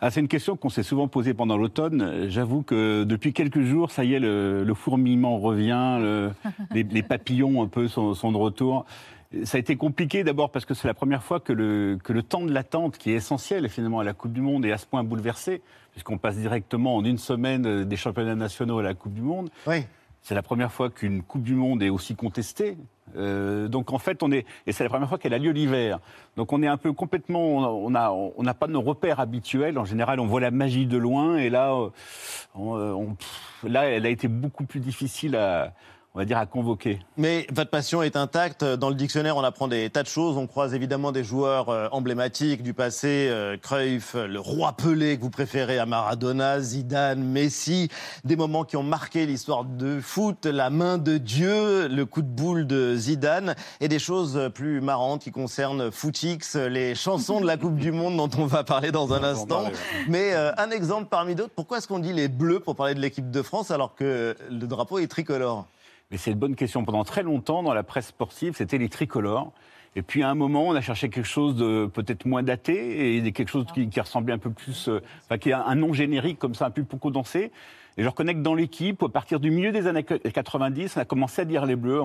Ah, 0.02 0.10
c'est 0.12 0.22
une 0.22 0.30
question 0.30 0.56
qu'on 0.56 0.70
s'est 0.70 0.84
souvent 0.84 1.08
posée 1.10 1.34
pendant 1.34 1.58
l'automne. 1.58 2.28
J'avoue 2.30 2.62
que 2.62 3.04
depuis 3.04 3.34
quelques 3.34 3.62
jours, 3.64 3.92
ça 3.92 4.06
y 4.06 4.14
est, 4.14 4.20
le, 4.20 4.64
le 4.64 4.74
fourmillement 4.74 5.40
revient, 5.40 5.98
le- 6.00 6.32
les, 6.74 6.84
les 6.84 7.04
papillons 7.04 7.62
un 7.62 7.68
peu 7.68 7.88
sont, 7.90 8.14
sont 8.14 8.32
de 8.32 8.38
retour. 8.38 8.86
Ça 9.44 9.58
a 9.58 9.60
été 9.60 9.76
compliqué 9.76 10.24
d'abord 10.24 10.52
parce 10.52 10.66
que 10.66 10.74
c'est 10.74 10.88
la 10.88 10.94
première 10.94 11.22
fois 11.22 11.40
que 11.40 11.52
le, 11.54 12.00
que 12.04 12.14
le 12.14 12.24
temps 12.24 12.42
de 12.46 12.52
l'attente, 12.52 12.98
qui 12.98 13.12
est 13.12 13.16
essentiel 13.16 13.68
finalement 13.70 14.00
à 14.00 14.04
la 14.04 14.14
Coupe 14.14 14.32
du 14.34 14.42
Monde, 14.42 14.66
est 14.66 14.72
à 14.72 14.78
ce 14.78 14.86
point 14.88 15.04
bouleversé, 15.04 15.62
puisqu'on 15.92 16.18
passe 16.18 16.38
directement 16.38 16.96
en 16.96 17.04
une 17.04 17.18
semaine 17.20 17.66
euh, 17.68 17.84
des 17.86 17.98
championnats 17.98 18.36
nationaux 18.36 18.80
à 18.80 18.84
la 18.84 18.94
Coupe 18.94 19.14
du 19.14 19.22
Monde. 19.22 19.50
Oui. 19.68 19.84
C'est 20.30 20.36
la 20.36 20.44
première 20.44 20.72
fois 20.72 20.92
qu'une 20.92 21.24
Coupe 21.24 21.42
du 21.42 21.56
Monde 21.56 21.82
est 21.82 21.90
aussi 21.90 22.16
contestée. 22.16 22.78
Euh, 23.16 23.68
donc 23.68 23.92
en 23.92 23.98
fait, 23.98 24.22
on 24.22 24.32
est 24.32 24.46
et 24.68 24.74
c'est 24.74 24.84
la 24.84 24.90
première 24.92 25.10
fois 25.10 25.18
qu'elle 25.18 25.34
a 25.34 25.40
lieu 25.40 25.50
l'hiver. 25.50 25.98
Donc 26.38 26.54
on 26.54 26.62
est 26.62 26.68
un 26.68 26.78
peu 26.78 26.94
complètement, 26.94 27.42
on 27.84 27.96
a 27.96 28.12
on 28.12 28.44
n'a 28.44 28.54
pas 28.54 28.68
nos 28.68 28.82
repères 28.82 29.20
habituels. 29.20 29.80
En 29.80 29.86
général, 29.86 30.20
on 30.20 30.28
voit 30.28 30.40
la 30.40 30.52
magie 30.52 30.86
de 30.86 31.00
loin 31.00 31.38
et 31.38 31.50
là, 31.50 31.74
euh, 31.74 31.90
euh, 32.60 33.06
là, 33.64 33.86
elle 33.86 34.06
a 34.06 34.10
été 34.10 34.28
beaucoup 34.28 34.66
plus 34.66 34.80
difficile 34.80 35.36
à 35.36 35.74
on 36.20 36.24
va 36.24 36.26
dire, 36.26 36.38
à 36.38 36.46
convoquer. 36.46 37.00
Mais 37.16 37.48
votre 37.50 37.70
passion 37.70 38.04
est 38.04 38.18
intacte. 38.18 38.66
Dans 38.66 38.90
le 38.90 38.96
dictionnaire, 38.96 39.38
on 39.38 39.44
apprend 39.44 39.70
des 39.70 39.90
tas 39.90 40.04
de 40.04 40.10
choses. 40.10 40.36
On 40.36 40.48
croise 40.48 40.74
évidemment 40.74 41.14
des 41.14 41.24
joueurs 41.24 41.70
euh, 41.70 41.88
emblématiques 41.94 42.62
du 42.62 42.74
passé. 42.74 43.30
Euh, 43.30 43.56
Cruyff, 43.56 44.16
le 44.16 44.38
roi 44.38 44.74
Pelé 44.74 45.16
que 45.16 45.22
vous 45.22 45.30
préférez 45.30 45.80
à 45.80 45.86
Maradona, 45.86 46.60
Zidane, 46.60 47.24
Messi. 47.24 47.88
Des 48.26 48.36
moments 48.36 48.66
qui 48.66 48.76
ont 48.76 48.84
marqué 48.84 49.26
l'histoire 49.26 49.64
de 49.64 50.02
foot. 50.02 50.46
La 50.46 50.70
main 50.70 50.98
de 50.98 51.18
Dieu, 51.18 51.88
le 51.88 52.06
coup 52.06 52.22
de 52.22 52.28
boule 52.28 52.68
de 52.68 52.98
Zidane. 52.98 53.56
Et 53.80 53.88
des 53.88 54.00
choses 54.00 54.50
plus 54.54 54.82
marrantes 54.82 55.22
qui 55.22 55.32
concernent 55.32 55.90
Footix, 55.90 56.56
les 56.56 56.96
chansons 56.96 57.40
de 57.40 57.48
la 57.48 57.56
Coupe 57.56 57.78
du 57.78 57.94
Monde 57.94 58.18
dont 58.18 58.30
on 58.38 58.46
va 58.46 58.66
parler 58.66 58.92
dans 58.92 59.14
un 59.14 59.24
instant. 59.24 59.72
Mais 60.10 60.34
euh, 60.34 60.52
un 60.58 60.70
exemple 60.72 61.08
parmi 61.10 61.34
d'autres. 61.34 61.54
Pourquoi 61.56 61.78
est-ce 61.78 61.88
qu'on 61.88 62.00
dit 62.00 62.12
les 62.12 62.28
bleus 62.28 62.60
pour 62.60 62.76
parler 62.76 62.94
de 62.94 63.00
l'équipe 63.00 63.32
de 63.32 63.42
France 63.42 63.72
alors 63.72 63.96
que 63.96 64.36
le 64.52 64.68
drapeau 64.68 65.00
est 65.00 65.08
tricolore? 65.08 65.66
Mais 66.12 66.18
c'est 66.18 66.32
une 66.32 66.40
bonne 66.40 66.56
question. 66.56 66.84
Pendant 66.84 67.04
très 67.04 67.22
longtemps, 67.22 67.62
dans 67.62 67.74
la 67.74 67.84
presse 67.84 68.08
sportive, 68.08 68.56
c'était 68.56 68.80
les 68.80 68.90
tricolores. 68.90 69.52
Et 69.96 70.02
puis 70.02 70.24
à 70.24 70.30
un 70.30 70.36
moment, 70.36 70.68
on 70.68 70.76
a 70.76 70.82
cherché 70.82 71.10
quelque 71.10 71.28
chose 71.28 71.56
de 71.56 71.86
peut-être 71.86 72.26
moins 72.26 72.44
daté 72.44 73.18
et 73.18 73.32
quelque 73.32 73.50
chose 73.50 73.66
qui, 73.74 73.90
qui 73.90 74.00
ressemblait 74.00 74.34
un 74.34 74.40
peu 74.40 74.52
plus, 74.52 74.88
euh, 74.88 75.02
enfin 75.26 75.38
qui 75.38 75.52
a 75.52 75.66
un 75.66 75.76
nom 75.76 75.94
générique 75.94 76.40
comme 76.40 76.56
ça, 76.56 76.68
un 76.68 76.72
peu 76.72 76.84
plus 76.84 76.98
condensé. 76.98 77.52
Et 77.98 78.04
je 78.04 78.08
reconnais 78.08 78.34
que 78.34 78.40
dans 78.40 78.56
l'équipe, 78.56 79.04
à 79.04 79.10
partir 79.10 79.40
du 79.40 79.52
milieu 79.52 79.72
des 79.72 79.88
années 79.88 80.04
90, 80.04 80.96
on 80.96 81.02
a 81.02 81.06
commencé 81.06 81.42
à 81.42 81.46
dire 81.46 81.66
les 81.66 81.76
Bleus. 81.76 82.02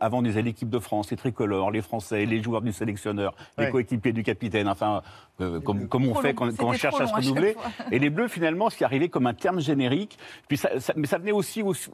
Avant, 0.00 0.18
on 0.18 0.22
disait 0.22 0.42
l'équipe 0.42 0.70
de 0.70 0.78
France, 0.78 1.10
les 1.10 1.16
tricolores, 1.16 1.70
les 1.70 1.82
Français, 1.82 2.26
les 2.26 2.42
joueurs 2.42 2.62
du 2.62 2.72
sélectionneur, 2.72 3.34
les 3.58 3.64
Ouais. 3.64 3.70
coéquipiers 3.70 4.12
du 4.12 4.22
capitaine. 4.22 4.68
Enfin, 4.68 5.02
euh, 5.40 5.60
comme, 5.60 5.88
comme 5.88 6.06
on 6.06 6.14
fait 6.14 6.28
long. 6.28 6.34
quand, 6.50 6.56
quand 6.56 6.66
on 6.68 6.72
cherche 6.74 7.00
à 7.00 7.06
se 7.06 7.14
renouveler. 7.14 7.56
Et 7.90 7.98
les 7.98 8.10
Bleus, 8.10 8.28
finalement, 8.28 8.70
c'est 8.70 8.84
arrivé 8.84 9.08
comme 9.08 9.26
un 9.26 9.34
terme 9.34 9.60
générique. 9.60 10.16
Puis 10.48 10.56
ça, 10.58 10.78
ça- 10.78 10.92
mais 10.96 11.06
ça 11.06 11.18
venait 11.18 11.32
aussi, 11.32 11.62
aussi, 11.62 11.88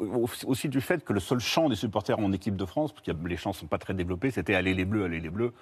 aussi 0.46 0.68
du 0.68 0.81
fait 0.81 1.05
que 1.05 1.12
le 1.12 1.20
seul 1.20 1.40
chant 1.40 1.68
des 1.68 1.77
supporters 1.77 2.18
en 2.18 2.33
équipe 2.33 2.57
de 2.57 2.64
France, 2.66 2.92
parce 2.92 3.07
que 3.07 3.12
les 3.29 3.37
chants 3.37 3.51
ne 3.51 3.55
sont 3.55 3.66
pas 3.66 3.79
très 3.79 3.94
développés, 3.94 4.31
c'était 4.31 4.55
Allez 4.55 4.74
les 4.74 4.85
Bleus, 4.85 5.05
allez 5.05 5.20
les 5.20 5.31
Bleus. 5.31 5.53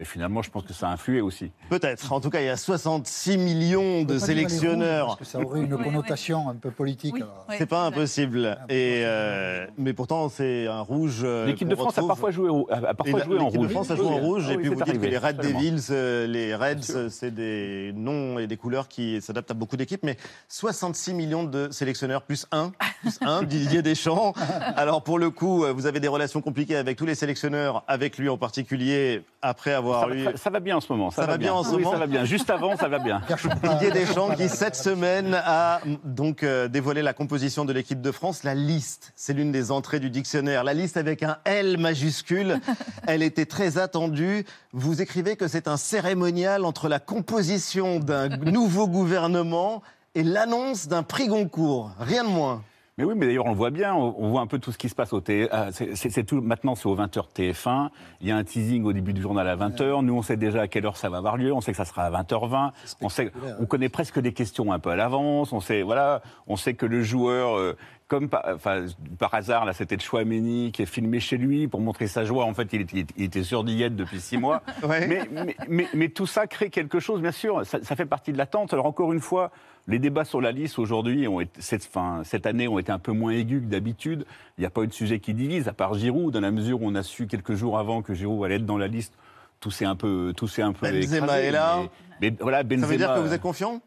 Et 0.00 0.04
finalement, 0.04 0.42
je 0.42 0.50
pense 0.50 0.64
que 0.64 0.72
ça 0.72 0.88
a 0.88 0.92
influé 0.92 1.20
aussi. 1.20 1.52
Peut-être. 1.68 2.12
En 2.12 2.20
tout 2.20 2.30
cas, 2.30 2.40
il 2.40 2.46
y 2.46 2.48
a 2.48 2.56
66 2.56 3.38
millions 3.38 4.02
de 4.02 4.14
les 4.14 4.18
rouges, 4.18 4.20
sélectionneurs. 4.26 5.06
Parce 5.06 5.18
que 5.20 5.24
ça 5.24 5.40
aurait 5.40 5.60
une 5.60 5.76
connotation 5.76 6.48
un 6.48 6.54
peu 6.56 6.70
politique. 6.70 7.14
C'est 7.58 7.66
pas 7.66 7.84
impossible. 7.84 8.58
Et 8.68 9.02
euh, 9.04 9.66
mais 9.78 9.92
pourtant, 9.92 10.28
c'est 10.28 10.66
un 10.66 10.80
rouge. 10.80 11.20
euh, 11.24 11.46
L'équipe 11.46 11.68
de 11.68 11.74
France 11.76 11.96
a 11.98 12.02
parfois 12.06 12.30
joué, 12.30 12.48
au- 12.48 12.66
a- 12.70 12.88
a 12.88 12.94
parfois 12.94 13.18
Et 13.18 13.20
la- 13.20 13.24
joué 13.24 13.38
en 13.38 13.44
L'équipe 13.44 13.54
de 13.54 13.58
rouge. 13.66 13.70
France 13.72 13.90
a 13.90 13.96
joué 13.96 14.06
en 14.06 14.16
rouge. 14.18 14.44
ah 14.48 14.52
et 14.52 14.56
oui, 14.56 14.62
puis 14.62 14.68
vous 14.70 14.74
dites 14.76 14.82
arrivé, 14.88 15.06
que 15.06 15.10
les 15.12 15.18
Red 15.18 15.36
absolument. 15.38 15.60
Devils, 15.60 15.86
euh, 15.90 16.26
les 16.26 16.54
Reds, 16.54 17.08
c'est 17.10 17.30
des 17.34 17.92
noms 17.94 18.38
et 18.38 18.46
des 18.46 18.56
couleurs 18.56 18.88
qui 18.88 19.20
s'adaptent 19.20 19.50
à 19.50 19.54
beaucoup 19.54 19.76
d'équipes. 19.76 20.02
Mais 20.02 20.16
66 20.48 21.14
millions 21.14 21.44
de 21.44 21.68
sélectionneurs 21.70 22.22
plus 22.22 22.46
un, 22.52 22.72
plus 23.00 23.18
un, 23.20 23.42
Didier 23.44 23.82
Deschamps. 23.82 24.32
Alors 24.76 25.02
pour 25.02 25.18
le 25.18 25.30
coup, 25.30 25.64
vous 25.74 25.86
avez 25.86 26.00
des 26.00 26.08
relations 26.08 26.40
compliquées 26.42 26.76
avec 26.76 26.96
tous 26.96 27.06
les 27.06 27.14
sélectionneurs, 27.14 27.84
avec 27.86 28.18
lui 28.18 28.28
en 28.28 28.36
particulier, 28.38 29.22
après 29.42 29.72
avoir 29.72 30.00
Ça 30.02 30.06
va, 30.08 30.14
eu. 30.14 30.26
ça 30.36 30.50
va 30.50 30.60
bien 30.60 30.76
en 30.76 30.80
ce 30.80 30.92
moment. 30.92 31.10
Ça 31.10 31.26
va 31.26 31.36
bien 31.38 31.52
en 31.52 31.62
ce 31.62 31.70
Oui, 31.70 31.82
moment 31.82 31.92
ça 31.92 31.98
va 31.98 32.06
bien. 32.06 32.24
Juste 32.24 32.50
avant, 32.50 32.76
ça 32.76 32.88
va 32.88 32.98
bien. 32.98 33.20
Didier 33.70 33.90
Deschamps 33.92 34.34
qui 34.34 34.48
cette 34.48 34.74
semaine 34.76 35.34
a 35.34 35.80
donc 36.04 36.44
dévoilé 36.44 37.02
la 37.02 37.12
composition 37.16 37.64
de 37.64 37.72
l'équipe 37.72 38.00
de 38.00 38.12
France, 38.12 38.44
la 38.44 38.54
liste. 38.54 39.12
C'est 39.16 39.32
l'une 39.32 39.50
des 39.50 39.72
entrées 39.72 39.98
du 39.98 40.10
dictionnaire. 40.10 40.62
La 40.62 40.74
liste 40.74 40.96
avec 40.96 41.24
un 41.24 41.38
L 41.44 41.78
majuscule. 41.78 42.60
Elle 43.08 43.22
était 43.22 43.46
très 43.46 43.78
attendue. 43.78 44.44
Vous 44.72 45.02
écrivez 45.02 45.34
que 45.36 45.48
c'est 45.48 45.66
un 45.66 45.76
cérémonial 45.76 46.64
entre 46.64 46.88
la 46.88 47.00
composition 47.00 47.98
d'un 47.98 48.28
nouveau 48.28 48.86
gouvernement 48.86 49.82
et 50.14 50.22
l'annonce 50.22 50.86
d'un 50.86 51.02
prix 51.02 51.26
Goncourt. 51.26 51.90
Rien 51.98 52.22
de 52.22 52.28
moins. 52.28 52.62
Mais 52.98 53.04
oui, 53.04 53.12
mais 53.14 53.26
d'ailleurs, 53.26 53.44
on 53.44 53.50
le 53.50 53.56
voit 53.56 53.68
bien, 53.70 53.94
on 53.94 54.14
on 54.16 54.30
voit 54.30 54.40
un 54.40 54.46
peu 54.46 54.58
tout 54.58 54.72
ce 54.72 54.78
qui 54.78 54.88
se 54.88 54.94
passe 54.94 55.12
au 55.12 55.20
T. 55.20 55.48
ah, 55.50 55.66
c'est- 55.70 56.24
tout, 56.24 56.40
maintenant, 56.40 56.74
c'est 56.74 56.86
aux 56.86 56.94
20h 56.96 57.26
TF1. 57.34 57.90
Il 58.22 58.28
y 58.28 58.30
a 58.30 58.36
un 58.38 58.42
teasing 58.42 58.84
au 58.84 58.94
début 58.94 59.12
du 59.12 59.20
journal 59.20 59.46
à 59.46 59.54
20h. 59.54 60.00
Nous, 60.02 60.14
on 60.16 60.22
sait 60.22 60.38
déjà 60.38 60.62
à 60.62 60.66
quelle 60.68 60.86
heure 60.86 60.96
ça 60.96 61.10
va 61.10 61.18
avoir 61.18 61.36
lieu. 61.36 61.52
On 61.52 61.60
sait 61.60 61.72
que 61.72 61.76
ça 61.76 61.84
sera 61.84 62.04
à 62.04 62.10
20h20. 62.10 62.72
On, 63.02 63.10
sait, 63.10 63.32
on 63.60 63.66
connaît 63.66 63.90
presque 63.90 64.16
les 64.16 64.32
questions 64.32 64.72
un 64.72 64.78
peu 64.78 64.88
à 64.88 64.96
l'avance. 64.96 65.52
On 65.52 65.60
sait, 65.60 65.82
voilà, 65.82 66.22
on 66.46 66.56
sait 66.56 66.72
que 66.72 66.86
le 66.86 67.02
joueur, 67.02 67.58
euh, 67.58 67.76
comme 68.08 68.28
par, 68.28 68.44
enfin, 68.54 68.86
par 69.18 69.34
hasard, 69.34 69.64
là, 69.64 69.72
c'était 69.72 69.98
Chouameni 69.98 70.70
qui 70.72 70.82
est 70.82 70.86
filmé 70.86 71.18
chez 71.18 71.36
lui 71.36 71.66
pour 71.66 71.80
montrer 71.80 72.06
sa 72.06 72.24
joie. 72.24 72.44
En 72.44 72.54
fait, 72.54 72.68
il 72.72 72.82
était, 72.82 73.04
il 73.16 73.24
était 73.24 73.42
sur 73.42 73.64
diète 73.64 73.96
depuis 73.96 74.20
six 74.20 74.36
mois. 74.38 74.62
Ouais. 74.84 75.06
mais, 75.08 75.28
mais, 75.32 75.56
mais- 75.68 75.88
mais 75.92 76.08
tout 76.08 76.26
ça 76.26 76.46
crée 76.46 76.70
quelque 76.70 77.00
chose, 77.00 77.20
bien 77.20 77.32
sûr. 77.32 77.66
Ça, 77.66 77.78
ça 77.82 77.96
fait 77.96 78.06
partie 78.06 78.32
de 78.32 78.38
l'attente. 78.38 78.72
Alors, 78.72 78.86
encore 78.86 79.12
une 79.12 79.20
fois, 79.20 79.50
les 79.88 79.98
débats 79.98 80.24
sur 80.24 80.40
la 80.40 80.52
liste 80.52 80.78
aujourd'hui, 80.78 81.26
ont 81.26 81.40
été- 81.40 81.60
cette, 81.60 81.84
fin, 81.84 82.22
cette 82.24 82.46
année, 82.46 82.68
ont 82.68 82.78
été 82.78 82.92
un 82.92 82.98
peu 83.00 83.10
moins 83.12 83.32
aigus 83.32 83.60
que 83.60 83.66
d'habitude. 83.66 84.24
Il 84.56 84.60
n'y 84.60 84.66
a 84.66 84.70
pas 84.70 84.82
eu 84.82 84.86
de 84.86 84.92
sujet 84.92 85.18
qui 85.18 85.34
divise, 85.34 85.66
à 85.66 85.72
part 85.72 85.94
Giroud, 85.94 86.32
dans 86.32 86.40
la 86.40 86.52
mesure 86.52 86.82
où 86.82 86.86
on 86.86 86.94
a 86.94 87.02
su 87.02 87.26
quelques 87.26 87.54
jours 87.54 87.76
avant 87.78 88.02
que 88.02 88.14
Giroud 88.14 88.44
allait 88.44 88.56
être 88.56 88.66
dans 88.66 88.78
la 88.78 88.86
liste. 88.88 89.14
Tout 89.58 89.70
s'est 89.72 89.84
un 89.86 89.96
peu, 89.96 90.32
tout 90.36 90.46
s'est 90.46 90.62
un 90.62 90.72
peu 90.72 90.86
Benzema 90.86 91.16
écrasé, 91.24 91.46
est 91.46 91.50
là. 91.50 91.78
Mais, 92.20 92.32
Ça 92.38 92.86
veut 92.86 92.96
dire 92.98 93.14
que 93.14 93.20
vous 93.20 93.32
êtes 93.32 93.40
confiant? 93.40 93.80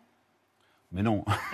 Mais 0.92 1.04
non. 1.04 1.24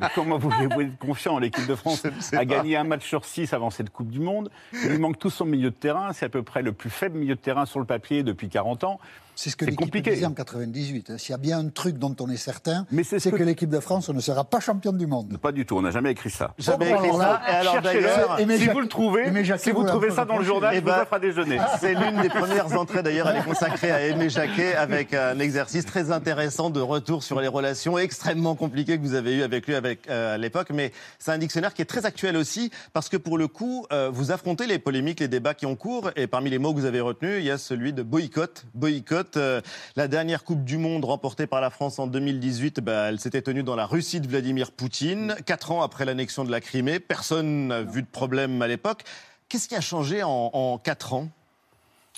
mais 0.00 0.08
comment 0.14 0.36
vous 0.36 0.50
voulez 0.50 0.86
être 0.86 0.98
confiant 0.98 1.38
L'équipe 1.38 1.66
de 1.66 1.74
France 1.74 2.06
a 2.32 2.44
gagné 2.44 2.76
un 2.76 2.84
match 2.84 3.06
sur 3.06 3.24
six 3.24 3.54
avant 3.54 3.70
cette 3.70 3.88
Coupe 3.88 4.10
du 4.10 4.20
Monde? 4.20 4.50
Il 4.74 4.90
lui 4.90 4.98
manque 4.98 5.18
tout 5.18 5.30
son 5.30 5.46
milieu 5.46 5.70
de 5.70 5.74
terrain. 5.74 6.12
C'est 6.12 6.26
à 6.26 6.28
peu 6.28 6.42
près 6.42 6.60
le 6.60 6.72
plus 6.72 6.90
faible 6.90 7.18
milieu 7.18 7.36
de 7.36 7.40
terrain 7.40 7.64
sur 7.64 7.80
le 7.80 7.86
papier 7.86 8.22
depuis 8.22 8.50
40 8.50 8.84
ans. 8.84 9.00
C'est 9.42 9.48
ce 9.48 9.56
que 9.56 9.64
l'équipe 9.64 9.96
disait 9.96 10.26
en 10.26 10.32
98. 10.34 11.12
hein. 11.12 11.16
S'il 11.16 11.30
y 11.30 11.34
a 11.34 11.38
bien 11.38 11.60
un 11.60 11.68
truc 11.70 11.96
dont 11.96 12.14
on 12.20 12.28
est 12.28 12.36
certain, 12.36 12.84
Mais 12.90 13.04
c'est 13.04 13.18
c'est 13.18 13.30
ce 13.30 13.34
que, 13.34 13.38
que- 13.38 13.42
l'équipe 13.42 13.70
de 13.70 13.80
France 13.80 14.10
ne 14.10 14.20
sera 14.20 14.44
pas 14.44 14.60
championne 14.60 14.98
du 14.98 15.06
monde. 15.06 15.38
Pas 15.40 15.50
du 15.50 15.64
tout, 15.64 15.78
on 15.78 15.80
n'a 15.80 15.90
jamais 15.90 16.10
écrit 16.10 16.28
ça. 16.28 16.52
Jamais 16.58 16.90
écrit 16.90 17.08
ça. 17.16 17.40
Et 17.48 17.52
alors 17.52 17.80
d'ailleurs, 17.80 18.36
si 18.38 18.68
vous 18.68 18.80
le 18.80 18.88
trouvez, 18.88 19.32
si 19.56 19.70
vous 19.70 19.84
trouvez 19.84 20.10
ça 20.10 20.26
dans 20.26 20.36
le 20.36 20.44
journal, 20.44 20.72
Eh 20.74 20.76
je 20.76 20.80
vous 20.82 20.86
ben, 20.88 21.00
offre 21.00 21.14
à 21.14 21.18
déjeuner. 21.18 21.58
C'est 21.80 21.94
l'une 21.94 22.20
des 22.20 22.28
premières 22.28 22.78
entrées 22.78 23.02
d'ailleurs, 23.02 23.30
elle 23.30 23.38
est 23.38 23.44
consacrée 23.44 23.90
à 23.90 24.06
Aimé 24.08 24.28
Jacquet 24.28 24.74
avec 24.74 25.14
un 25.14 25.38
exercice 25.38 25.86
très 25.86 26.10
intéressant 26.12 26.68
de 26.68 26.80
retour 26.82 27.22
sur 27.22 27.40
les 27.40 27.48
relations 27.48 27.96
extrêmement 27.96 28.54
compliquées 28.54 28.98
que 28.98 29.02
vous 29.02 29.14
avez 29.14 29.36
eues 29.36 29.42
avec 29.42 29.66
lui 29.66 29.74
avec, 29.74 30.06
euh, 30.10 30.34
à 30.34 30.36
l'époque. 30.36 30.68
Mais 30.74 30.92
c'est 31.18 31.32
un 31.32 31.38
dictionnaire 31.38 31.72
qui 31.72 31.80
est 31.80 31.86
très 31.86 32.04
actuel 32.04 32.36
aussi 32.36 32.70
parce 32.92 33.08
que 33.08 33.16
pour 33.16 33.38
le 33.38 33.48
coup, 33.48 33.86
euh, 33.90 34.10
vous 34.12 34.32
affrontez 34.32 34.66
les 34.66 34.78
polémiques, 34.78 35.20
les 35.20 35.28
débats 35.28 35.54
qui 35.54 35.64
ont 35.64 35.76
cours 35.76 36.10
et 36.14 36.26
parmi 36.26 36.50
les 36.50 36.58
mots 36.58 36.74
que 36.74 36.78
vous 36.80 36.84
avez 36.84 37.00
retenus, 37.00 37.36
il 37.38 37.46
y 37.46 37.50
a 37.50 37.56
celui 37.56 37.94
de 37.94 38.02
boycott. 38.02 38.66
Boycott, 38.74 39.29
euh, 39.36 39.60
la 39.96 40.08
dernière 40.08 40.44
Coupe 40.44 40.64
du 40.64 40.78
Monde 40.78 41.04
remportée 41.04 41.46
par 41.46 41.60
la 41.60 41.70
France 41.70 41.98
en 41.98 42.06
2018, 42.06 42.80
bah, 42.80 43.08
elle 43.08 43.20
s'était 43.20 43.42
tenue 43.42 43.62
dans 43.62 43.76
la 43.76 43.86
Russie 43.86 44.20
de 44.20 44.28
Vladimir 44.28 44.72
Poutine, 44.72 45.34
quatre 45.46 45.70
ans 45.72 45.82
après 45.82 46.04
l'annexion 46.04 46.44
de 46.44 46.50
la 46.50 46.60
Crimée. 46.60 47.00
Personne 47.00 47.68
n'a 47.68 47.82
vu 47.82 48.02
de 48.02 48.06
problème 48.08 48.60
à 48.62 48.66
l'époque. 48.68 49.02
Qu'est-ce 49.48 49.68
qui 49.68 49.74
a 49.76 49.80
changé 49.80 50.22
en, 50.22 50.50
en 50.52 50.78
quatre 50.78 51.12
ans? 51.12 51.28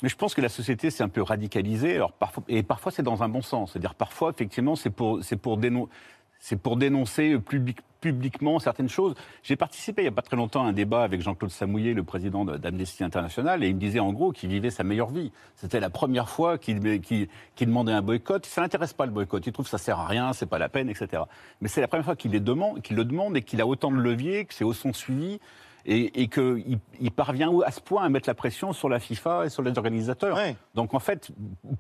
Mais 0.03 0.09
je 0.09 0.17
pense 0.17 0.35
que 0.35 0.41
la 0.41 0.49
société 0.49 0.91
s'est 0.91 1.03
un 1.05 1.09
peu 1.09 1.23
radicalisée. 1.23 2.01
Et 2.49 2.63
parfois, 2.63 2.91
c'est 2.91 3.03
dans 3.05 3.23
un 3.23 3.29
bon 3.29 3.41
sens. 3.43 3.73
C'est-à-dire, 3.73 3.95
parfois, 3.95 4.31
effectivement, 4.31 4.75
c'est 4.75 4.91
pour, 4.91 5.23
c'est 5.23 5.37
pour, 5.37 5.57
dénon- 5.59 5.89
c'est 6.45 6.57
pour 6.57 6.77
dénoncer 6.77 7.39
public- 7.39 7.79
publiquement 8.01 8.59
certaines 8.59 8.89
choses. 8.89 9.15
J'ai 9.45 9.55
participé 9.55 10.03
il 10.03 10.07
n'y 10.07 10.09
a 10.09 10.13
pas 10.13 10.23
très 10.23 10.37
longtemps 10.37 10.65
à 10.65 10.69
un 10.69 10.73
débat 10.73 11.05
avec 11.05 11.21
Jean-Claude 11.23 11.53
Samouillet, 11.53 11.95
le 11.95 12.03
président 12.03 12.45
de- 12.45 12.57
d'Amnesty 12.57 13.05
International, 13.05 13.63
et 13.63 13.69
il 13.69 13.77
me 13.77 13.81
disait 13.81 14.01
en 14.01 14.13
gros 14.13 14.33
qu'il 14.33 14.51
vivait 14.51 14.71
sa 14.71 14.83
meilleure 14.83 15.11
vie. 15.11 15.31
C'était 15.55 15.79
la 15.79 15.89
première 15.89 16.29
fois 16.29 16.59
qu'il 16.59 16.81
demandait 17.61 17.93
un 17.93 18.03
boycott. 18.03 18.45
Ça 18.45 18.61
l'intéresse 18.61 18.93
pas 18.93 19.07
le 19.07 19.13
boycott. 19.13 19.47
Il 19.47 19.53
trouve 19.53 19.67
que 19.67 19.71
ça 19.71 19.79
sert 19.79 20.01
à 20.01 20.07
rien, 20.09 20.33
c'est 20.33 20.47
pas 20.47 20.59
la 20.59 20.69
peine, 20.69 20.89
etc. 20.91 21.23
Mais 21.61 21.69
c'est 21.69 21.81
la 21.81 21.87
première 21.87 22.05
fois 22.05 22.17
qu'il 22.17 22.33
le 22.33 22.41
demande 22.41 23.37
et 23.37 23.43
qu'il 23.43 23.61
a 23.61 23.67
autant 23.69 23.93
de 23.93 23.97
leviers, 23.99 24.45
que 24.47 24.53
c'est 24.55 24.65
au 24.65 24.73
son 24.73 24.93
suivi 24.93 25.39
et, 25.85 26.23
et 26.23 26.29
qu'il 26.29 26.79
il 27.01 27.11
parvient 27.13 27.51
à 27.65 27.71
ce 27.73 27.81
point 27.81 28.05
à 28.05 28.09
mettre 28.09 28.29
la 28.29 28.35
pression 28.35 28.73
sur 28.73 28.89
la 28.89 28.99
FIFA 29.01 29.47
et 29.47 29.49
sur 29.49 29.63
les 29.63 29.77
organisateurs. 29.79 30.37
Donc 30.75 30.95
en 30.95 31.01
fait, 31.01 31.31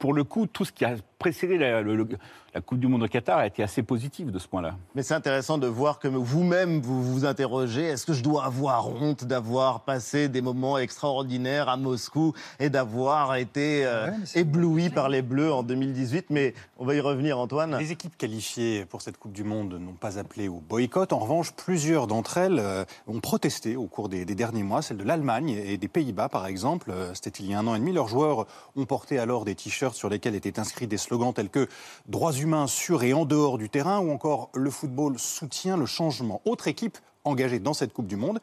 pour 0.00 0.12
le 0.12 0.22
coup, 0.24 0.46
tout 0.46 0.64
ce 0.64 0.70
qui 0.72 0.84
a 0.84 0.94
précédé 1.20 1.56
la, 1.58 1.82
le- 1.82 1.94
le- 1.96 2.08
la 2.54 2.60
Coupe 2.60 2.78
du 2.78 2.86
Monde 2.86 3.02
au 3.04 3.08
Qatar 3.08 3.38
a 3.38 3.46
été 3.46 3.62
assez 3.62 3.82
positif 3.82 4.30
de 4.30 4.38
ce 4.38 4.46
point-là. 4.46 4.76
Mais 4.94 5.02
c'est 5.02 5.14
intéressant 5.14 5.56
de 5.56 5.66
voir 5.66 5.98
que 5.98 6.08
vous-même, 6.08 6.80
vous 6.82 7.02
vous 7.02 7.24
interrogez, 7.24 7.84
est-ce 7.84 8.04
que 8.04 8.12
je 8.12 8.22
dois 8.22 8.44
avoir 8.44 8.88
honte 8.88 9.24
d'avoir 9.24 9.80
passé 9.80 10.28
des 10.28 10.42
moments 10.42 10.76
extraordinaires 10.76 11.70
à 11.70 11.78
Moscou 11.78 12.34
et 12.60 12.68
d'avoir 12.68 13.36
été 13.36 13.86
euh, 13.86 14.10
ébloui 14.34 14.90
par 14.90 15.08
les 15.08 15.22
Bleus 15.22 15.50
en 15.50 15.62
2018 15.62 16.26
Mais 16.28 16.52
on 16.78 16.84
va 16.84 16.94
y 16.94 17.00
revenir, 17.00 17.38
Antoine. 17.38 17.78
Les 17.78 17.90
équipes 17.92 18.18
qualifiées 18.18 18.84
pour 18.84 19.00
cette 19.00 19.16
Coupe 19.16 19.32
du 19.32 19.44
Monde 19.44 19.78
n'ont 19.80 19.94
pas 19.94 20.18
appelé 20.18 20.48
au 20.48 20.60
boycott. 20.60 21.14
En 21.14 21.20
revanche, 21.20 21.52
plusieurs 21.52 22.06
d'entre 22.06 22.36
elles 22.36 22.58
euh, 22.58 22.84
ont 23.06 23.20
protesté 23.20 23.76
au 23.76 23.86
cours 23.86 24.10
des, 24.10 24.26
des 24.26 24.34
derniers 24.34 24.62
mois. 24.62 24.82
Celle 24.82 24.98
de 24.98 25.04
l'Allemagne 25.04 25.50
et 25.50 25.78
des 25.78 25.88
Pays-Bas, 25.88 26.28
par 26.28 26.46
exemple. 26.46 26.90
Euh, 26.90 27.12
C'était 27.14 27.42
il 27.42 27.50
y 27.50 27.54
a 27.54 27.58
un 27.58 27.66
an 27.66 27.74
et 27.74 27.78
demi. 27.78 27.92
Leurs 27.92 28.08
joueurs 28.08 28.46
ont 28.76 28.84
porté 28.84 29.18
alors 29.18 29.46
des 29.46 29.54
t-shirts 29.54 29.94
sur 29.94 30.10
lesquels 30.10 30.34
étaient 30.34 30.58
inscrits 30.60 30.86
des 30.86 30.98
slogans 30.98 31.32
tels 31.32 31.48
que 31.48 31.66
droits 32.06 32.32
humains 32.42 32.66
sur 32.66 33.02
et 33.02 33.12
en 33.12 33.24
dehors 33.24 33.58
du 33.58 33.68
terrain 33.68 34.00
ou 34.00 34.10
encore 34.10 34.50
le 34.54 34.70
football 34.70 35.18
soutient 35.18 35.76
le 35.76 35.86
changement. 35.86 36.40
Autre 36.44 36.68
équipe 36.68 36.98
engagée 37.24 37.58
dans 37.58 37.74
cette 37.74 37.92
Coupe 37.92 38.06
du 38.06 38.16
Monde. 38.16 38.40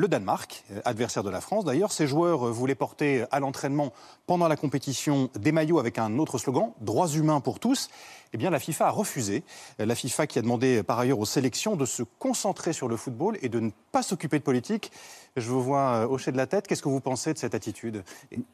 Le 0.00 0.08
Danemark, 0.08 0.64
euh, 0.72 0.80
adversaire 0.84 1.22
de 1.22 1.30
la 1.30 1.40
France. 1.40 1.64
D'ailleurs, 1.64 1.92
ces 1.92 2.06
joueurs 2.06 2.48
euh, 2.48 2.50
voulaient 2.50 2.74
porter 2.74 3.24
à 3.30 3.38
l'entraînement 3.38 3.92
pendant 4.26 4.48
la 4.48 4.56
compétition 4.56 5.30
des 5.38 5.52
maillots 5.52 5.78
avec 5.78 5.98
un 5.98 6.18
autre 6.18 6.38
slogan, 6.38 6.72
droits 6.80 7.08
humains 7.08 7.40
pour 7.40 7.60
tous. 7.60 7.88
Eh 8.32 8.36
bien, 8.36 8.50
la 8.50 8.60
FIFA 8.60 8.86
a 8.86 8.90
refusé. 8.90 9.42
Euh, 9.80 9.86
La 9.86 9.94
FIFA 9.94 10.26
qui 10.26 10.38
a 10.38 10.42
demandé 10.42 10.82
par 10.82 10.98
ailleurs 10.98 11.18
aux 11.18 11.26
sélections 11.26 11.76
de 11.76 11.84
se 11.84 12.02
concentrer 12.18 12.72
sur 12.72 12.88
le 12.88 12.96
football 12.96 13.38
et 13.42 13.48
de 13.48 13.60
ne 13.60 13.70
pas 13.92 14.02
s'occuper 14.02 14.38
de 14.38 14.44
politique. 14.44 14.92
Je 15.36 15.48
vous 15.48 15.62
vois 15.62 15.94
euh, 15.94 16.06
hocher 16.06 16.32
de 16.32 16.36
la 16.36 16.46
tête. 16.46 16.66
Qu'est-ce 16.66 16.82
que 16.82 16.88
vous 16.88 17.00
pensez 17.00 17.32
de 17.32 17.38
cette 17.38 17.54
attitude? 17.54 18.04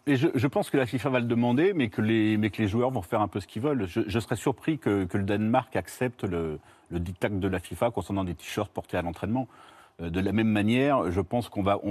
Je, 0.06 0.46
pense 0.46 0.70
que 0.70 0.76
la 0.76 0.86
FIFA 0.86 1.10
va 1.10 1.20
le 1.20 1.26
demander, 1.26 1.72
mais 1.74 1.88
que 1.88 2.00
les, 2.00 2.68
joueurs 2.68 2.90
vont 2.90 3.02
faire 3.02 3.20
un 3.20 3.28
peu 3.28 3.40
ce 3.40 3.46
qu'ils 3.46 3.62
veulent. 3.62 3.86
Je, 3.86 4.18
serais 4.18 4.36
surpris 4.36 4.78
que, 4.78 5.06
le 5.12 5.22
Danemark 5.22 5.76
accepte 5.76 6.24
le, 6.24 6.58
le 6.90 7.00
de 7.00 7.48
la 7.48 7.58
FIFA 7.58 7.90
concernant 7.90 8.24
des 8.24 8.34
t-shirts 8.34 8.72
portés 8.72 8.96
à 8.96 9.02
l'entraînement. 9.02 9.46
Euh, 10.02 10.10
De 10.10 10.20
la 10.20 10.32
même 10.32 10.48
manière, 10.48 11.10
je 11.10 11.20
pense 11.20 11.48
qu'on 11.48 11.62
va, 11.62 11.80
on 11.82 11.90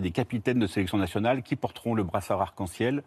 des 0.00 0.10
capitaines 0.10 0.58
de 0.58 0.66
sélection 0.66 0.98
nationale 0.98 1.42
qui 1.42 1.56
porteront 1.56 1.94
le 1.94 2.04
brassard 2.04 2.40
arc-en-ciel 2.40 3.02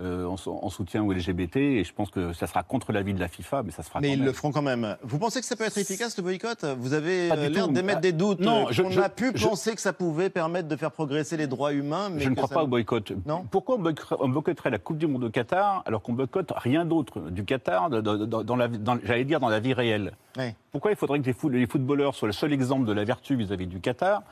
euh, 0.00 0.24
en, 0.26 0.36
en 0.46 0.70
soutien 0.70 1.02
aux 1.04 1.12
LGBT, 1.12 1.56
et 1.56 1.84
je 1.84 1.92
pense 1.92 2.10
que 2.10 2.32
ça 2.32 2.46
sera 2.46 2.62
contre 2.62 2.92
l'avis 2.92 3.12
de 3.14 3.20
la 3.20 3.28
FIFA, 3.28 3.62
mais 3.62 3.70
ça 3.72 3.82
se 3.82 3.88
fera 3.88 4.00
Mais 4.00 4.08
quand 4.08 4.14
ils 4.14 4.18
même. 4.20 4.26
le 4.26 4.32
feront 4.32 4.50
quand 4.50 4.62
même. 4.62 4.96
Vous 5.02 5.18
pensez 5.18 5.40
que 5.40 5.46
ça 5.46 5.54
peut 5.54 5.64
être 5.64 5.76
efficace, 5.78 6.16
le 6.16 6.22
boycott? 6.22 6.64
Vous 6.78 6.94
avez 6.94 7.28
l'air 7.50 7.68
d'émettre 7.68 8.00
des 8.00 8.12
doutes. 8.12 8.40
non, 8.40 8.66
je- 8.70 8.82
On 8.82 8.90
je- 8.90 9.00
a 9.00 9.08
pu 9.08 9.32
je- 9.34 9.46
penser 9.46 9.74
que 9.74 9.80
ça 9.80 9.92
pouvait 9.92 10.30
permettre 10.30 10.66
de 10.68 10.76
faire 10.76 10.90
progresser 10.92 11.36
les 11.36 11.46
droits 11.46 11.72
humains. 11.72 12.08
Mais 12.08 12.20
Je 12.20 12.28
ne 12.30 12.34
crois 12.34 12.48
ça 12.48 12.54
pas 12.54 12.64
au 12.64 12.66
boycott. 12.68 13.12
Pourquoi 13.50 13.76
on 14.18 14.28
boycotterait, 14.28 14.70
la 14.70 14.78
Coupe 14.78 14.98
du 14.98 15.06
Monde 15.06 15.24
au 15.24 15.30
Qatar 15.30 15.82
alors 15.86 16.00
qu'on 16.02 16.14
boycotte 16.14 16.52
rien 16.56 16.84
d'autre 16.84 17.20
du 17.30 17.44
Qatar, 17.44 17.90
dans 17.90 18.56
la- 18.56 18.68
j'allais 19.04 19.24
dire 19.24 19.40
dans 19.40 19.48
la 19.50 19.60
vie 19.60 19.74
réelle? 19.74 20.12
Pourquoi 20.70 20.90
il 20.90 20.96
faudrait 20.96 21.20
que 21.20 21.26
les, 21.26 21.34
foot- 21.34 21.52
les 21.52 21.66
footballeurs 21.66 22.14
soient 22.14 22.28
le 22.28 22.32
seul 22.32 22.52
exemple 22.52 22.86
de 22.86 22.92
la 22.92 23.04
vertu 23.04 23.36
vis-à-vis 23.36 23.66
du 23.66 23.80
Qatar? 23.80 24.22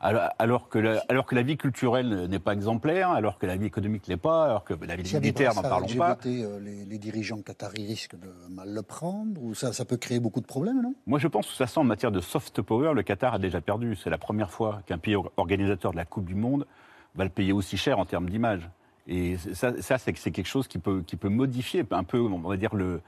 Alors, 0.00 0.28
alors 0.38 0.68
que 0.68 0.78
la, 0.78 1.02
alors 1.08 1.26
que 1.26 1.34
la 1.34 1.42
vie 1.42 1.56
culturelle 1.56 2.26
n'est 2.28 2.38
pas 2.38 2.52
exemplaire, 2.52 3.10
alors 3.10 3.38
que 3.38 3.46
la 3.46 3.56
vie 3.56 3.66
économique 3.66 4.06
l'est 4.06 4.16
pas, 4.16 4.44
alors 4.44 4.64
que 4.64 4.74
la 4.74 4.96
vie 4.96 5.12
militaire, 5.14 5.54
n'en 5.54 5.62
parlons 5.62 5.86
pas. 5.96 6.16
Euh, 6.26 6.60
les, 6.60 6.84
les 6.84 6.98
dirigeants 6.98 7.42
qataris 7.42 7.86
risquent 7.86 8.18
de 8.18 8.30
mal 8.50 8.72
le 8.72 8.82
prendre 8.82 9.42
ou 9.42 9.54
ça, 9.54 9.72
ça 9.72 9.84
peut 9.84 9.96
créer 9.96 10.20
beaucoup 10.20 10.40
de 10.40 10.46
problèmes, 10.46 10.82
non? 10.82 10.94
Moi, 11.06 11.18
je 11.18 11.26
pense 11.26 11.46
que 11.46 11.50
toute 11.50 11.58
façon, 11.58 11.80
en 11.80 11.84
matière 11.84 12.12
de 12.12 12.20
soft 12.20 12.62
power, 12.62 12.94
le 12.94 13.02
Qatar 13.02 13.34
a 13.34 13.38
déjà 13.38 13.60
perdu. 13.60 13.96
C'est 13.96 14.10
la 14.10 14.18
première 14.18 14.50
fois 14.50 14.82
qu'un 14.86 14.98
pays 14.98 15.16
or- 15.16 15.32
organisateur 15.36 15.92
de 15.92 15.96
la 15.96 16.04
Coupe 16.04 16.26
du 16.26 16.34
Monde 16.34 16.66
va 17.14 17.24
le 17.24 17.30
payer 17.30 17.52
aussi 17.52 17.76
cher 17.76 17.98
en 17.98 18.04
termes 18.06 18.30
d'image. 18.30 18.68
Et 19.06 19.36
ça, 19.54 19.72
ça 19.80 19.98
c'est 19.98 20.16
c'est 20.16 20.30
quelque 20.30 20.46
chose 20.46 20.68
qui 20.68 20.78
peut, 20.78 21.02
qui 21.06 21.16
peut 21.16 21.30
modifier 21.30 21.84
un 21.90 22.04
peu, 22.04 22.20
on 22.20 22.38
va 22.40 22.56
dire, 22.56 22.74
le, 22.74 23.00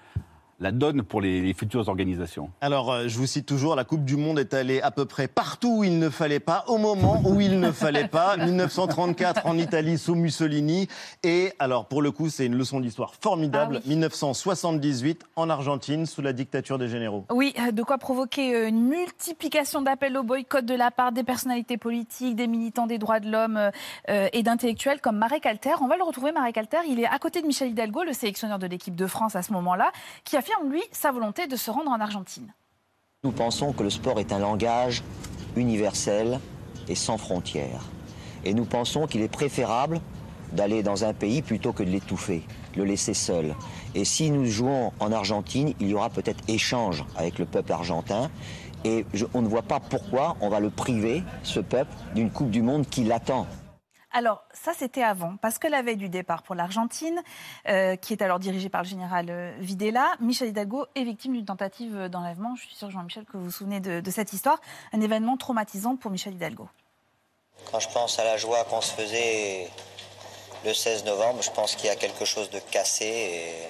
la 0.61 0.73
donne 0.73 1.03
pour 1.03 1.21
les, 1.21 1.41
les 1.41 1.55
futures 1.55 1.89
organisations. 1.89 2.51
Alors, 2.61 2.93
euh, 2.93 3.09
je 3.09 3.19
vous 3.19 3.27
cite 3.27 3.47
toujours, 3.47 3.75
la 3.75 3.85
Coupe 3.85 4.05
du 4.05 4.17
Monde 4.17 4.39
est 4.39 4.55
allée 4.55 4.81
à 4.81 4.91
peu 4.91 5.07
près 5.07 5.27
partout 5.27 5.79
où 5.79 5.85
il 5.85 5.99
ne 5.99 6.11
fallait 6.11 6.41
pas, 6.41 6.65
au 6.69 6.79
moment 6.79 7.21
où 7.25 7.41
il 7.41 7.59
ne 7.59 7.73
fallait 7.73 8.09
pas. 8.09 8.37
1934 8.37 9.47
en 9.47 9.57
Italie 9.59 9.99
sous 9.99 10.15
Mussolini. 10.15 10.89
Et 11.23 11.53
alors, 11.59 11.87
pour 11.87 12.03
le 12.03 12.11
coup, 12.11 12.29
c'est 12.29 12.47
une 12.47 12.57
leçon 12.57 12.81
d'histoire 12.81 13.15
formidable. 13.21 13.81
1978 13.87 15.25
en 15.37 15.51
Argentine 15.51 16.07
sous 16.07 16.23
la 16.23 16.33
dictature 16.33 16.79
des 16.79 16.89
généraux. 16.89 17.25
Oui, 17.31 17.55
euh, 17.59 17.71
de 17.71 17.83
quoi 17.83 17.99
provoquer 17.99 18.55
euh, 18.55 18.69
une 18.69 18.87
multiplication 18.87 19.83
d'appels 19.83 20.17
au 20.17 20.23
boycott 20.23 20.65
de 20.65 20.75
la 20.75 20.91
part 20.91 21.13
des 21.13 21.25
personnalités 21.25 21.77
politiques, 21.77 22.37
des 22.37 22.47
militants 22.47 22.87
des 22.87 22.99
droits 22.99 23.21
de 23.21 23.31
l'homme 23.31 23.71
euh, 24.09 24.29
et 24.33 24.43
d'intellectuels 24.43 25.01
comme 25.01 25.17
Marek 25.17 25.47
Alter. 25.47 25.75
On 25.81 25.87
va 25.87 25.97
le 25.97 26.03
retrouver, 26.03 26.33
Marek 26.33 26.57
Alter. 26.59 26.79
Il 26.89 27.01
est 27.01 27.07
à 27.07 27.19
côté 27.19 27.43
de 27.43 27.47
Michel 27.47 27.71
Hidalgo, 27.71 28.03
le 28.05 28.13
sélectionneur 28.13 28.59
de 28.59 28.67
l'équipe 28.67 28.95
de 28.95 29.07
France 29.07 29.37
à 29.37 29.43
ce 29.43 29.53
moment-là, 29.53 29.93
qui 30.25 30.37
affirme, 30.51 30.73
lui, 30.73 30.83
sa 30.93 31.13
volonté 31.13 31.47
de 31.47 31.57
se 31.57 31.71
rendre 31.71 31.91
en 31.91 32.01
Argentine. 32.01 32.53
Nous 33.25 33.33
pensons 33.33 33.73
que 33.73 33.83
le 33.83 33.91
sport 33.91 34.19
est 34.19 34.33
un 34.33 34.39
langage 34.39 35.03
universel 35.57 36.41
et 36.89 36.95
sans 36.95 37.19
frontières. 37.19 37.83
Et 38.45 38.55
nous 38.55 38.65
pensons 38.65 39.07
qu'il 39.07 39.21
est 39.21 39.29
préférable 39.29 40.01
d'aller 40.53 40.83
dans 40.83 41.05
un 41.05 41.13
pays 41.13 41.43
plutôt 41.43 41.73
que 41.73 41.83
de 41.83 41.91
l'étouffer, 41.91 42.43
le 42.77 42.85
laisser 42.85 43.15
seul. 43.15 43.55
Et 43.95 44.05
si 44.05 44.31
nous 44.31 44.47
jouons 44.47 44.93
en 44.99 45.13
Argentine, 45.13 45.75
il 45.79 45.89
y 45.89 45.95
aura 45.95 46.11
peut-être 46.11 46.43
échange 46.49 47.05
avec 47.17 47.39
le 47.39 47.45
peuple 47.45 47.73
argentin. 47.73 48.31
Et 48.85 49.05
on 49.35 49.43
ne 49.43 49.49
voit 49.49 49.63
pas 49.63 49.79
pourquoi 49.79 50.37
on 50.41 50.49
va 50.49 50.59
le 50.59 50.71
priver, 50.71 51.23
ce 51.43 51.61
peuple, 51.61 51.93
d'une 52.15 52.31
Coupe 52.31 52.51
du 52.51 52.63
Monde 52.63 52.89
qui 52.89 53.05
l'attend. 53.05 53.47
Alors, 54.13 54.43
ça, 54.53 54.73
c'était 54.77 55.03
avant, 55.03 55.37
parce 55.37 55.59
que 55.59 55.69
la 55.69 55.83
veille 55.83 55.97
du 55.97 56.09
départ 56.09 56.43
pour 56.43 56.57
l'Argentine, 56.57 57.23
euh, 57.69 57.95
qui 57.97 58.13
est 58.13 58.23
alors 58.23 58.41
dirigée 58.41 58.69
par 58.69 58.83
le 58.83 58.89
général 58.89 59.27
euh, 59.31 59.55
Videla, 59.61 60.15
Michel 60.21 60.49
Hidalgo 60.49 60.87
est 60.97 61.05
victime 61.05 61.35
d'une 61.35 61.45
tentative 61.45 62.09
d'enlèvement. 62.09 62.57
Je 62.57 62.63
suis 62.63 62.75
sûr, 62.75 62.91
Jean-Michel, 62.91 63.25
que 63.25 63.37
vous 63.37 63.45
vous 63.45 63.51
souvenez 63.51 63.79
de, 63.79 64.01
de 64.01 64.11
cette 64.11 64.33
histoire. 64.33 64.61
Un 64.93 65.01
événement 65.01 65.37
traumatisant 65.37 65.97
pour 65.97 66.11
Michel 66.11 66.35
Hidalgo. 66.35 66.69
Quand 67.71 67.79
je 67.79 67.89
pense 67.91 68.19
à 68.19 68.25
la 68.25 68.37
joie 68.37 68.65
qu'on 68.65 68.81
se 68.81 68.93
faisait 68.93 69.71
le 70.65 70.75
16 70.75 71.05
novembre, 71.05 71.43
je 71.43 71.51
pense 71.51 71.77
qu'il 71.77 71.87
y 71.87 71.91
a 71.91 71.97
quelque 71.97 72.25
chose 72.25 72.51
de 72.51 72.59
cassé 72.59 73.07
et 73.07 73.69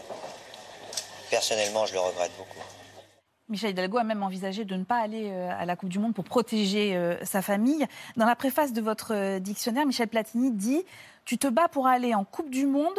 personnellement, 1.30 1.84
je 1.86 1.95
le 1.95 2.01
regrette 2.01 2.32
beaucoup. 2.38 2.64
Michel 3.51 3.70
Hidalgo 3.70 3.98
a 3.98 4.05
même 4.05 4.22
envisagé 4.22 4.64
de 4.64 4.76
ne 4.76 4.84
pas 4.84 4.98
aller 4.98 5.28
euh, 5.30 5.51
à 5.59 5.66
la 5.66 5.74
Coupe 5.74 5.88
du 5.88 5.98
Monde 5.98 6.14
pour 6.14 6.24
protéger 6.24 6.96
euh, 6.96 7.16
sa 7.24 7.42
famille. 7.42 7.84
Dans 8.16 8.24
la 8.24 8.36
préface 8.36 8.72
de 8.72 8.80
votre 8.80 9.12
euh, 9.12 9.38
dictionnaire, 9.40 9.86
Michel 9.86 10.07
Platini 10.07 10.53
dit 10.53 10.84
Tu 11.24 11.36
te 11.36 11.48
bats 11.48 11.66
pour 11.66 11.88
aller 11.88 12.14
en 12.14 12.24
Coupe 12.24 12.48
du 12.48 12.66
Monde 12.66 12.98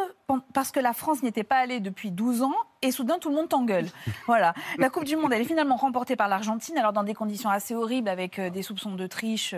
parce 0.53 0.71
que 0.71 0.81
la 0.81 0.91
France 0.91 1.23
n'y 1.23 1.29
était 1.29 1.45
pas 1.45 1.55
allée 1.55 1.79
depuis 1.79 2.11
12 2.11 2.41
ans 2.43 2.53
et 2.81 2.91
soudain 2.91 3.17
tout 3.17 3.29
le 3.29 3.35
monde 3.35 3.47
t'engueule. 3.47 3.87
voilà. 4.27 4.53
La 4.77 4.89
Coupe 4.89 5.05
du 5.05 5.15
Monde, 5.15 5.31
elle 5.31 5.41
est 5.41 5.45
finalement 5.45 5.77
remportée 5.77 6.17
par 6.17 6.27
l'Argentine, 6.27 6.77
alors 6.77 6.91
dans 6.91 7.03
des 7.03 7.13
conditions 7.13 7.49
assez 7.49 7.73
horribles 7.73 8.09
avec 8.09 8.39
des 8.39 8.61
soupçons 8.61 8.95
de 8.95 9.07
triche 9.07 9.55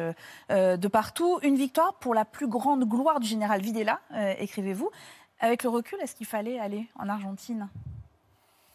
de 0.50 0.88
partout. 0.88 1.40
Une 1.42 1.56
victoire 1.56 1.96
pour 1.96 2.14
la 2.14 2.26
plus 2.26 2.48
grande 2.48 2.88
gloire 2.88 3.20
du 3.20 3.28
général 3.28 3.62
Videla, 3.62 4.00
écrivez-vous. 4.40 4.90
Avec 5.40 5.64
le 5.64 5.70
recul, 5.70 6.00
est-ce 6.02 6.16
qu'il 6.16 6.28
fallait 6.28 6.60
aller 6.60 6.88
en 6.98 7.10
Argentine? 7.10 7.70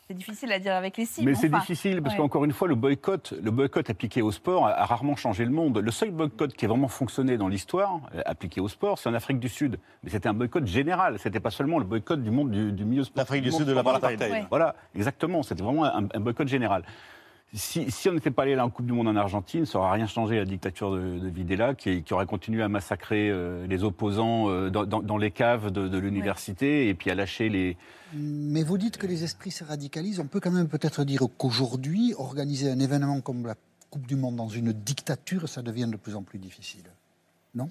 C'est 0.09 0.15
difficile 0.15 0.51
à 0.53 0.59
dire 0.59 0.75
avec 0.75 0.97
les 0.97 1.05
cibles. 1.05 1.29
Mais 1.29 1.35
c'est 1.35 1.49
enfin, 1.49 1.59
difficile 1.59 2.01
parce 2.01 2.15
ouais. 2.15 2.21
qu'encore 2.23 2.47
une 2.47 2.53
fois, 2.53 2.67
le 2.67 2.75
boycott, 2.75 3.35
le 3.43 3.51
boycott 3.51 3.91
appliqué 3.91 4.23
au 4.23 4.33
sport 4.33 4.67
a, 4.67 4.71
a 4.71 4.87
rarement 4.87 5.17
changé 5.17 5.45
le 5.45 5.51
monde. 5.51 5.77
Le 5.77 5.91
seul 5.91 6.13
boycott 6.13 6.55
qui 6.55 6.65
a 6.65 6.69
vraiment 6.69 6.89
fonctionné 6.89 7.37
dans 7.37 7.47
l'histoire, 7.47 8.01
euh, 8.15 8.23
appliqué 8.25 8.63
au 8.63 8.69
sport, 8.69 8.99
c'est 8.99 9.11
en 9.11 9.15
Afrique 9.15 9.39
du 9.39 9.51
Sud. 9.51 9.79
Mais 10.03 10.09
c'était 10.09 10.31
un 10.31 10.33
boycott 10.33 10.67
général. 10.67 11.19
C'était 11.19 11.41
pas 11.41 11.51
seulement 11.51 11.79
le 11.79 11.85
boycott 11.85 12.23
du 12.23 12.31
monde 12.31 12.51
du, 12.51 12.73
du 12.73 12.87
milieu 12.87 13.05
sportif. 13.05 13.19
L'Afrique 13.19 13.43
du 13.43 13.53
Sud 13.53 13.67
de 13.67 13.73
l'apartheid. 13.73 14.19
Ouais. 14.19 14.47
Voilà, 14.49 14.75
exactement. 14.95 15.43
C'était 15.43 15.63
vraiment 15.63 15.85
un, 15.85 16.05
un 16.15 16.21
boycott 16.21 16.49
général. 16.49 16.85
Si, 17.55 17.91
si 17.91 18.09
on 18.11 18.13
n'était 18.13 18.31
pas 18.31 18.43
allé 18.43 18.53
à 18.53 18.57
la 18.57 18.69
Coupe 18.69 18.85
du 18.85 18.93
Monde 18.93 19.09
en 19.09 19.17
Argentine, 19.17 19.65
ça 19.65 19.79
n'aurait 19.79 19.93
rien 19.97 20.07
changé 20.07 20.37
à 20.37 20.41
la 20.41 20.45
dictature 20.45 20.93
de, 20.93 21.19
de 21.19 21.29
Videla, 21.29 21.75
qui, 21.75 22.03
qui 22.03 22.13
aurait 22.13 22.27
continué 22.27 22.63
à 22.63 22.69
massacrer 22.69 23.31
euh, 23.31 23.67
les 23.67 23.85
opposants 23.85 24.51
euh, 24.51 24.69
dans, 24.69 24.85
dans- 24.85 25.01
dans 25.03 25.17
les 25.17 25.31
caves 25.31 25.71
de, 25.71 25.89
de 25.89 25.99
l'université 25.99 26.89
et 26.89 26.95
puis 26.95 27.11
à 27.11 27.15
lâcher 27.15 27.49
les, 27.49 27.79
Mais 28.13 28.63
vous 28.63 28.77
dites 28.77 28.99
que 28.99 29.07
les 29.07 29.25
esprits 29.25 29.51
se 29.51 29.65
radicalisent. 29.65 30.21
On 30.21 30.27
peut 30.27 30.41
quand 30.41 30.51
même 30.51 30.69
peut-être 30.69 31.05
dire 31.05 31.23
qu'aujourd'hui, 31.39 32.13
organiser 32.19 32.71
un 32.71 32.79
événement 32.81 33.23
comme 33.23 33.47
la 33.47 33.55
Coupe 33.89 34.07
du 34.07 34.17
Monde 34.17 34.37
dans 34.37 34.49
une 34.49 34.73
dictature, 34.75 35.49
ça 35.49 35.63
devient 35.63 35.89
de 35.91 35.97
plus 35.97 36.17
en 36.17 36.23
plus 36.23 36.39
difficile. 36.39 36.85
Non? 37.55 37.71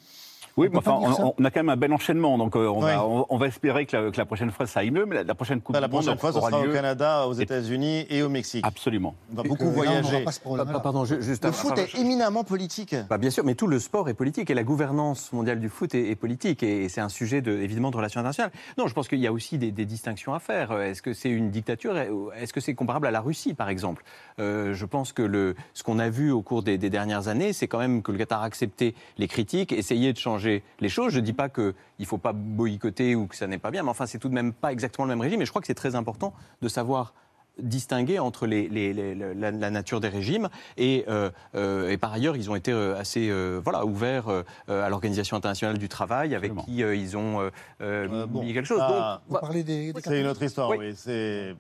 Oui, 0.58 0.68
mais 0.72 0.78
enfin, 0.80 1.00
ça 1.16 1.24
on, 1.24 1.34
on 1.38 1.46
a 1.46 1.52
quand 1.52 1.60
même 1.60 1.70
un 1.70 1.78
bel 1.78 1.94
enchaînement, 1.94 2.38
donc 2.38 2.56
euh, 2.56 2.68
on, 2.68 2.80
va, 2.80 3.06
on, 3.06 3.26
on 3.30 3.38
va 3.38 3.48
espérer 3.48 3.86
que 3.86 3.96
la, 3.96 4.12
que 4.12 4.18
la 4.18 4.26
prochaine 4.26 4.52
fois 4.52 4.66
ça 4.66 4.80
aille 4.82 4.92
mieux, 4.92 5.06
mais 5.06 5.16
la, 5.18 5.24
la 5.24 5.36
prochaine 5.36 5.62
Coupe 5.62 5.74
Bah, 5.74 5.80
la 5.80 5.88
du 5.88 5.94
Monde 5.94 6.04
prochaine 6.04 6.20
fois, 6.20 6.32
ce 6.34 6.38
aura 6.38 6.50
sera 6.50 6.64
lieu. 6.64 6.72
au 6.72 6.74
Canada, 6.74 7.28
aux 7.28 7.34
États-Unis 7.34 8.06
et 8.10 8.24
au 8.24 8.30
Mexique. 8.30 8.66
Absolument. 8.66 9.16
On 9.32 9.36
va 9.36 9.44
Et 9.46 9.48
beaucoup 9.48 9.66
là, 9.66 9.70
voyager. 9.72 10.24
pas 10.26 10.80
Pardon, 10.80 11.06
ju- 11.06 11.22
juste 11.22 11.46
Le 11.46 11.52
foot 11.52 11.78
est 11.78 11.96
éminemment 12.00 12.44
politique. 12.44 12.96
Bah, 13.10 13.18
bien 13.18 13.30
sûr, 13.30 13.44
mais 13.46 13.56
tout 13.56 13.68
le 13.68 13.80
sport 13.80 14.10
est 14.10 14.14
politique 14.14 14.50
et 14.50 14.54
la 14.54 14.64
gouvernance 14.64 15.32
mondiale 15.32 15.60
du 15.60 15.70
foot 15.70 15.94
est, 15.94 16.10
est 16.10 16.16
politique 16.16 16.64
et, 16.64 16.90
c'est 16.90 17.02
un 17.02 17.10
sujet 17.10 17.42
de, 17.42 17.52
évidemment 17.52 17.92
de 17.92 17.98
relations 17.98 18.20
internationales. 18.20 18.52
Non, 18.78 18.88
je 18.88 18.94
pense 18.94 19.08
qu'il 19.08 19.20
y 19.20 19.28
a 19.28 19.32
aussi 19.32 19.58
des, 19.60 19.72
des 19.72 19.86
distinctions 19.86 20.34
à 20.34 20.40
faire. 20.40 20.72
Euh, 20.72 20.84
Est-ce 20.90 21.02
que 21.02 21.14
c'est 21.14 21.30
une 21.30 21.52
dictature 21.52 21.96
Est-ce 21.98 22.52
que 22.54 22.62
c'est 22.62 22.74
comparable 22.74 23.06
à 23.08 23.12
la 23.12 23.22
Russie, 23.22 23.54
par 23.54 23.70
exemple? 23.70 24.04
Euh, 24.40 24.74
Je 24.74 24.86
pense 24.86 25.14
que 25.14 25.22
le, 25.22 25.56
ce 25.74 25.84
qu'on 25.84 26.00
a 26.00 26.10
vu 26.10 26.32
au 26.32 26.42
cours 26.42 26.64
des, 26.64 26.78
des 26.78 26.90
dernières 26.90 27.28
années, 27.28 27.54
c'est 27.54 27.68
quand 27.68 27.80
même 27.80 28.02
que 28.02 28.12
le 28.12 28.18
Qatar 28.18 28.42
a 28.42 28.46
accepté 28.46 28.96
les 29.18 29.28
critiques, 29.28 29.72
essayé 29.72 30.14
de 30.14 30.18
changer 30.18 30.47
les 30.80 30.90
choses. 30.90 31.14
Je 31.14 31.20
ne 31.20 31.26
dis 31.26 31.34
pas 31.34 31.50
qu'il 31.50 31.74
ne 32.00 32.06
faut 32.06 32.18
pas 32.18 32.34
boycotter 32.34 33.16
ou 33.16 33.28
que 33.28 33.36
ça 33.36 33.48
n'est 33.48 33.58
pas 33.58 33.72
bien, 33.72 33.84
mais 33.84 33.90
enfin, 33.90 34.06
c'est 34.06 34.20
tout 34.20 34.30
de 34.30 34.34
même 34.34 34.54
pas 34.54 34.72
exactement 34.72 35.06
le 35.06 35.10
même 35.10 35.22
régime. 35.22 35.42
Et 35.42 35.46
je 35.46 35.52
crois 35.52 35.62
que 35.62 35.68
c'est 35.68 35.74
très 35.74 35.96
important 35.96 36.34
de 36.62 36.68
savoir 36.68 37.14
distinguer 37.60 38.20
entre 38.20 38.46
les- 38.46 38.68
les- 38.70 38.94
les- 38.94 39.16
la, 39.16 39.50
la 39.50 39.70
nature 39.72 40.00
des 40.00 40.10
régimes 40.10 40.48
et, 40.78 41.06
euh, 41.08 41.32
euh, 41.56 41.90
et 41.90 41.98
par 41.98 42.14
ailleurs 42.14 42.38
ils 42.38 42.52
ont 42.52 42.56
été 42.56 42.72
euh, 42.72 42.96
assez 42.96 43.30
euh, 43.32 43.60
voilà 43.64 43.84
ouverts 43.84 44.28
euh, 44.30 44.44
à 44.70 44.90
l'organisation 44.90 45.36
internationale 45.36 45.80
du 45.80 45.90
travail 45.90 46.36
avec 46.36 46.54
qui 46.66 46.84
euh, 46.84 46.96
ils 46.96 47.18
ont 47.18 47.42
euh, 47.42 47.50
euh, 47.82 48.28
mis 48.28 48.54
quelque 48.54 48.68
chose. 48.68 48.78
Donc, 48.78 49.22
Vous 49.28 49.40
parlez 49.40 49.64
des, 49.64 49.92
des 49.92 50.02
C'est 50.04 50.22
une 50.22 50.28
autre 50.28 50.44
histoire, 50.44 50.70
Oui. 50.70 50.78
oui. 50.82 50.94
C'est 50.96 51.56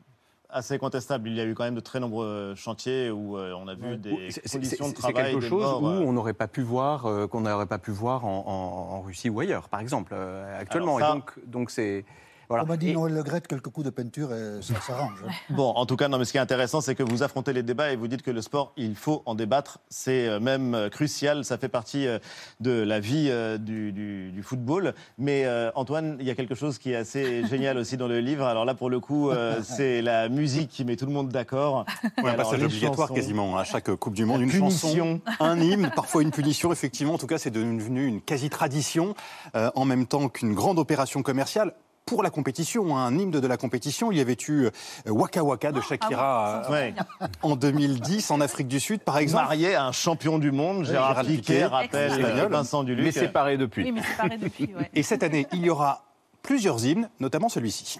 assez 0.50 0.78
contestable. 0.78 1.28
Il 1.30 1.36
y 1.36 1.42
a 1.42 1.46
eu 1.46 1.54
quand 1.54 1.64
même 1.66 1.76
de 1.76 1.80
très 1.80 2.00
nombreux 2.00 2.54
chantiers 2.56 3.12
où 3.12 3.38
euh, 3.38 3.54
on 3.58 3.68
a 3.68 3.76
vu 3.76 3.98
des 3.98 4.32
C'est- 4.32 4.42
c'est- 4.48 4.58
conditions 4.58 4.86
de 4.90 4.96
C'est 4.96 5.02
travail, 5.02 5.32
quelque 5.34 5.42
des 5.42 5.50
chose 5.50 5.62
morts, 5.62 5.84
où 5.84 5.88
euh, 5.88 6.00
on 6.06 6.14
n'aurait 6.14 6.34
pas 6.34 6.48
pu 6.48 6.62
voir, 6.62 7.06
euh, 7.06 7.28
qu'on 7.28 7.42
n'aurait 7.42 7.66
pas 7.66 7.80
pu 7.80 7.92
voir 7.92 8.26
en, 8.26 8.46
en- 8.48 8.96
en 8.96 9.02
Russie 9.02 9.30
ou 9.30 9.40
ailleurs, 9.40 9.68
par 9.70 9.80
exemple, 9.82 10.14
actuellement. 10.60 10.98
Alors 10.98 11.10
ça- 11.10 11.14
Et 11.16 11.20
donc, 11.20 11.34
donc 11.48 11.72
c'est 11.72 12.06
Voilà. 12.50 12.64
On 12.64 12.68
m'a 12.68 12.78
dit 12.78 12.90
Et- 12.90 12.94
Noël 12.94 13.14
Le 13.14 13.24
Graët, 13.24 13.46
quelques 13.48 13.70
coups 13.70 13.86
de 13.86 13.90
peinture 13.90 14.34
et 14.34 14.62
ça 14.62 14.80
s'arrange. 14.80 15.20
hein. 15.28 15.32
Bon, 15.50 15.70
en 15.72 15.86
tout 15.86 15.96
cas, 15.98 16.08
non, 16.08 16.18
mais 16.18 16.26
ce 16.26 16.32
qui 16.32 16.38
est 16.38 16.42
intéressant, 16.42 16.80
c'est 16.82 16.96
que 16.96 17.04
vous 17.04 17.24
affrontez 17.24 17.52
les 17.54 17.64
débats 17.64 17.92
et 17.92 17.96
vous 17.96 18.08
dites 18.08 18.22
que 18.22 18.32
le 18.32 18.42
sport, 18.42 18.72
il 18.78 18.96
faut 18.96 19.22
en 19.26 19.36
débattre. 19.36 19.80
C'est 19.90 20.28
euh, 20.28 20.40
même 20.40 20.74
euh, 20.74 20.90
crucial. 20.90 21.44
Ça 21.44 21.58
fait 21.58 21.68
partie 21.68 22.08
euh, 22.08 22.20
de 22.60 22.72
la 22.72 23.00
vie 23.00 23.32
du, 23.60 23.92
du- 23.92 24.32
du 24.32 24.44
football. 24.44 24.94
Mais 25.18 25.46
euh, 25.46 25.72
Antoine, 25.76 26.18
il 26.20 26.26
y 26.26 26.30
a 26.30 26.36
quelque 26.36 26.56
chose 26.56 26.78
qui 26.78 26.92
est 26.92 26.96
assez 26.96 27.44
génial 27.50 27.78
aussi 27.78 27.98
dans 27.98 28.08
le 28.08 28.20
livre. 28.20 28.46
Alors 28.46 28.64
là, 28.66 28.74
pour 28.76 28.90
le 28.90 29.00
coup, 29.00 29.30
euh, 29.30 29.62
c'est 29.64 30.02
la 30.02 30.30
musique 30.30 30.70
qui 30.70 30.86
met 30.86 30.96
tout 30.96 31.06
le 31.06 31.12
monde 31.12 31.30
d'accord. 31.30 31.86
Ouais, 32.04 32.12
un 32.18 32.34
Alors, 32.34 32.36
passage 32.46 32.60
les 32.60 32.66
obligatoire 32.66 33.08
chansons- 33.10 33.14
quasiment 33.16 33.58
à 33.58 33.64
chaque 33.66 33.94
Coupe 33.96 34.14
du 34.14 34.26
Monde. 34.26 34.42
Une 34.42 34.50
Punition. 34.50 34.90
chanson, 34.90 35.22
un 35.42 35.60
hymne, 35.60 35.92
parfois 35.96 36.22
une 36.22 36.32
punition, 36.32 36.72
effectivement. 36.72 37.14
En 37.16 37.18
tout 37.18 37.28
cas, 37.28 37.38
c'est 37.38 37.52
devenu 37.52 38.06
une 38.06 38.22
quasi-tradition, 38.22 39.16
euh, 39.56 39.70
en 39.76 39.86
même 39.86 40.06
temps 40.08 40.30
qu'une 40.30 40.54
grande 40.54 40.80
opération 40.80 41.22
commerciale. 41.24 41.74
Pour 42.08 42.24
la 42.24 42.30
compétition, 42.30 42.96
hein, 42.96 43.06
un 43.06 43.20
hymne 43.20 43.32
de 43.32 43.48
la 43.48 43.58
compétition, 43.58 44.14
il 44.14 44.18
y 44.18 44.22
avait 44.22 44.38
eu 44.48 44.68
euh, 44.68 44.72
Waka 45.08 45.44
Waka 45.44 45.74
de 45.74 45.82
Shakira 45.82 46.64
ah 46.66 46.72
ouais. 46.72 46.94
euh, 47.22 47.28
en 47.44 47.58
2010 47.58 48.32
en 48.32 48.40
Afrique 48.40 48.70
du 48.70 48.80
Sud, 48.80 49.02
par 49.02 49.18
exemple. 49.18 49.44
Marié 49.44 49.76
à 49.76 49.84
un 49.84 49.92
champion 49.92 50.40
du 50.40 50.54
monde, 50.54 50.86
Gérard, 50.86 51.10
Gérard 51.10 51.26
Piquet, 51.26 51.42
Piquet. 51.42 51.66
rappelle 51.66 52.26
euh, 52.26 52.48
Vincent 52.48 52.86
Duluc. 52.86 53.04
Mais 53.04 53.12
séparés 53.12 53.58
depuis. 53.58 53.84
Oui, 53.84 53.92
mais 53.92 54.02
c'est 54.02 54.16
pareil 54.16 54.40
depuis, 54.40 54.74
ouais. 54.74 54.90
Et 54.96 55.04
cette 55.04 55.22
année, 55.22 55.48
il 55.52 55.66
y 55.66 55.70
aura 55.70 56.06
plusieurs 56.44 56.86
hymnes, 56.86 57.10
notamment 57.20 57.50
celui-ci. 57.50 58.00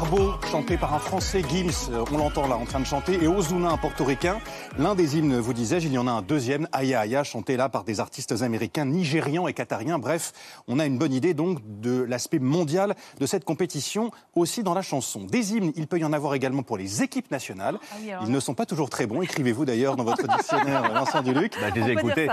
Arbo, 0.00 0.32
chanté 0.50 0.78
par 0.78 0.94
un 0.94 0.98
Français, 0.98 1.42
Gims, 1.46 1.90
euh, 1.92 2.06
on 2.10 2.16
l'entend 2.16 2.46
là 2.46 2.56
en 2.56 2.64
train 2.64 2.80
de 2.80 2.86
chanter, 2.86 3.22
et 3.22 3.26
Ozuna, 3.26 3.68
un 3.68 3.76
Portoricain. 3.76 4.38
L'un 4.78 4.94
des 4.94 5.18
hymnes, 5.18 5.38
vous 5.38 5.52
disais-je, 5.52 5.88
il 5.88 5.92
y 5.92 5.98
en 5.98 6.06
a 6.06 6.10
un 6.10 6.22
deuxième, 6.22 6.66
Aya 6.72 7.00
Aya, 7.00 7.22
chanté 7.22 7.58
là 7.58 7.68
par 7.68 7.84
des 7.84 8.00
artistes 8.00 8.40
américains, 8.40 8.86
nigérians 8.86 9.46
et 9.46 9.52
qatariens. 9.52 9.98
Bref, 9.98 10.32
on 10.68 10.78
a 10.78 10.86
une 10.86 10.96
bonne 10.96 11.12
idée 11.12 11.34
donc 11.34 11.58
de 11.82 12.00
l'aspect 12.00 12.38
mondial 12.38 12.94
de 13.18 13.26
cette 13.26 13.44
compétition, 13.44 14.10
aussi 14.34 14.62
dans 14.62 14.72
la 14.72 14.80
chanson. 14.80 15.24
Des 15.24 15.52
hymnes, 15.52 15.70
il 15.76 15.86
peut 15.86 15.98
y 15.98 16.04
en 16.06 16.14
avoir 16.14 16.34
également 16.34 16.62
pour 16.62 16.78
les 16.78 17.02
équipes 17.02 17.30
nationales. 17.30 17.78
Ah 17.92 18.20
Ils 18.24 18.30
ne 18.30 18.40
sont 18.40 18.54
pas 18.54 18.64
toujours 18.64 18.88
très 18.88 19.06
bons, 19.06 19.20
écrivez-vous 19.20 19.66
d'ailleurs 19.66 19.96
dans 19.96 20.04
votre 20.04 20.26
dictionnaire, 20.26 20.90
Vincent 20.94 21.20
Duluc. 21.20 21.52
Bah, 21.60 21.66
je 21.74 21.78
les 21.78 21.88
ai 21.88 21.92
écoutés. 21.92 22.28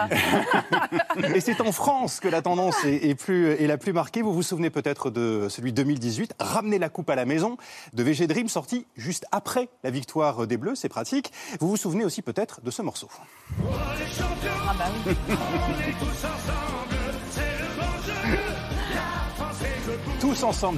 Et 1.36 1.41
c'est 1.41 1.59
en 1.59 1.74
France 1.74 2.22
que 2.22 2.30
la 2.30 2.41
tendance 2.41 2.86
est, 2.86 3.09
est 3.09 3.15
plus, 3.15 3.51
est 3.51 3.68
la 3.68 3.78
plus 3.78 3.91
marquée. 3.91 4.22
Vous 4.22 4.32
vous 4.32 4.43
souvenez 4.43 4.70
peut-être 4.70 5.09
de 5.09 5.47
celui 5.49 5.74
de 5.74 5.84
2018, 5.84 6.36
Ramener 6.39 6.80
la 6.80 6.88
coupe 6.88 7.09
à 7.09 7.15
la 7.15 7.26
maison, 7.26 7.57
de 7.93 8.03
VG 8.03 8.28
Dream, 8.28 8.47
sorti 8.47 8.86
juste 8.95 9.26
après 9.32 9.70
la 9.84 9.89
victoire 9.89 10.47
des 10.47 10.58
Bleus, 10.58 10.76
c'est 10.76 10.89
pratique. 10.89 11.32
Vous 11.60 11.70
vous 11.70 11.78
souvenez 11.78 12.05
aussi 12.05 12.22
peut-être 12.22 12.62
de 12.62 12.72
ce 12.72 12.82
morceau. 12.82 13.10
Ah 14.70 14.76
bah 14.78 14.86
oui. 15.05 15.16
Tous 15.99 16.26
ensemble, 16.26 16.96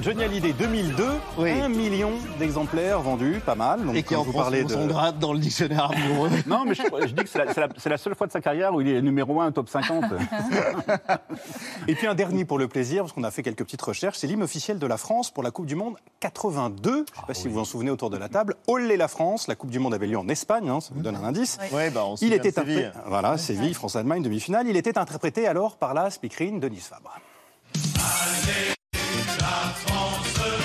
Johnny 0.00 0.24
Hallyday 0.24 0.54
2002, 0.54 1.04
un 1.38 1.68
million 1.68 2.12
d'exemplaires 2.38 3.02
vendus, 3.02 3.42
pas 3.44 3.54
mal. 3.54 3.84
Donc, 3.84 3.94
Et 3.94 4.02
qui 4.02 4.14
quand 4.14 4.22
en 4.22 4.24
vous 4.24 4.32
parlez 4.32 4.64
de... 4.64 4.70
son 4.70 4.86
grade 4.86 5.18
dans 5.18 5.34
le 5.34 5.38
dictionnaire 5.38 5.90
amoureux. 5.90 6.30
Non, 6.46 6.64
mais 6.64 6.74
je, 6.74 6.82
je 6.82 7.12
dis 7.12 7.22
que 7.24 7.28
c'est 7.28 7.90
la, 7.90 7.98
seule 7.98 8.14
fois 8.14 8.26
de 8.26 8.32
sa 8.32 8.40
carrière 8.40 8.74
où 8.74 8.80
il 8.80 8.88
est 8.88 9.02
numéro 9.02 9.38
1 9.38 9.48
au 9.48 9.50
top 9.50 9.68
50. 9.68 10.04
Et 11.88 11.94
puis 11.94 12.06
un 12.06 12.14
dernier 12.14 12.46
pour 12.46 12.58
le 12.58 12.68
plaisir, 12.68 13.02
parce 13.02 13.12
qu'on 13.12 13.22
a 13.22 13.30
fait 13.30 13.42
quelques 13.42 13.64
petites 13.64 13.82
recherches, 13.82 14.16
c'est 14.16 14.26
l'hymne 14.26 14.42
officiel 14.42 14.78
de 14.78 14.86
la 14.86 14.96
France 14.96 15.30
pour 15.30 15.42
la 15.42 15.50
Coupe 15.50 15.66
du 15.66 15.74
Monde 15.74 15.96
82. 16.20 16.90
Je 16.90 16.98
ne 16.98 17.04
sais 17.04 17.26
pas 17.26 17.34
si 17.34 17.46
vous 17.46 17.54
vous 17.54 17.60
en 17.60 17.64
souvenez 17.64 17.90
autour 17.90 18.08
de 18.08 18.16
la 18.16 18.30
table. 18.30 18.56
Olé 18.66 18.96
la 18.96 19.08
France, 19.08 19.46
la 19.46 19.56
Coupe 19.56 19.70
du 19.70 19.78
Monde 19.78 19.92
avait 19.92 20.06
lieu 20.06 20.18
en 20.18 20.28
Espagne, 20.28 20.70
hein, 20.70 20.80
ça 20.80 20.92
vous 20.94 21.02
donne 21.02 21.16
un 21.16 21.24
indice. 21.24 21.58
Ouais, 21.70 21.90
bah, 21.90 22.04
on 22.06 22.14
Il 22.16 22.32
était 22.32 22.50
de 22.50 22.54
Séville. 22.54 22.92
Voilà, 23.06 23.36
Séville, 23.36 23.74
France-Allemagne, 23.74 24.22
demi-finale. 24.22 24.68
Il 24.68 24.76
était 24.78 24.96
interprété 24.96 25.46
alors 25.46 25.76
par 25.76 25.92
la 25.92 26.08
speakerine 26.08 26.60
Denise 26.60 26.86
Fabre. 26.86 27.20
La 29.38 29.72
France, 29.74 30.59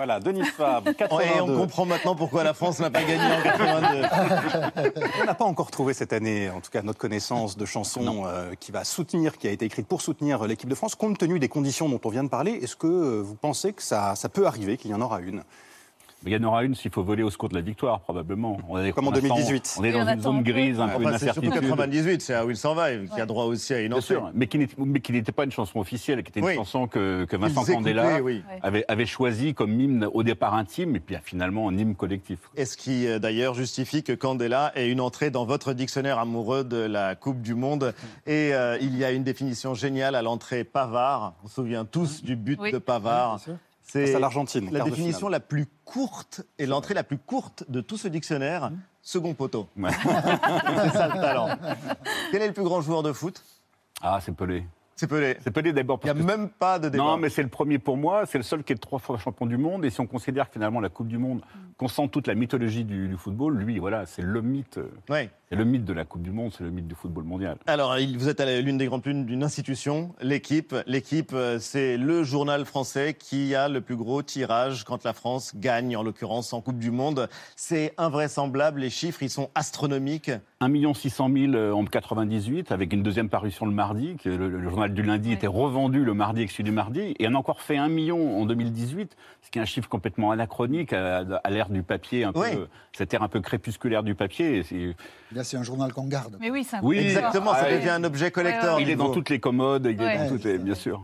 Voilà, 0.00 0.18
Denise 0.18 0.48
Fabre, 0.52 0.92
82. 0.96 1.24
Et 1.26 1.40
on 1.42 1.58
comprend 1.58 1.84
maintenant 1.84 2.14
pourquoi 2.14 2.42
la 2.42 2.54
France 2.54 2.78
n'a 2.78 2.88
pas 2.88 3.02
gagné 3.02 3.22
en 3.22 3.42
82. 3.42 4.06
On 5.20 5.24
n'a 5.26 5.34
pas 5.34 5.44
encore 5.44 5.70
trouvé 5.70 5.92
cette 5.92 6.14
année, 6.14 6.48
en 6.48 6.62
tout 6.62 6.70
cas 6.70 6.80
notre 6.80 6.98
connaissance, 6.98 7.58
de 7.58 7.66
chanson 7.66 8.22
euh, 8.24 8.54
qui 8.58 8.72
va 8.72 8.84
soutenir, 8.84 9.36
qui 9.36 9.46
a 9.46 9.50
été 9.50 9.66
écrite 9.66 9.86
pour 9.86 10.00
soutenir 10.00 10.42
l'équipe 10.46 10.70
de 10.70 10.74
France. 10.74 10.94
Compte 10.94 11.18
tenu 11.18 11.38
des 11.38 11.50
conditions 11.50 11.90
dont 11.90 12.00
on 12.02 12.08
vient 12.08 12.24
de 12.24 12.30
parler, 12.30 12.52
est-ce 12.52 12.76
que 12.76 12.86
vous 13.20 13.34
pensez 13.34 13.74
que 13.74 13.82
ça, 13.82 14.14
ça 14.16 14.30
peut 14.30 14.46
arriver, 14.46 14.78
qu'il 14.78 14.90
y 14.90 14.94
en 14.94 15.02
aura 15.02 15.20
une? 15.20 15.42
Mais 16.24 16.32
il 16.32 16.34
y 16.34 16.44
en 16.44 16.46
aura 16.46 16.64
une 16.64 16.74
s'il 16.74 16.90
faut 16.90 17.02
voler 17.02 17.22
au 17.22 17.30
secours 17.30 17.48
de 17.48 17.54
la 17.54 17.62
victoire, 17.62 18.00
probablement. 18.00 18.58
On 18.68 18.78
est, 18.78 18.92
Comme 18.92 19.08
en 19.08 19.12
pour 19.12 19.20
l'instant, 19.22 19.36
2018. 19.36 19.76
On 19.78 19.84
est 19.84 19.92
dans 19.92 20.06
une 20.08 20.20
zone 20.20 20.42
grise, 20.42 20.78
un 20.78 20.88
peu 20.88 20.96
Enfin, 21.06 21.12
c'est 21.18 21.24
surtout 21.26 21.40
d'incertitude. 21.40 21.70
98, 21.70 22.20
c'est 22.22 22.34
à 22.34 22.44
Will 22.44 22.56
Survive 22.56 23.08
qui 23.14 23.20
a 23.20 23.26
droit 23.26 23.44
aussi 23.44 23.72
à 23.72 23.80
une 23.80 23.88
Bien 23.88 23.96
entrée. 23.96 24.06
sûr, 24.14 24.30
mais 24.34 24.46
qui 24.46 24.58
n'était- 25.12 25.32
pas 25.32 25.44
une 25.44 25.52
chanson 25.52 25.78
officielle, 25.80 26.22
qui 26.22 26.28
était 26.30 26.40
une 26.40 26.46
Oui. 26.46 26.54
chanson 26.56 26.86
que, 26.86 27.24
que 27.24 27.36
Vincent 27.36 27.64
Ils 27.66 27.72
Candela 27.74 28.04
écoutaient, 28.18 28.20
oui. 28.22 28.42
avait, 28.62 28.84
avait 28.88 29.06
choisi 29.06 29.54
comme 29.54 29.80
hymne 29.80 30.08
au 30.12 30.22
départ 30.22 30.54
intime, 30.54 30.94
et 30.96 31.00
puis 31.00 31.14
ah, 31.16 31.20
finalement 31.24 31.68
un 31.68 31.78
hymne 31.78 31.94
collectif. 31.94 32.38
Et 32.56 32.64
ce 32.66 32.76
qui 32.76 33.06
euh, 33.06 33.18
d'ailleurs 33.18 33.54
justifie 33.54 34.02
que 34.02 34.12
Candela 34.12 34.72
ait 34.74 34.90
une 34.90 35.00
entrée 35.00 35.30
dans 35.30 35.46
votre 35.46 35.72
dictionnaire 35.72 36.18
amoureux 36.18 36.64
de 36.64 36.76
la 36.76 37.14
Coupe 37.14 37.40
du 37.40 37.54
Monde. 37.54 37.94
Et 38.26 38.52
euh, 38.52 38.76
il 38.82 38.96
y 38.98 39.04
a 39.04 39.12
une 39.12 39.24
définition 39.24 39.74
géniale 39.74 40.14
à 40.14 40.22
l'entrée 40.22 40.64
Pavard. 40.64 41.34
On 41.44 41.48
se 41.48 41.54
souvient 41.54 41.84
tous 41.86 42.22
du 42.22 42.36
but 42.36 42.58
Oui. 42.60 42.72
de 42.72 42.78
Pavard. 42.78 43.40
C'est 43.92 44.14
à 44.14 44.18
l'Argentine, 44.18 44.70
la 44.72 44.84
définition 44.84 45.28
la 45.28 45.40
plus 45.40 45.66
courte 45.84 46.42
et 46.58 46.66
l'entrée 46.66 46.94
la 46.94 47.02
plus 47.04 47.18
courte 47.18 47.64
de 47.68 47.80
tout 47.80 47.96
ce 47.96 48.08
dictionnaire. 48.08 48.70
Second 49.02 49.34
poteau. 49.34 49.66
Ouais. 49.76 49.90
C'est 50.02 50.90
ça 50.90 51.08
le 51.08 51.20
talent. 51.20 51.48
Quel 52.30 52.42
est 52.42 52.46
le 52.48 52.52
plus 52.52 52.62
grand 52.64 52.80
joueur 52.82 53.02
de 53.02 53.12
foot? 53.12 53.42
Ah, 54.02 54.18
c'est 54.22 54.32
Pelé. 54.32 54.64
C'est 54.94 55.06
Pelé. 55.06 55.38
C'est 55.42 55.50
Pelé 55.50 55.72
d'abord. 55.72 55.98
Il 56.02 56.06
n'y 56.06 56.10
a 56.10 56.14
que- 56.14 56.18
même 56.26 56.48
pas 56.50 56.78
de 56.78 56.88
débat. 56.90 57.02
Non, 57.04 57.16
mais 57.16 57.30
c'est 57.30 57.42
le 57.42 57.48
premier 57.48 57.78
pour 57.78 57.96
moi. 57.96 58.26
C'est 58.26 58.38
le 58.38 58.44
seul 58.44 58.62
qui 58.62 58.72
est 58.74 58.76
trois 58.76 58.98
fois 58.98 59.18
champion 59.18 59.46
du 59.46 59.56
monde. 59.56 59.84
Et 59.84 59.90
si 59.90 60.00
on 60.00 60.06
considère 60.06 60.46
que 60.48 60.52
finalement 60.54 60.80
la 60.80 60.90
Coupe 60.90 61.08
du 61.08 61.18
Monde 61.18 61.40
concentre 61.76 62.10
toute 62.10 62.26
la 62.26 62.34
mythologie 62.34 62.84
du, 62.84 63.08
du 63.08 63.16
football, 63.16 63.56
lui, 63.56 63.78
voilà, 63.78 64.06
c'est 64.06 64.22
le 64.22 64.42
mythe. 64.42 64.78
Ouais. 65.08 65.30
C'est 65.48 65.56
le 65.56 65.64
mythe 65.64 65.84
de 65.84 65.92
la 65.92 66.04
Coupe 66.04 66.22
du 66.22 66.30
Monde, 66.30 66.52
c'est 66.56 66.62
le 66.62 66.70
mythe 66.70 66.86
du 66.86 66.94
football 66.94 67.24
mondial. 67.24 67.56
Alors, 67.66 67.96
vous 68.16 68.28
êtes 68.28 68.38
à 68.40 68.60
l'une 68.60 68.78
des 68.78 68.86
grandes 68.86 69.02
plumes 69.02 69.24
d'une 69.24 69.42
institution, 69.42 70.14
l'équipe. 70.20 70.76
L'équipe, 70.86 71.32
euh, 71.32 71.58
c'est 71.58 71.96
le 71.96 72.22
journal 72.22 72.64
français 72.64 73.14
qui 73.18 73.56
a 73.56 73.68
le 73.68 73.80
plus 73.80 73.96
gros 73.96 74.22
tirage 74.22 74.84
quand 74.84 75.02
la 75.02 75.12
France 75.12 75.52
gagne, 75.56 75.96
en 75.96 76.04
l'occurrence 76.04 76.52
en 76.52 76.60
Coupe 76.60 76.78
du 76.78 76.92
Monde. 76.92 77.28
C'est 77.56 77.94
invraisemblable, 77.98 78.80
les 78.80 78.90
chiffres, 78.90 79.24
ils 79.24 79.30
sont 79.30 79.50
astronomiques. 79.56 80.30
1 80.60 80.94
600 80.94 81.30
000 81.34 81.54
euh, 81.54 81.72
en 81.72 81.84
98, 81.84 82.70
avec 82.70 82.92
une 82.92 83.02
deuxième 83.02 83.28
parution 83.28 83.66
le 83.66 83.72
mardi, 83.72 84.16
que 84.22 84.28
le, 84.28 84.48
le 84.48 84.68
journal 84.68 84.92
du 84.92 85.02
lundi 85.02 85.32
était 85.32 85.46
revendu 85.46 86.04
le 86.04 86.14
mardi 86.14 86.46
celui 86.48 86.64
du 86.64 86.70
mardi, 86.70 87.14
et 87.18 87.26
on 87.28 87.34
a 87.34 87.38
encore 87.38 87.60
fait 87.60 87.76
1 87.76 87.88
million 87.88 88.40
en 88.40 88.46
2018, 88.46 89.16
ce 89.42 89.50
qui 89.50 89.58
est 89.58 89.62
un 89.62 89.66
chiffre 89.66 89.88
complètement 89.88 90.30
anachronique 90.30 90.92
à, 90.92 91.24
à 91.42 91.50
l'ère 91.50 91.69
du 91.70 91.82
papier, 91.82 92.24
un 92.24 92.32
peu, 92.32 92.68
cette 92.92 93.12
ère 93.14 93.22
un 93.22 93.28
peu 93.28 93.40
crépusculaire 93.40 94.02
du 94.02 94.14
papier. 94.14 94.58
et 94.58 94.62
c'est- 94.62 94.94
Là, 95.32 95.44
c'est 95.44 95.56
un 95.56 95.62
journal 95.62 95.92
qu'on 95.92 96.06
garde. 96.06 96.36
Mais 96.40 96.50
oui, 96.50 96.64
c'est 96.68 96.76
un 96.76 96.80
Oui, 96.82 96.98
Exactement, 96.98 97.52
ça 97.54 97.64
Ah, 97.66 97.72
devient 97.72 97.90
un 97.90 98.04
objet 98.04 98.30
collector. 98.30 98.80
Il 98.80 98.90
est 98.90 98.96
dans 98.96 99.10
toutes 99.10 99.30
les 99.30 99.40
commodes, 99.40 99.86
il 99.86 100.00
est 100.00 100.04
Ouais. 100.04 100.18
dans 100.18 100.28
toutes 100.28 100.44
les- 100.44 100.58
bien 100.58 100.74
sûr. 100.74 101.00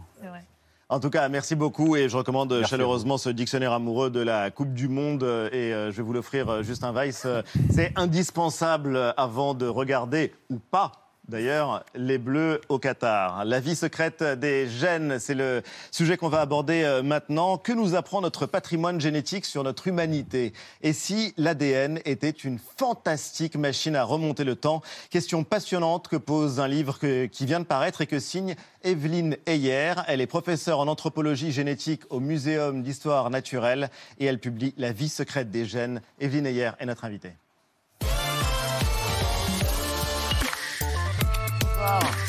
En 0.89 1.01
tout 1.01 1.11
cas, 1.11 1.29
merci 1.29 1.57
beaucoup 1.57 1.97
et 1.97 2.09
je 2.09 2.17
recommande 2.17 2.65
chaleureusement 2.65 3.19
ce 3.19 3.29
dictionnaire 3.29 3.73
amoureux 3.73 4.09
de 4.09 4.21
la 4.21 4.53
Coupe 4.53 4.73
du 4.73 4.87
Monde 4.87 5.25
et 5.25 5.75
euh, 5.75 5.91
je 5.91 5.97
vais 5.97 6.03
vous 6.05 6.13
l'offrir, 6.13 6.49
euh, 6.49 6.63
Justin 6.63 6.93
Weiss. 6.93 7.25
Euh, 7.27 7.43
C'est 7.71 7.93
indispensable 7.97 9.13
avant 9.17 9.55
de 9.55 9.67
regarder 9.67 10.33
ou 10.49 10.59
pas. 10.61 10.93
D'ailleurs, 11.29 11.85
les 11.97 12.19
Bleus 12.19 12.61
au 12.69 12.79
Qatar. 12.79 13.45
La 13.45 13.59
vie 13.59 13.75
secrète 13.75 14.23
des 14.23 14.69
gènes, 14.69 15.19
c'est 15.19 15.35
le 15.35 15.63
sujet 15.91 16.17
qu'on 16.17 16.29
va 16.29 16.41
aborder 16.41 16.85
euh, 16.85 17.03
maintenant. 17.03 17.59
Que 17.59 17.73
nous 17.73 17.97
apprend 17.97 18.21
notre 18.21 18.47
patrimoine 18.47 19.01
génétique 19.01 19.45
sur 19.45 19.65
notre 19.65 19.89
humanité? 19.89 20.53
Et 20.83 20.93
si 20.93 21.35
l'ADN 21.37 22.01
était 22.05 22.31
une 22.31 22.61
fantastique 22.61 23.57
machine 23.57 23.97
à 23.97 24.05
remonter 24.05 24.45
le 24.45 24.55
temps? 24.55 24.83
Question 25.11 25.43
passionnante 25.43 26.07
que 26.07 26.15
pose 26.15 26.61
un 26.61 26.69
livre 26.69 26.99
qui 27.27 27.45
vient 27.45 27.59
de 27.61 27.65
paraître 27.65 28.03
et 28.03 28.07
que 28.07 28.21
signe 28.21 28.55
Evelyne 28.85 29.37
Heyer. 29.47 29.95
Elle 30.07 30.21
est 30.21 30.29
professeure 30.29 30.79
en 30.79 30.87
anthropologie 30.87 31.51
génétique 31.51 32.03
au 32.09 32.21
Muséum 32.21 32.85
d'histoire 32.85 33.31
naturelle 33.31 33.91
et 34.21 34.27
elle 34.27 34.39
publie 34.39 34.75
La 34.77 34.93
vie 34.93 35.09
secrète 35.09 35.51
des 35.51 35.65
gènes. 35.65 36.03
Evelyne 36.21 36.47
Heyer 36.47 36.71
est 36.79 36.87
notre 36.87 37.05
invitée. 37.05 37.33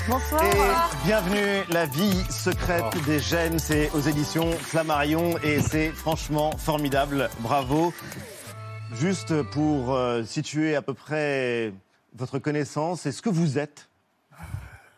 Bonsoir. 0.08 0.44
Et 0.44 1.06
bienvenue, 1.06 1.64
la 1.70 1.86
vie 1.86 2.24
secrète 2.30 2.86
des 3.06 3.20
gènes, 3.20 3.60
c'est 3.60 3.92
aux 3.92 4.00
éditions 4.00 4.52
Flammarion 4.52 5.38
et 5.44 5.62
c'est 5.62 5.90
franchement 5.90 6.52
formidable. 6.58 7.30
Bravo. 7.40 7.94
Juste 8.94 9.42
pour 9.44 9.94
euh, 9.94 10.24
situer 10.24 10.76
à 10.76 10.82
peu 10.82 10.94
près 10.94 11.74
votre 12.16 12.40
connaissance 12.40 13.06
et 13.06 13.12
ce 13.12 13.22
que 13.22 13.30
vous 13.30 13.58
êtes. 13.58 13.90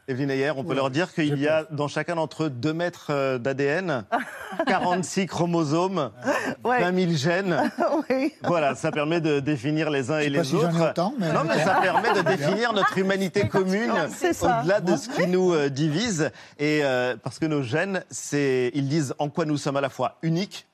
Evelyne 0.09 0.31
Ayer, 0.31 0.51
on 0.57 0.63
peut 0.63 0.73
leur 0.73 0.89
dire 0.89 1.13
qu'il 1.13 1.37
y 1.39 1.47
a 1.47 1.65
dans 1.69 1.87
chacun 1.87 2.15
d'entre 2.15 2.45
eux 2.45 2.49
2 2.49 2.73
mètres 2.73 3.07
euh, 3.11 3.37
d'ADN, 3.37 4.05
46 4.65 5.25
chromosomes, 5.27 6.11
Ouais. 6.63 6.81
20 6.81 6.99
000 6.99 7.11
gènes. 7.13 7.71
oui. 8.09 8.33
Voilà, 8.43 8.73
ça 8.75 8.91
permet 8.91 9.21
de 9.21 9.39
définir 9.39 9.89
les 9.91 10.09
uns 10.11 10.19
et 10.19 10.29
les 10.29 10.39
pas 10.39 10.43
si 10.43 10.55
autres. 10.55 10.89
autant, 10.89 11.13
mais- 11.19 11.31
non, 11.31 11.41
mais 11.47 11.63
ça 11.63 11.75
permet 11.81 12.11
de 12.13 12.21
définir 12.27 12.73
notre 12.73 12.97
humanité 12.97 13.47
commune 13.47 13.91
au-delà 13.91 14.81
de 14.81 14.95
ce 14.95 15.09
qui 15.09 15.27
nous 15.27 15.53
euh, 15.53 15.69
divise. 15.69 16.31
Et 16.57 16.81
euh, 16.83 17.15
parce 17.21 17.37
que 17.37 17.45
nos 17.45 17.61
gènes, 17.61 18.03
c'est, 18.09 18.71
ils 18.73 18.87
disent 18.87 19.13
en 19.19 19.29
quoi 19.29 19.45
nous 19.45 19.57
sommes 19.57 19.77
à 19.77 19.81
la 19.81 19.89
fois 19.89 20.17
uniques 20.23 20.65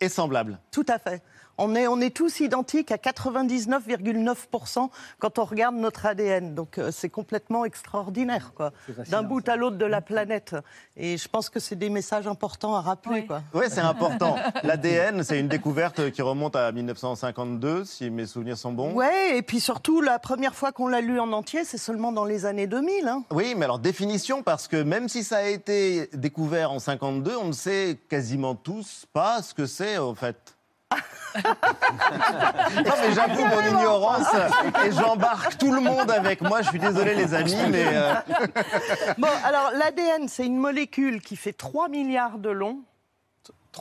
et 0.00 0.08
semblables. 0.10 0.58
Tout 0.70 0.86
à 0.88 0.98
fait. 0.98 1.22
On 1.62 1.74
est, 1.74 1.86
on 1.86 2.00
est 2.00 2.08
tous 2.08 2.40
identiques 2.40 2.90
à 2.90 2.96
99,9% 2.96 4.88
quand 5.18 5.38
on 5.38 5.44
regarde 5.44 5.76
notre 5.76 6.06
ADN. 6.06 6.54
Donc 6.54 6.78
euh, 6.78 6.90
c'est 6.90 7.10
complètement 7.10 7.66
extraordinaire, 7.66 8.52
quoi. 8.54 8.72
D'un 9.10 9.22
bout 9.22 9.46
à 9.46 9.56
l'autre 9.56 9.76
de 9.76 9.84
la 9.84 10.00
planète. 10.00 10.56
Et 10.96 11.18
je 11.18 11.28
pense 11.28 11.50
que 11.50 11.60
c'est 11.60 11.76
des 11.76 11.90
messages 11.90 12.26
importants 12.26 12.74
à 12.74 12.80
rappeler, 12.80 13.26
quoi. 13.26 13.42
Oui, 13.52 13.66
c'est 13.68 13.82
important. 13.82 14.36
L'ADN, 14.62 15.22
c'est 15.22 15.38
une 15.38 15.48
découverte 15.48 16.10
qui 16.12 16.22
remonte 16.22 16.56
à 16.56 16.72
1952, 16.72 17.84
si 17.84 18.08
mes 18.08 18.24
souvenirs 18.24 18.56
sont 18.56 18.72
bons. 18.72 18.94
Ouais, 18.94 19.36
et 19.36 19.42
puis 19.42 19.60
surtout, 19.60 20.00
la 20.00 20.18
première 20.18 20.54
fois 20.54 20.72
qu'on 20.72 20.88
l'a 20.88 21.02
lu 21.02 21.20
en 21.20 21.30
entier, 21.30 21.64
c'est 21.64 21.76
seulement 21.76 22.10
dans 22.10 22.24
les 22.24 22.46
années 22.46 22.68
2000. 22.68 23.06
Hein. 23.06 23.22
Oui, 23.32 23.54
mais 23.54 23.66
alors 23.66 23.78
définition, 23.78 24.42
parce 24.42 24.66
que 24.66 24.82
même 24.82 25.10
si 25.10 25.22
ça 25.24 25.36
a 25.36 25.42
été 25.42 26.08
découvert 26.14 26.72
en 26.72 26.78
52, 26.78 27.36
on 27.36 27.48
ne 27.48 27.52
sait 27.52 27.98
quasiment 28.08 28.54
tous 28.54 29.04
pas 29.12 29.42
ce 29.42 29.52
que 29.52 29.66
c'est, 29.66 29.98
en 29.98 30.14
fait. 30.14 30.56
Non, 31.34 32.92
mais 33.00 33.12
j'avoue 33.14 33.44
mon 33.46 33.60
ignorance 33.60 34.26
et 34.84 34.90
j'embarque 34.92 35.56
tout 35.58 35.72
le 35.72 35.80
monde 35.80 36.10
avec 36.10 36.40
moi. 36.40 36.62
Je 36.62 36.68
suis 36.70 36.78
désolé, 36.78 37.14
les 37.14 37.34
amis, 37.34 37.54
mais. 37.70 37.84
euh, 37.86 38.14
Bon, 39.18 39.28
alors 39.44 39.70
l'ADN, 39.74 40.28
c'est 40.28 40.44
une 40.46 40.56
molécule 40.58 41.20
qui 41.20 41.36
fait 41.36 41.52
3 41.52 41.88
milliards 41.88 42.38
de 42.38 42.50
long, 42.50 42.80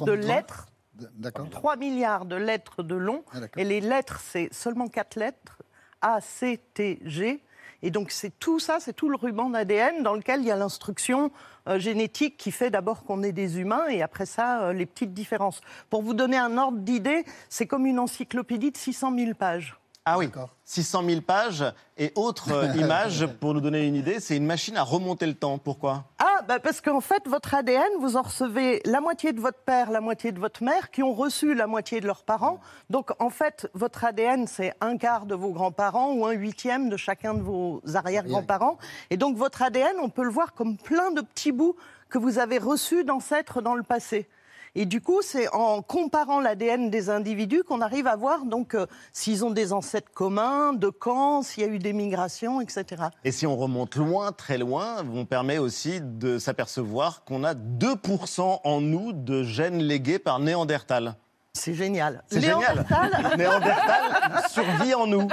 de 0.01 0.11
lettres. 0.11 0.67
D'accord. 1.15 1.49
3 1.49 1.75
milliards 1.77 2.25
de 2.25 2.35
lettres 2.35 2.83
de 2.83 2.95
long. 2.95 3.23
Ah, 3.33 3.37
et 3.57 3.63
les 3.63 3.81
lettres, 3.81 4.19
c'est 4.23 4.49
seulement 4.53 4.87
4 4.87 5.15
lettres. 5.15 5.57
A, 6.01 6.21
C, 6.21 6.59
T, 6.73 6.99
G. 7.03 7.41
Et 7.81 7.91
donc, 7.91 8.11
c'est 8.11 8.37
tout 8.39 8.59
ça, 8.59 8.77
c'est 8.79 8.93
tout 8.93 9.09
le 9.09 9.15
ruban 9.15 9.49
d'ADN 9.49 10.03
dans 10.03 10.13
lequel 10.13 10.41
il 10.41 10.45
y 10.47 10.51
a 10.51 10.55
l'instruction 10.57 11.31
génétique 11.77 12.37
qui 12.37 12.51
fait 12.51 12.69
d'abord 12.69 13.03
qu'on 13.03 13.21
est 13.21 13.31
des 13.31 13.59
humains 13.59 13.87
et 13.87 14.01
après 14.01 14.25
ça, 14.25 14.61
euh, 14.61 14.73
les 14.73 14.85
petites 14.85 15.13
différences. 15.13 15.61
Pour 15.89 16.01
vous 16.01 16.13
donner 16.13 16.37
un 16.37 16.57
ordre 16.57 16.79
d'idée, 16.79 17.23
c'est 17.49 17.67
comme 17.67 17.85
une 17.85 17.99
encyclopédie 17.99 18.71
de 18.71 18.77
600 18.77 19.15
000 19.15 19.33
pages. 19.33 19.78
Ah 20.11 20.17
oui, 20.17 20.27
600 20.65 21.03
000 21.07 21.21
pages. 21.21 21.63
Et 21.95 22.11
autre 22.15 22.51
euh, 22.51 22.73
image, 22.75 23.27
pour 23.39 23.53
nous 23.53 23.61
donner 23.61 23.85
une 23.85 23.93
idée, 23.93 24.19
c'est 24.19 24.35
une 24.35 24.45
machine 24.47 24.75
à 24.75 24.81
remonter 24.81 25.27
le 25.27 25.35
temps. 25.35 25.59
Pourquoi? 25.59 26.05
Ah, 26.17 26.41
bah 26.47 26.57
parce 26.57 26.81
qu'en 26.81 26.99
fait, 26.99 27.27
votre 27.27 27.53
ADN, 27.53 27.83
vous 27.99 28.17
en 28.17 28.23
recevez 28.23 28.81
la 28.85 29.01
moitié 29.01 29.33
de 29.33 29.39
votre 29.39 29.59
père, 29.59 29.91
la 29.91 30.01
moitié 30.01 30.31
de 30.31 30.39
votre 30.39 30.63
mère, 30.63 30.89
qui 30.89 31.03
ont 31.03 31.13
reçu 31.13 31.53
la 31.53 31.67
moitié 31.67 32.01
de 32.01 32.07
leurs 32.07 32.23
parents. 32.23 32.59
Donc, 32.89 33.11
en 33.19 33.29
fait, 33.29 33.69
votre 33.75 34.03
ADN, 34.03 34.47
c'est 34.47 34.73
un 34.81 34.97
quart 34.97 35.27
de 35.27 35.35
vos 35.35 35.51
grands-parents 35.51 36.11
ou 36.13 36.25
un 36.25 36.31
huitième 36.31 36.89
de 36.89 36.97
chacun 36.97 37.35
de 37.35 37.43
vos 37.43 37.79
arrière-grands-parents. 37.93 38.79
Et 39.11 39.17
donc, 39.17 39.37
votre 39.37 39.61
ADN, 39.61 39.97
on 40.01 40.09
peut 40.09 40.23
le 40.23 40.31
voir 40.31 40.55
comme 40.55 40.77
plein 40.77 41.11
de 41.11 41.21
petits 41.21 41.51
bouts 41.51 41.75
que 42.09 42.17
vous 42.17 42.39
avez 42.39 42.57
reçus 42.57 43.03
d'ancêtres 43.03 43.61
dans 43.61 43.75
le 43.75 43.83
passé. 43.83 44.27
Et 44.75 44.85
du 44.85 45.01
coup, 45.01 45.21
c'est 45.21 45.47
en 45.53 45.81
comparant 45.81 46.39
l'ADN 46.39 46.89
des 46.89 47.09
individus 47.09 47.63
qu'on 47.63 47.81
arrive 47.81 48.07
à 48.07 48.15
voir 48.15 48.45
donc 48.45 48.75
euh, 48.75 48.85
s'ils 49.13 49.43
ont 49.43 49.51
des 49.51 49.73
ancêtres 49.73 50.11
communs, 50.13 50.73
de 50.73 50.89
quand, 50.89 51.41
s'il 51.41 51.63
y 51.63 51.65
a 51.65 51.69
eu 51.69 51.79
des 51.79 51.93
migrations, 51.93 52.61
etc. 52.61 52.85
Et 53.23 53.31
si 53.31 53.47
on 53.47 53.57
remonte 53.57 53.95
loin, 53.95 54.31
très 54.31 54.57
loin, 54.57 55.05
on 55.13 55.25
permet 55.25 55.57
aussi 55.57 55.99
de 56.01 56.37
s'apercevoir 56.37 57.23
qu'on 57.23 57.43
a 57.43 57.53
2% 57.53 58.59
en 58.63 58.81
nous 58.81 59.13
de 59.13 59.43
gènes 59.43 59.81
légués 59.81 60.19
par 60.19 60.39
Néandertal. 60.39 61.15
C'est 61.53 61.73
génial. 61.73 62.23
C'est 62.27 62.41
génial. 62.41 62.85
Néandertal- 63.37 64.49
survit 64.49 64.93
en 64.93 65.07
nous. 65.07 65.27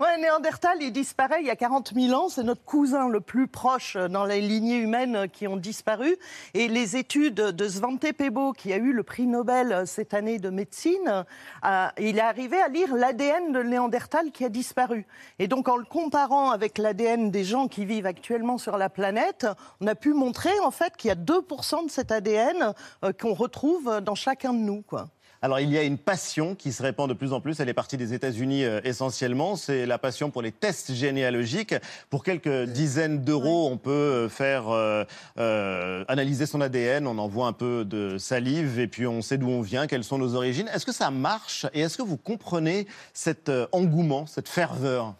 Ouais, 0.00 0.18
Néandertal, 0.18 0.78
il 0.80 0.92
disparaît 0.92 1.40
il 1.40 1.46
y 1.46 1.50
a 1.50 1.56
40 1.56 1.92
000 1.94 2.12
ans. 2.18 2.28
C'est 2.30 2.42
notre 2.42 2.64
cousin 2.64 3.08
le 3.08 3.20
plus 3.20 3.48
proche 3.48 3.96
dans 3.96 4.24
les 4.24 4.40
lignées 4.40 4.78
humaines 4.78 5.28
qui 5.30 5.46
ont 5.46 5.58
disparu. 5.58 6.16
Et 6.54 6.68
les 6.68 6.96
études 6.96 7.34
de 7.34 7.68
Svante 7.68 8.12
Pebo, 8.12 8.52
qui 8.52 8.72
a 8.72 8.76
eu 8.76 8.92
le 8.92 9.02
prix 9.02 9.26
Nobel 9.26 9.86
cette 9.86 10.14
année 10.14 10.38
de 10.38 10.48
médecine, 10.48 11.24
euh, 11.64 11.86
il 11.98 12.16
est 12.16 12.22
arrivé 12.22 12.60
à 12.60 12.68
lire 12.68 12.94
l'ADN 12.96 13.52
de 13.52 13.62
Néandertal 13.62 14.32
qui 14.32 14.46
a 14.46 14.48
disparu. 14.48 15.06
Et 15.38 15.48
donc, 15.48 15.68
en 15.68 15.76
le 15.76 15.84
comparant 15.84 16.50
avec 16.50 16.78
l'ADN 16.78 17.30
des 17.30 17.44
gens 17.44 17.68
qui 17.68 17.84
vivent 17.84 18.06
actuellement 18.06 18.56
sur 18.56 18.78
la 18.78 18.88
planète, 18.88 19.46
on 19.82 19.86
a 19.86 19.94
pu 19.94 20.14
montrer 20.14 20.58
en 20.60 20.70
fait 20.70 20.96
qu'il 20.96 21.08
y 21.08 21.12
a 21.12 21.14
2% 21.14 21.86
de 21.86 21.90
cet 21.90 22.10
ADN 22.10 22.72
euh, 23.04 23.12
qu'on 23.12 23.34
retrouve 23.34 24.00
dans 24.00 24.14
chacun 24.14 24.54
de 24.54 24.58
nous, 24.58 24.80
quoi. 24.82 25.08
Alors 25.44 25.58
il 25.58 25.70
y 25.70 25.76
a 25.76 25.82
une 25.82 25.98
passion 25.98 26.54
qui 26.54 26.70
se 26.70 26.82
répand 26.82 27.08
de 27.08 27.14
plus 27.14 27.32
en 27.32 27.40
plus. 27.40 27.58
Elle 27.58 27.68
est 27.68 27.74
partie 27.74 27.96
des 27.96 28.14
États-Unis 28.14 28.64
euh, 28.64 28.80
essentiellement. 28.84 29.56
C'est 29.56 29.86
la 29.86 29.98
passion 29.98 30.30
pour 30.30 30.40
les 30.40 30.52
tests 30.52 30.92
généalogiques. 30.92 31.74
Pour 32.10 32.22
quelques 32.22 32.64
dizaines 32.66 33.24
d'euros, 33.24 33.68
on 33.68 33.76
peut 33.76 33.90
euh, 33.90 34.28
faire 34.28 34.68
euh, 34.68 35.04
euh, 35.38 36.04
analyser 36.06 36.46
son 36.46 36.60
ADN. 36.60 37.08
On 37.08 37.18
envoie 37.18 37.48
un 37.48 37.52
peu 37.52 37.84
de 37.84 38.18
salive 38.18 38.78
et 38.78 38.86
puis 38.86 39.06
on 39.08 39.20
sait 39.20 39.36
d'où 39.36 39.48
on 39.48 39.62
vient, 39.62 39.88
quelles 39.88 40.04
sont 40.04 40.18
nos 40.18 40.36
origines. 40.36 40.68
Est-ce 40.72 40.86
que 40.86 40.92
ça 40.92 41.10
marche 41.10 41.66
et 41.74 41.80
est-ce 41.80 41.96
que 41.96 42.02
vous 42.02 42.16
comprenez 42.16 42.86
cet 43.12 43.50
engouement, 43.72 44.26
cette 44.26 44.48
ferveur? 44.48 45.14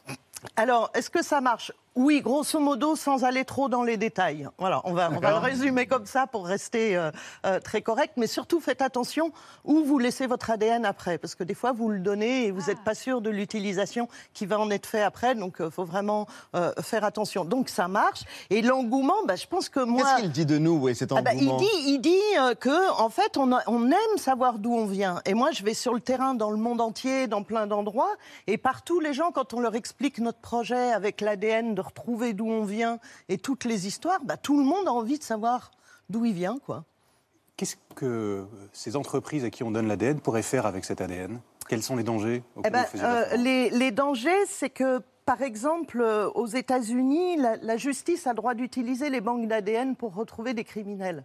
Alors, 0.55 0.91
est-ce 0.95 1.11
que 1.11 1.25
ça 1.25 1.41
marche? 1.41 1.73
Oui, 1.95 2.23
grosso 2.23 2.59
modo, 2.59 2.97
sans 2.97 3.23
aller 3.25 3.45
trop 3.45 3.69
dans 3.69 3.83
les 3.83 3.99
détails. 3.99 4.49
Voilà, 4.57 4.81
on 4.85 4.95
va, 4.95 5.11
on 5.15 5.21
va 5.21 5.31
le 5.33 5.37
résumer 5.37 5.85
comme 5.87 6.07
ça 6.07 6.27
pour 6.27 6.47
rester 6.47 6.97
euh, 6.97 7.11
euh, 7.45 7.61
très 7.61 7.83
correct. 7.83 8.15
Mais 8.17 8.27
surtout, 8.27 8.61
faites 8.61 8.81
attention 8.81 9.31
où 9.65 9.85
vous 9.85 9.99
laissez 9.99 10.27
votre 10.27 10.51
ADN 10.51 10.87
après. 10.87 11.19
Parce 11.19 11.35
que 11.35 11.45
des 11.45 11.53
fois, 11.53 11.73
vous 11.73 11.91
le 11.91 11.99
donnez 11.99 12.47
et 12.47 12.51
vous 12.51 12.63
n'êtes 12.69 12.83
pas 12.83 12.95
sûr 12.95 13.21
de 13.21 13.29
l'utilisation 13.29 14.09
qui 14.33 14.47
va 14.47 14.59
en 14.59 14.71
être 14.71 14.87
fait 14.87 15.03
après. 15.03 15.35
Donc, 15.35 15.57
il 15.61 15.71
faut 15.71 15.85
vraiment 15.85 16.27
euh, 16.57 16.73
faire 16.81 17.05
attention. 17.05 17.45
Donc, 17.45 17.69
ça 17.69 17.89
marche. 17.89 18.23
Et 18.49 18.63
l'engouement, 18.63 19.25
bah, 19.27 19.37
je 19.37 19.47
pense 19.47 19.69
que 19.69 19.81
moi... 19.81 20.03
Qu'est-ce 20.03 20.21
qu'il 20.23 20.33
dit 20.33 20.47
de 20.47 20.57
nous, 20.57 20.79
oui, 20.79 20.95
cet 20.97 21.13
Ah 21.13 21.21
bah, 21.21 21.33
engouement 21.35 21.59
il 21.61 21.67
dit, 21.67 21.91
il 21.93 21.99
dit 21.99 22.39
euh, 22.39 22.55
que 22.55 22.91
en 22.99 23.11
fait, 23.11 23.37
on, 23.37 23.53
a- 23.53 23.63
on 23.67 23.91
aime 23.91 24.17
savoir 24.17 24.59
d'où 24.59 24.73
on 24.75 24.87
vient. 24.87 25.21
Et 25.27 25.35
moi, 25.35 25.51
je 25.51 25.63
vais 25.63 25.75
sur 25.75 25.93
le 25.93 26.01
terrain 26.01 26.33
dans 26.33 26.51
le 26.51 26.57
monde 26.57 26.81
entier, 26.81 27.27
dans 27.27 27.43
plein 27.43 27.67
d'endroits, 27.67 28.15
et 28.47 28.57
partout, 28.57 28.99
les 28.99 29.13
gens, 29.13 29.31
quand 29.31 29.53
on 29.53 29.61
leur 29.61 29.75
explique 29.75 30.21
notre 30.21 30.39
projet 30.39 30.91
avec 30.93 31.21
l'ADN, 31.21 31.75
de 31.75 31.82
retrouver 31.83 32.33
d'où 32.33 32.49
on 32.49 32.65
vient 32.65 32.99
et 33.29 33.39
toutes 33.39 33.65
les 33.65 33.87
histoires, 33.87 34.25
bah, 34.25 34.37
tout 34.37 34.59
le 34.59 34.65
monde 34.65 34.89
a 34.89 34.93
envie 34.93 35.19
de 35.19 35.23
savoir 35.23 35.71
d'où 36.09 36.25
il 36.25 36.35
vient, 36.35 36.59
quoi. 36.65 36.85
Qu'est-ce 37.57 37.77
que 37.95 38.47
ces 38.73 38.97
entreprises 38.97 39.45
à 39.45 39.51
qui 39.51 39.63
on 39.63 39.71
donne 39.71 39.87
l'ADN 39.87 40.21
pourraient 40.21 40.43
faire 40.43 40.67
avec 40.67 40.85
cet 40.85 41.01
ADN 41.01 41.41
Quels 41.69 41.83
sont 41.83 41.97
les 41.97 42.03
dangers 42.03 42.43
Eh 42.65 42.71
ben, 42.71 42.87
euh, 42.97 43.37
les, 43.37 43.71
les 43.71 43.91
dangers, 43.91 44.47
c'est 44.49 44.71
que, 44.71 45.01
par 45.27 45.43
exemple, 45.43 46.01
euh, 46.01 46.31
aux 46.31 46.47
États-Unis, 46.47 47.37
la, 47.37 47.57
la 47.57 47.77
justice 47.77 48.27
a 48.27 48.31
le 48.31 48.37
droit 48.37 48.55
d'utiliser 48.55 49.11
les 49.11 49.21
banques 49.21 49.49
d'ADN 49.49 49.97
pour 49.97 50.15
retrouver 50.15 50.55
des 50.55 50.65
criminels. 50.65 51.25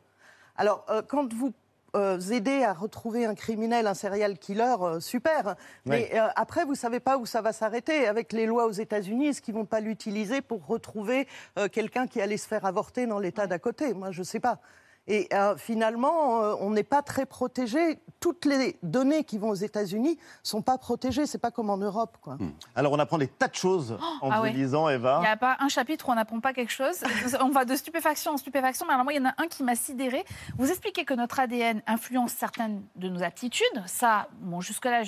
Alors, 0.58 0.86
euh, 0.90 1.02
quand 1.08 1.34
vous 1.34 1.54
euh, 1.98 2.20
aidez 2.20 2.64
à 2.64 2.74
retrouver 2.74 3.26
un 3.26 3.36
criminel, 3.36 3.88
un 3.88 3.94
serial 3.94 4.38
killer, 4.38 4.76
euh, 4.82 5.00
super. 5.00 5.56
Mais 5.86 6.12
euh, 6.14 6.28
après, 6.36 6.64
vous 6.64 6.76
savez 6.76 7.00
pas 7.00 7.18
où 7.18 7.26
ça 7.26 7.42
va 7.42 7.54
s'arrêter. 7.54 8.08
Avec 8.08 8.34
les 8.34 8.46
lois 8.46 8.66
aux 8.66 8.72
États-Unis, 8.72 9.28
est-ce 9.28 9.42
qu'ils 9.42 9.56
vont 9.56 9.66
pas 9.66 9.80
l'utiliser 9.80 10.42
pour 10.42 10.66
retrouver 10.66 11.28
quelqu'un 11.72 12.08
qui 12.08 12.22
allait 12.22 12.38
se 12.38 12.48
faire 12.48 12.66
avorter 12.66 13.08
dans 13.08 13.20
l'État 13.20 13.48
d'à 13.48 13.60
côté? 13.60 13.94
Moi, 13.94 14.12
je 14.12 14.24
sais 14.24 14.40
pas. 14.40 14.60
Et 15.08 15.28
euh, 15.34 15.56
finalement, 15.56 16.42
euh, 16.42 16.56
on 16.60 16.72
n'est 16.72 16.84
pas 16.84 17.02
très 17.02 17.26
protégé. 17.26 18.00
Toutes 18.20 18.46
les 18.46 18.78
données 18.84 19.24
qui 19.24 19.38
vont 19.38 19.50
aux 19.50 19.56
États-Unis 19.56 20.18
sont 20.44 20.62
pas 20.62 20.78
protégées. 20.78 21.26
C'est 21.26 21.38
pas 21.38 21.52
comme 21.52 21.70
en 21.70 21.78
Europe, 21.78 22.18
quoi. 22.22 22.38
Alors 22.76 22.92
on 22.92 23.00
apprend 23.00 23.18
des 23.18 23.28
tas 23.28 23.48
de 23.48 23.56
choses 23.56 23.98
en 24.22 24.32
ah 24.32 24.38
vous 24.38 24.44
ouais. 24.44 24.54
lisant, 24.54 24.90
Eva. 24.90 25.20
Il 25.20 25.26
n'y 25.26 25.32
a 25.32 25.38
pas 25.38 25.56
un 25.60 25.70
chapitre 25.70 26.10
où 26.10 26.12
on 26.12 26.16
n'apprend 26.16 26.40
pas 26.40 26.54
quelque 26.54 26.72
chose. 26.72 27.04
On 27.42 27.50
va 27.50 27.66
de 27.66 27.76
stupéfaction 27.76 28.34
en 28.34 28.38
stupéfaction, 28.38 28.86
mais 28.88 28.94
alors 28.94 29.04
moi, 29.04 29.14
il 29.14 29.18
y 29.18 29.20
en 29.20 29.30
a 29.30 29.34
un 29.38 29.48
qui 29.48 29.64
m'a 29.64 29.76
sidéré. 29.76 30.26
Vous 30.58 30.70
expliquez 30.70 31.06
que 31.06 31.14
notre 31.14 31.40
ADN 31.40 31.82
influence 31.88 32.32
certaines 32.32 32.84
de 32.96 33.08
nos 33.08 33.24
aptitudes. 33.24 33.84
Ça, 33.86 34.28
bon, 34.40 34.60
jusque-là, 34.62 35.04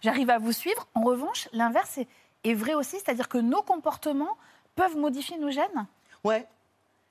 j'arrive 0.00 0.30
à 0.30 0.38
vous 0.38 0.52
suivre. 0.52 0.88
En 0.94 1.02
revanche, 1.02 1.48
l'inverse 1.52 1.98
est, 1.98 2.08
est 2.44 2.54
vrai 2.54 2.74
aussi, 2.74 2.96
c'est-à-dire 2.96 3.28
que 3.28 3.38
nos 3.38 3.62
comportements 3.62 4.36
peuvent 4.74 4.96
modifier 4.96 5.38
nos 5.38 5.50
gènes? 5.50 5.86
Ouais. 6.24 6.46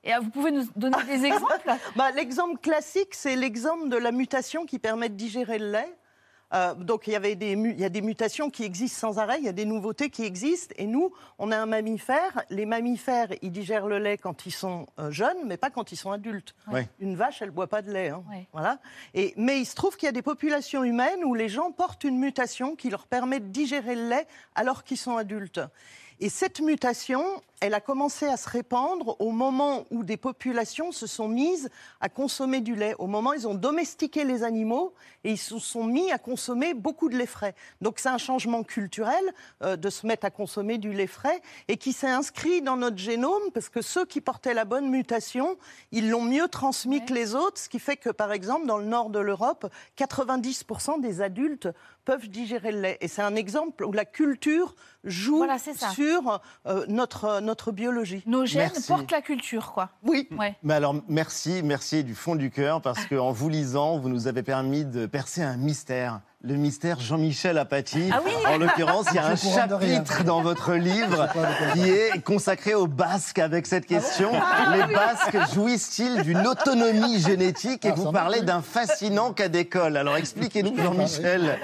Et 0.04 0.14
euh, 0.14 0.20
vous 0.22 0.30
pouvez 0.30 0.52
nous 0.52 0.66
donner 0.76 0.98
des 1.06 1.26
exemples? 1.26 1.72
Bah, 1.96 2.12
L'exemple 2.12 2.58
classique, 2.60 3.14
c'est 3.14 3.36
l'exemple 3.36 3.90
de 3.90 3.98
la 3.98 4.12
mutation 4.12 4.66
qui 4.66 4.80
permet 4.80 5.10
de 5.10 5.16
digérer 5.16 5.60
le 5.60 5.72
lait. 5.72 5.96
Euh, 6.52 6.74
donc 6.74 7.06
il 7.06 7.14
y, 7.14 7.16
avait 7.16 7.36
des 7.36 7.56
mu- 7.56 7.74
il 7.74 7.80
y 7.80 7.86
a 7.86 7.90
des 7.90 8.02
mutations 8.02 8.50
qui 8.50 8.64
existent 8.64 8.98
sans 9.12 9.20
arrêt, 9.20 9.36
il 9.38 9.46
y 9.46 9.50
a 9.50 9.52
des 9.52 9.66
nouveautés 9.66 10.10
qui 10.10 10.24
existent. 10.24 10.74
Et 10.80 10.88
nous, 10.88 11.14
on 11.38 11.52
a 11.52 11.58
un 11.58 11.68
mammifère. 11.68 12.42
Les 12.50 12.66
mammifères, 12.66 13.28
ils 13.44 13.52
digèrent 13.52 13.86
le 13.86 14.00
lait 14.00 14.18
quand 14.18 14.48
ils 14.48 14.52
sont 14.52 14.88
euh, 14.98 15.12
jeunes, 15.12 15.38
mais 15.46 15.58
pas 15.58 15.70
quand 15.70 15.92
ils 15.92 15.96
sont 15.96 16.12
adultes. 16.12 16.56
Ouais. 16.72 16.88
Une 17.00 17.16
vache, 17.16 17.44
elle 17.44 17.52
boit 17.52 17.68
pas 17.68 17.84
de 17.84 17.92
lait. 17.92 18.10
hein. 18.10 18.24
Ouais. 18.32 18.48
Voilà. 18.52 18.80
Et, 19.14 19.36
mais 19.38 19.60
il 19.60 19.66
se 19.66 19.76
trouve 19.76 19.96
qu'il 19.96 20.08
y 20.08 20.10
a 20.10 20.12
des 20.12 20.24
populations 20.24 20.84
humaines 20.84 21.24
où 21.24 21.36
les 21.36 21.50
gens 21.50 21.72
portent 21.72 22.04
une 22.04 22.18
mutation 22.18 22.76
qui 22.76 22.90
leur 22.90 23.06
permet 23.06 23.40
de 23.40 23.46
digérer 23.50 23.94
le 23.94 24.10
lait 24.10 24.26
alors 24.56 24.84
qu'ils 24.84 24.98
sont 24.98 25.18
adultes. 25.18 25.62
Et 26.20 26.30
cette 26.30 26.62
mutation, 26.62 27.24
elle 27.62 27.74
a 27.74 27.82
commencé 27.82 28.26
à 28.26 28.38
se 28.38 28.50
répandre 28.50 29.16
au 29.20 29.32
moment 29.32 29.86
où 29.92 30.04
des 30.04 30.18
populations 30.18 30.92
se 30.92 31.08
sont 31.08 31.28
mises 31.28 31.70
à 32.00 32.08
consommer 32.08 32.62
du 32.62 32.76
lait. 32.76 32.96
Au 33.00 33.08
moment 33.08 33.32
où 33.32 33.34
ils 33.34 33.48
ont 33.48 33.54
domestiqué 33.54 34.24
les 34.24 34.44
animaux 34.44 34.94
et 35.24 35.32
ils 35.32 35.38
se 35.38 35.60
sont 35.60 35.84
mis 35.84 36.12
à 36.12 36.18
consommer 36.18 36.74
beaucoup 36.74 37.10
de 37.10 37.18
lait 37.18 37.26
frais. 37.26 37.56
Donc 37.82 38.00
c'est 38.00 38.10
un 38.10 38.18
changement 38.18 38.64
culturel 38.64 39.24
euh, 39.62 39.76
de 39.76 39.90
se 39.90 40.08
mettre 40.08 40.26
à 40.26 40.30
consommer 40.30 40.78
du 40.78 40.94
lait 40.94 41.08
frais 41.08 41.42
et 41.68 41.78
qui 41.78 41.92
s'est 41.92 42.08
inscrit 42.08 42.62
dans 42.62 42.78
notre 42.78 42.98
génome 42.98 43.52
parce 43.54 43.70
que 43.70 43.82
ceux 43.82 44.06
qui 44.06 44.22
portaient 44.22 44.54
la 44.54 44.66
bonne 44.66 44.90
mutation, 44.90 45.58
ils 45.92 46.10
l'ont 46.10 46.24
mieux 46.24 46.48
transmis 46.48 47.04
que 47.06 47.14
les 47.14 47.36
autres, 47.36 47.60
ce 47.60 47.70
qui 47.70 47.80
fait 47.80 47.98
que 47.98 48.10
par 48.10 48.32
exemple 48.32 48.68
dans 48.68 48.78
le 48.78 48.86
nord 48.86 49.10
de 49.10 49.20
l'Europe, 49.20 49.70
90% 49.98 51.02
des 51.02 51.22
adultes 51.22 51.68
peuvent 52.06 52.30
digérer 52.30 52.72
le 52.72 52.82
lait. 52.82 52.98
Et 53.02 53.08
c'est 53.08 53.22
un 53.22 53.36
exemple 53.36 53.84
où 53.84 53.92
la 53.92 54.06
culture 54.06 54.76
joue 55.04 55.38
Voilà, 55.38 55.58
sur 55.60 56.42
euh, 56.66 56.86
notre, 56.88 57.40
notre 57.42 57.49
biologie. 57.72 58.24
Nos 58.26 58.46
gènes 58.46 58.70
Merci. 58.74 58.88
portent 58.88 59.12
la 59.12 59.22
culture, 59.22 59.72
quoi. 59.74 59.90
Oui. 60.04 60.28
Ouais. 60.38 60.56
Mais 60.64 60.74
alors, 60.74 60.96
merci, 61.08 61.62
merci 61.64 62.04
du 62.04 62.16
fond 62.16 62.36
du 62.36 62.52
cœur, 62.52 62.82
parce 62.82 63.06
qu'en 63.06 63.32
vous 63.32 63.50
lisant, 63.50 63.98
vous 64.00 64.10
nous 64.10 64.28
avez 64.28 64.44
permis 64.44 64.86
de 64.86 65.06
percer 65.06 65.42
un 65.42 65.58
mystère. 65.58 66.22
Le 66.42 66.56
mystère 66.56 67.02
Jean-Michel 67.02 67.58
Apathy. 67.58 68.10
Ah 68.14 68.22
oui 68.24 68.32
En 68.48 68.58
l'occurrence, 68.58 69.08
il 69.12 69.16
y 69.16 69.20
a 69.20 69.26
un 69.26 69.36
chapitre 69.36 70.24
dans 70.24 70.42
votre 70.42 70.72
livre 70.74 71.28
qui 71.74 71.90
est 71.90 72.24
consacré 72.24 72.74
aux 72.74 72.88
Basques 72.88 73.40
avec 73.40 73.66
cette 73.66 73.86
question. 73.86 74.32
Ah 74.34 74.74
Les 74.74 74.94
Basques 74.94 75.54
jouissent-ils 75.54 76.22
d'une 76.22 76.48
autonomie 76.48 77.20
génétique 77.20 77.84
Et 77.84 77.90
Ah, 77.90 77.94
vous 77.94 78.14
parlez 78.14 78.40
d'un 78.40 78.62
fascinant 78.62 79.34
cas 79.34 79.50
d'école. 79.50 79.98
Alors 79.98 80.16
expliquez-nous, 80.16 80.82
Jean-Michel. 80.82 81.60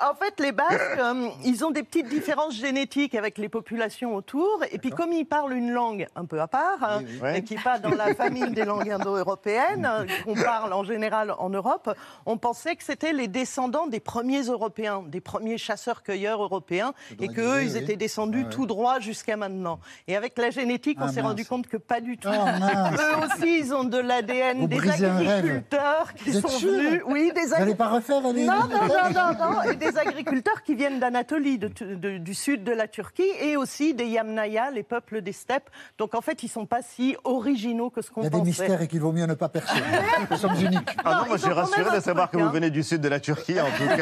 En 0.00 0.14
fait, 0.14 0.40
les 0.40 0.50
Basques, 0.50 0.98
euh, 0.98 1.28
ils 1.44 1.64
ont 1.64 1.70
des 1.70 1.84
petites 1.84 2.08
différences 2.08 2.56
génétiques 2.56 3.14
avec 3.14 3.38
les 3.38 3.48
populations 3.48 4.16
autour. 4.16 4.64
Et 4.72 4.78
puis, 4.78 4.90
comme 4.90 5.12
ils 5.12 5.26
parlent 5.26 5.52
une 5.52 5.70
langue 5.70 6.08
un 6.16 6.24
peu 6.24 6.40
à 6.40 6.48
part, 6.48 6.82
hein, 6.82 7.02
oui. 7.22 7.36
Et 7.36 7.44
qui 7.44 7.54
n'est 7.54 7.62
pas 7.62 7.78
dans 7.78 7.94
la 7.94 8.16
famille 8.16 8.50
des 8.50 8.64
langues 8.64 8.90
indo-européennes, 8.90 9.88
euh, 9.88 10.06
qu'on 10.24 10.34
parle 10.34 10.72
en 10.72 10.82
général 10.82 11.32
en 11.38 11.50
Europe, 11.50 11.94
on 12.26 12.36
pensait 12.36 12.74
que 12.74 12.82
c'était 12.82 13.12
les 13.12 13.28
descendants 13.28 13.86
des 13.86 14.00
premiers 14.08 14.44
Européens, 14.44 15.02
des 15.06 15.20
premiers 15.20 15.58
chasseurs-cueilleurs 15.58 16.42
européens, 16.42 16.94
et 17.20 17.28
qu'eux, 17.28 17.62
ils 17.62 17.76
étaient 17.76 17.96
descendus 17.96 18.44
Ah 18.46 18.50
tout 18.50 18.64
droit 18.64 19.00
jusqu'à 19.00 19.36
maintenant. 19.36 19.80
Et 20.08 20.16
avec 20.16 20.38
la 20.38 20.48
génétique, 20.48 20.96
on 20.98 21.04
Ah, 21.08 21.12
s'est 21.12 21.20
rendu 21.20 21.44
compte 21.44 21.66
que 21.66 21.76
pas 21.76 22.00
du 22.00 22.16
tout. 22.16 22.28
Oh. 22.32 22.46
Eux 23.04 23.26
aussi, 23.26 23.58
ils 23.58 23.74
ont 23.74 23.84
de 23.84 23.98
l'ADN, 23.98 24.66
des 24.66 25.04
agriculteurs 25.04 26.14
qui 26.14 26.32
sont 26.32 26.48
venus. 26.48 27.02
Oui, 27.06 27.32
des 27.34 27.42
Vous 27.42 27.50
n'allez 27.50 27.74
pas 27.74 27.88
refaire 27.90 28.22
les... 28.32 28.46
non, 28.46 28.54
non, 28.66 28.86
non, 28.88 29.10
non, 29.38 29.52
non. 29.52 29.62
Et 29.70 29.76
des 29.76 29.98
agriculteurs 29.98 30.62
qui 30.62 30.74
viennent 30.74 31.00
d'Anatolie, 31.00 31.58
de- 31.58 31.68
de- 31.94 32.16
du 32.16 32.32
sud 32.34 32.64
de 32.64 32.72
la 32.72 32.88
Turquie, 32.88 33.30
et 33.42 33.58
aussi 33.58 33.92
des 33.92 34.06
Yamnaya, 34.06 34.70
les 34.70 34.84
peuples 34.84 35.20
des 35.20 35.32
steppes. 35.32 35.68
Donc 35.98 36.14
en 36.14 36.22
fait, 36.22 36.42
ils 36.42 36.48
sont 36.48 36.64
pas 36.64 36.80
si 36.80 37.14
originaux 37.24 37.90
que 37.90 38.00
ce 38.00 38.10
qu'on 38.10 38.22
Il 38.22 38.24
y 38.24 38.26
a 38.28 38.30
pensait. 38.30 38.42
des 38.42 38.48
mystères 38.48 38.80
et 38.80 38.88
qu'il 38.88 39.00
vaut 39.00 39.12
mieux 39.12 39.26
ne 39.26 39.34
pas 39.34 39.50
percer. 39.50 39.76
Nous 40.30 40.36
sommes 40.38 40.54
uniques. 40.58 40.96
Ah 41.04 41.12
non, 41.12 41.20
Non, 41.20 41.26
moi 41.28 41.36
quand 41.42 41.54
rassuré 41.54 41.96
de 41.96 42.00
savoir 42.02 42.28
truc, 42.30 42.40
que 42.40 42.46
vous 42.46 42.52
venez 42.52 42.70
du 42.70 42.82
sud 42.82 43.02
de 43.02 43.08
la 43.08 43.20
Turquie, 43.20 43.60
en 43.60 43.66
tout 43.76 43.86
cas. 43.96 43.97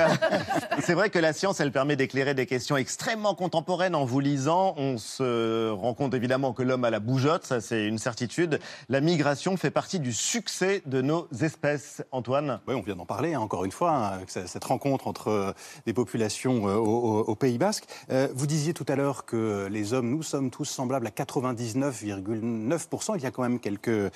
C'est 0.80 0.94
vrai 0.94 1.10
que 1.10 1.18
la 1.18 1.32
science, 1.32 1.60
elle 1.60 1.72
permet 1.72 1.96
d'éclairer 1.96 2.34
des 2.34 2.46
questions 2.46 2.76
extrêmement 2.76 3.34
contemporaines. 3.34 3.94
En 3.94 4.04
vous 4.04 4.20
lisant, 4.20 4.74
on 4.76 4.98
se 4.98 5.70
rend 5.70 5.94
compte 5.94 6.14
évidemment 6.14 6.52
que 6.52 6.62
l'homme 6.62 6.84
a 6.84 6.90
la 6.90 7.00
bougeotte, 7.00 7.44
ça 7.44 7.60
c'est 7.60 7.86
une 7.86 7.98
certitude. 7.98 8.60
La 8.88 9.00
migration 9.00 9.56
fait 9.56 9.70
partie 9.70 10.00
du 10.00 10.12
succès 10.12 10.82
de 10.86 11.00
nos 11.00 11.28
espèces. 11.40 12.02
Antoine 12.12 12.60
Oui, 12.68 12.74
on 12.74 12.82
vient 12.82 12.96
d'en 12.96 13.06
parler 13.06 13.34
hein, 13.34 13.40
encore 13.40 13.64
une 13.64 13.72
fois, 13.72 13.92
hein, 13.92 14.20
cette 14.26 14.64
rencontre 14.64 15.08
entre 15.08 15.28
euh, 15.28 15.52
des 15.86 15.92
populations 15.92 16.68
euh, 16.68 16.76
au, 16.76 17.34
Pays 17.34 17.58
Basque. 17.58 17.84
Euh, 18.10 18.28
vous 18.34 18.46
disiez 18.46 18.72
tout 18.72 18.86
à 18.88 18.96
l'heure 18.96 19.24
que 19.24 19.68
les 19.70 19.92
hommes, 19.92 20.10
nous 20.10 20.22
sommes 20.22 20.50
tous 20.50 20.64
semblables 20.64 21.06
à 21.06 21.10
99,9%. 21.10 23.14
Il 23.16 23.22
y 23.22 23.26
a 23.26 23.30
quand 23.30 23.42
même 23.42 23.60
quelques, 23.60 24.10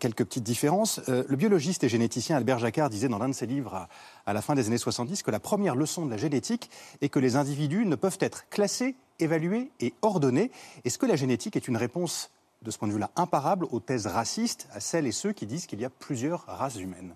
quelques 0.00 0.24
petites 0.24 0.42
différences. 0.42 1.00
Le 1.08 1.36
biologiste 1.36 1.84
et 1.84 1.88
généticien 1.88 2.36
Albert 2.36 2.58
Jacquard 2.58 2.90
disait 2.90 3.08
dans 3.08 3.18
l'un 3.18 3.28
de 3.28 3.34
ses 3.34 3.46
livres 3.46 3.74
à, 3.74 3.88
à 4.26 4.32
la 4.32 4.42
fin 4.42 4.54
des 4.54 4.66
années 4.66 4.78
70 4.78 5.22
que 5.22 5.30
la 5.30 5.40
première 5.40 5.74
leçon 5.74 6.04
de 6.04 6.10
la 6.10 6.16
génétique 6.16 6.70
est 7.00 7.08
que 7.08 7.18
les 7.18 7.36
individus 7.36 7.86
ne 7.86 7.94
peuvent 7.94 8.18
être 8.20 8.48
classés, 8.48 8.96
évalués 9.20 9.70
et 9.80 9.94
ordonnés. 10.02 10.50
Est-ce 10.84 10.98
que 10.98 11.06
la 11.06 11.16
génétique 11.16 11.56
est 11.56 11.68
une 11.68 11.76
réponse 11.76 12.30
de 12.62 12.70
ce 12.70 12.78
point 12.78 12.88
de 12.88 12.92
vue-là 12.92 13.10
imparable 13.16 13.66
aux 13.70 13.80
thèses 13.80 14.06
racistes, 14.06 14.68
à 14.72 14.80
celles 14.80 15.06
et 15.06 15.12
ceux 15.12 15.32
qui 15.32 15.46
disent 15.46 15.66
qu'il 15.66 15.80
y 15.80 15.84
a 15.84 15.90
plusieurs 15.90 16.44
races 16.46 16.76
humaines? 16.76 17.14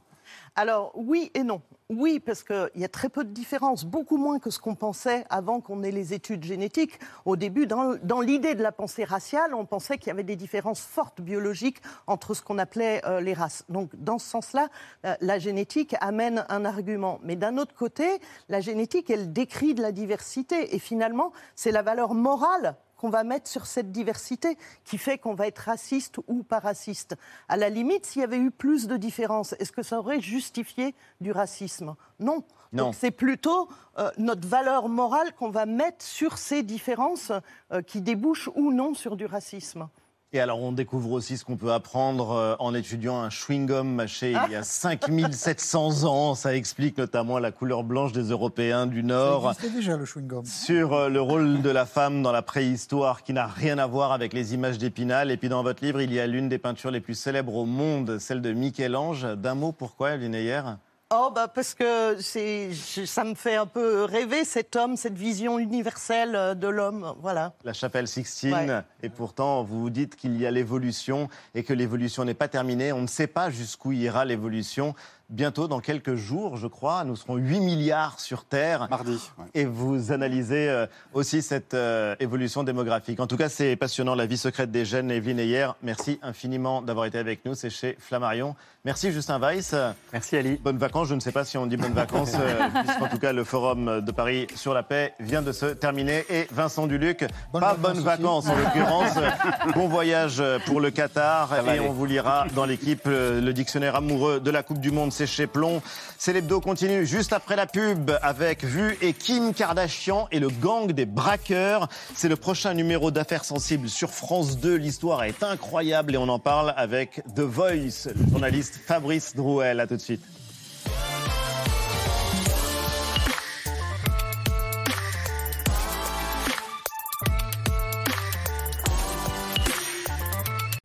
Alors 0.60 0.92
oui 0.94 1.30
et 1.32 1.42
non. 1.42 1.62
Oui, 1.88 2.20
parce 2.20 2.42
qu'il 2.42 2.68
y 2.76 2.84
a 2.84 2.88
très 2.88 3.08
peu 3.08 3.24
de 3.24 3.30
différences, 3.30 3.86
beaucoup 3.86 4.18
moins 4.18 4.38
que 4.38 4.50
ce 4.50 4.58
qu'on 4.58 4.74
pensait 4.74 5.24
avant 5.30 5.62
qu'on 5.62 5.82
ait 5.82 5.90
les 5.90 6.12
études 6.12 6.44
génétiques. 6.44 7.00
Au 7.24 7.36
début, 7.36 7.66
dans, 7.66 8.20
l'idée 8.20 8.54
de 8.54 8.62
la 8.62 8.70
pensée 8.70 9.04
raciale, 9.04 9.54
on 9.54 9.64
pensait 9.64 9.96
qu'il 9.96 10.08
y 10.08 10.10
avait 10.10 10.22
des 10.22 10.36
différences 10.36 10.82
fortes 10.82 11.22
biologiques 11.22 11.80
entre 12.06 12.34
ce 12.34 12.42
qu'on 12.42 12.58
appelait 12.58 13.00
euh, 13.06 13.22
les 13.22 13.32
races. 13.32 13.64
Donc 13.70 13.88
dans 13.96 14.18
ce 14.18 14.28
sens-là, 14.28 14.68
la, 15.02 15.16
la 15.22 15.38
génétique 15.38 15.96
amène 16.02 16.44
un 16.50 16.66
argument. 16.66 17.20
Mais 17.22 17.36
d'un 17.36 17.56
autre 17.56 17.74
côté, 17.74 18.20
la 18.50 18.60
génétique, 18.60 19.08
elle 19.08 19.32
décrit 19.32 19.72
de 19.72 19.80
la 19.80 19.92
diversité. 19.92 20.76
Et 20.76 20.78
finalement, 20.78 21.32
c'est 21.54 21.72
la 21.72 21.80
valeur 21.80 22.12
morale 22.12 22.76
qu'on 23.00 23.08
va 23.08 23.24
mettre 23.24 23.48
sur 23.48 23.64
cette 23.64 23.92
diversité 23.92 24.58
qui 24.84 24.98
fait 24.98 25.16
qu'on 25.16 25.32
va 25.32 25.46
être 25.46 25.60
raciste 25.60 26.18
ou 26.28 26.42
pas 26.42 26.58
raciste. 26.58 27.16
À 27.48 27.56
la 27.56 27.70
limite, 27.70 28.04
s'il 28.04 28.20
y 28.20 28.24
avait 28.24 28.36
eu 28.36 28.50
plus 28.50 28.88
de 28.88 28.98
différences, 28.98 29.54
est-ce 29.58 29.72
que 29.72 29.82
ça 29.82 29.98
aurait 29.98 30.20
justifié 30.20 30.94
du 31.22 31.32
racisme? 31.32 31.96
Non. 32.18 32.44
Non. 32.72 32.84
Donc 32.84 32.94
c'est 32.94 33.10
plutôt 33.10 33.68
euh, 33.98 34.10
notre 34.18 34.46
valeur 34.46 34.90
morale 34.90 35.32
qu'on 35.32 35.48
va 35.48 35.64
mettre 35.64 36.04
sur 36.04 36.36
ces 36.36 36.62
différences 36.62 37.32
euh, 37.72 37.80
qui 37.80 38.02
débouchent 38.02 38.50
ou 38.54 38.70
non 38.70 38.92
sur 38.92 39.16
du 39.16 39.24
racisme. 39.24 39.88
Et 40.32 40.38
alors, 40.38 40.62
on 40.62 40.70
découvre 40.70 41.10
aussi 41.10 41.36
ce 41.36 41.44
qu'on 41.44 41.56
peut 41.56 41.72
apprendre 41.72 42.30
euh, 42.30 42.54
en 42.60 42.72
étudiant 42.72 43.18
un 43.18 43.30
chewing-gum 43.30 43.82
mâché 43.82 44.36
il 44.46 44.52
y 44.52 44.54
a 44.54 44.62
5700 44.62 46.04
ans. 46.04 46.36
Ça 46.36 46.54
explique 46.54 46.98
notamment 46.98 47.40
la 47.40 47.50
couleur 47.50 47.82
blanche 47.82 48.12
des 48.12 48.30
Européens 48.30 48.86
du 48.86 49.02
Nord. 49.02 49.50
existait 49.50 49.70
déjà, 49.70 49.96
le 49.96 50.04
chewing-gum. 50.04 50.44
Sur 50.46 50.92
euh, 50.92 51.08
le 51.08 51.20
rôle 51.20 51.62
de 51.62 51.70
la 51.70 51.84
femme 51.84 52.22
dans 52.22 52.30
la 52.30 52.42
préhistoire 52.42 53.24
qui 53.24 53.32
n'a 53.32 53.48
rien 53.48 53.78
à 53.78 53.88
voir 53.88 54.12
avec 54.12 54.32
les 54.32 54.54
images 54.54 54.78
d'Épinal. 54.78 55.32
Et 55.32 55.36
puis 55.36 55.48
dans 55.48 55.64
votre 55.64 55.84
livre, 55.84 56.00
il 56.00 56.12
y 56.12 56.20
a 56.20 56.28
l'une 56.28 56.48
des 56.48 56.58
peintures 56.58 56.92
les 56.92 57.00
plus 57.00 57.14
célèbres 57.14 57.56
au 57.56 57.66
monde, 57.66 58.20
celle 58.20 58.40
de 58.40 58.52
Michel-Ange. 58.52 59.26
D'un 59.36 59.56
mot, 59.56 59.72
pourquoi, 59.72 60.12
Evelyne 60.12 60.78
Oh, 61.12 61.32
bah 61.34 61.48
parce 61.48 61.74
que 61.74 62.20
c'est, 62.20 62.72
ça 62.72 63.24
me 63.24 63.34
fait 63.34 63.56
un 63.56 63.66
peu 63.66 64.04
rêver 64.04 64.44
cet 64.44 64.76
homme, 64.76 64.96
cette 64.96 65.18
vision 65.18 65.58
universelle 65.58 66.36
euh, 66.36 66.54
de 66.54 66.68
l'homme. 66.68 67.16
Voilà. 67.20 67.52
La 67.64 67.72
chapelle 67.72 68.06
Sixtine. 68.06 68.52
Ouais. 68.52 68.82
Et 69.02 69.08
pourtant, 69.08 69.64
vous 69.64 69.80
vous 69.80 69.90
dites 69.90 70.14
qu'il 70.14 70.40
y 70.40 70.46
a 70.46 70.52
l'évolution 70.52 71.28
et 71.56 71.64
que 71.64 71.72
l'évolution 71.72 72.24
n'est 72.24 72.34
pas 72.34 72.46
terminée. 72.46 72.92
On 72.92 73.02
ne 73.02 73.08
sait 73.08 73.26
pas 73.26 73.50
jusqu'où 73.50 73.90
ira 73.90 74.24
l'évolution. 74.24 74.94
Bientôt, 75.30 75.68
dans 75.68 75.78
quelques 75.78 76.16
jours, 76.16 76.56
je 76.56 76.66
crois, 76.66 77.04
nous 77.04 77.14
serons 77.14 77.36
8 77.36 77.60
milliards 77.60 78.18
sur 78.18 78.44
Terre. 78.44 78.88
Mardi. 78.90 79.30
ouais. 79.38 79.44
Et 79.54 79.64
vous 79.64 80.10
analysez 80.10 80.68
euh, 80.68 80.86
aussi 81.12 81.40
cette 81.40 81.72
euh, 81.74 82.16
évolution 82.18 82.64
démographique. 82.64 83.20
En 83.20 83.28
tout 83.28 83.36
cas, 83.36 83.48
c'est 83.48 83.76
passionnant, 83.76 84.16
la 84.16 84.26
vie 84.26 84.36
secrète 84.36 84.72
des 84.72 84.84
gènes. 84.84 85.08
Evelyne 85.12 85.38
Ayer, 85.38 85.68
merci 85.84 86.18
infiniment 86.22 86.82
d'avoir 86.82 87.06
été 87.06 87.16
avec 87.16 87.44
nous. 87.44 87.54
C'est 87.54 87.70
chez 87.70 87.96
Flammarion. 88.00 88.56
Merci 88.84 89.12
Justin 89.12 89.38
Weiss. 89.38 89.72
Merci 90.12 90.36
Ali. 90.36 90.56
Bonnes 90.56 90.78
vacances. 90.78 91.06
Je 91.08 91.14
ne 91.14 91.20
sais 91.20 91.30
pas 91.30 91.44
si 91.44 91.56
on 91.58 91.66
dit 91.66 91.76
bonnes 91.76 91.92
vacances, 91.92 92.32
euh, 92.34 92.68
puisqu'en 92.84 93.06
tout 93.08 93.18
cas, 93.18 93.32
le 93.32 93.44
forum 93.44 94.00
de 94.00 94.10
Paris 94.10 94.48
sur 94.56 94.74
la 94.74 94.82
paix 94.82 95.14
vient 95.20 95.42
de 95.42 95.52
se 95.52 95.66
terminer. 95.66 96.24
Et 96.28 96.48
Vincent 96.50 96.88
Duluc, 96.88 97.24
Bonnes 97.52 97.60
pas 97.60 97.74
vacances 97.74 97.82
bonnes 97.82 97.92
aussi. 97.98 98.04
vacances 98.04 98.48
en 98.48 98.56
l'occurrence. 98.56 99.14
bon 99.74 99.86
voyage 99.86 100.42
pour 100.66 100.80
le 100.80 100.90
Qatar. 100.90 101.54
Et 101.54 101.68
aller. 101.68 101.80
on 101.80 101.92
vous 101.92 102.06
lira 102.06 102.46
dans 102.56 102.64
l'équipe 102.64 103.02
le 103.06 103.50
dictionnaire 103.52 103.94
amoureux 103.94 104.40
de 104.40 104.50
la 104.50 104.64
Coupe 104.64 104.80
du 104.80 104.90
Monde, 104.90 105.12
c'est 105.20 105.26
chez 105.26 105.46
Plomb. 105.46 105.82
C'est 106.16 106.32
l'hebdo 106.32 106.60
continue 106.60 107.04
juste 107.04 107.34
après 107.34 107.54
la 107.54 107.66
pub 107.66 108.10
avec 108.22 108.64
Vu 108.64 108.96
et 109.02 109.12
Kim 109.12 109.52
Kardashian 109.52 110.28
et 110.32 110.40
le 110.40 110.48
gang 110.48 110.90
des 110.92 111.04
braqueurs. 111.04 111.90
C'est 112.14 112.30
le 112.30 112.36
prochain 112.36 112.72
numéro 112.72 113.10
d'affaires 113.10 113.44
sensibles 113.44 113.90
sur 113.90 114.12
France 114.12 114.58
2. 114.58 114.76
L'histoire 114.76 115.24
est 115.24 115.42
incroyable 115.42 116.14
et 116.14 116.16
on 116.16 116.30
en 116.30 116.38
parle 116.38 116.72
avec 116.74 117.22
The 117.36 117.40
Voice, 117.40 118.08
le 118.16 118.30
journaliste 118.30 118.80
Fabrice 118.86 119.36
Drouel. 119.36 119.80
À 119.80 119.86
tout 119.86 119.96
de 119.96 120.00
suite. 120.00 120.22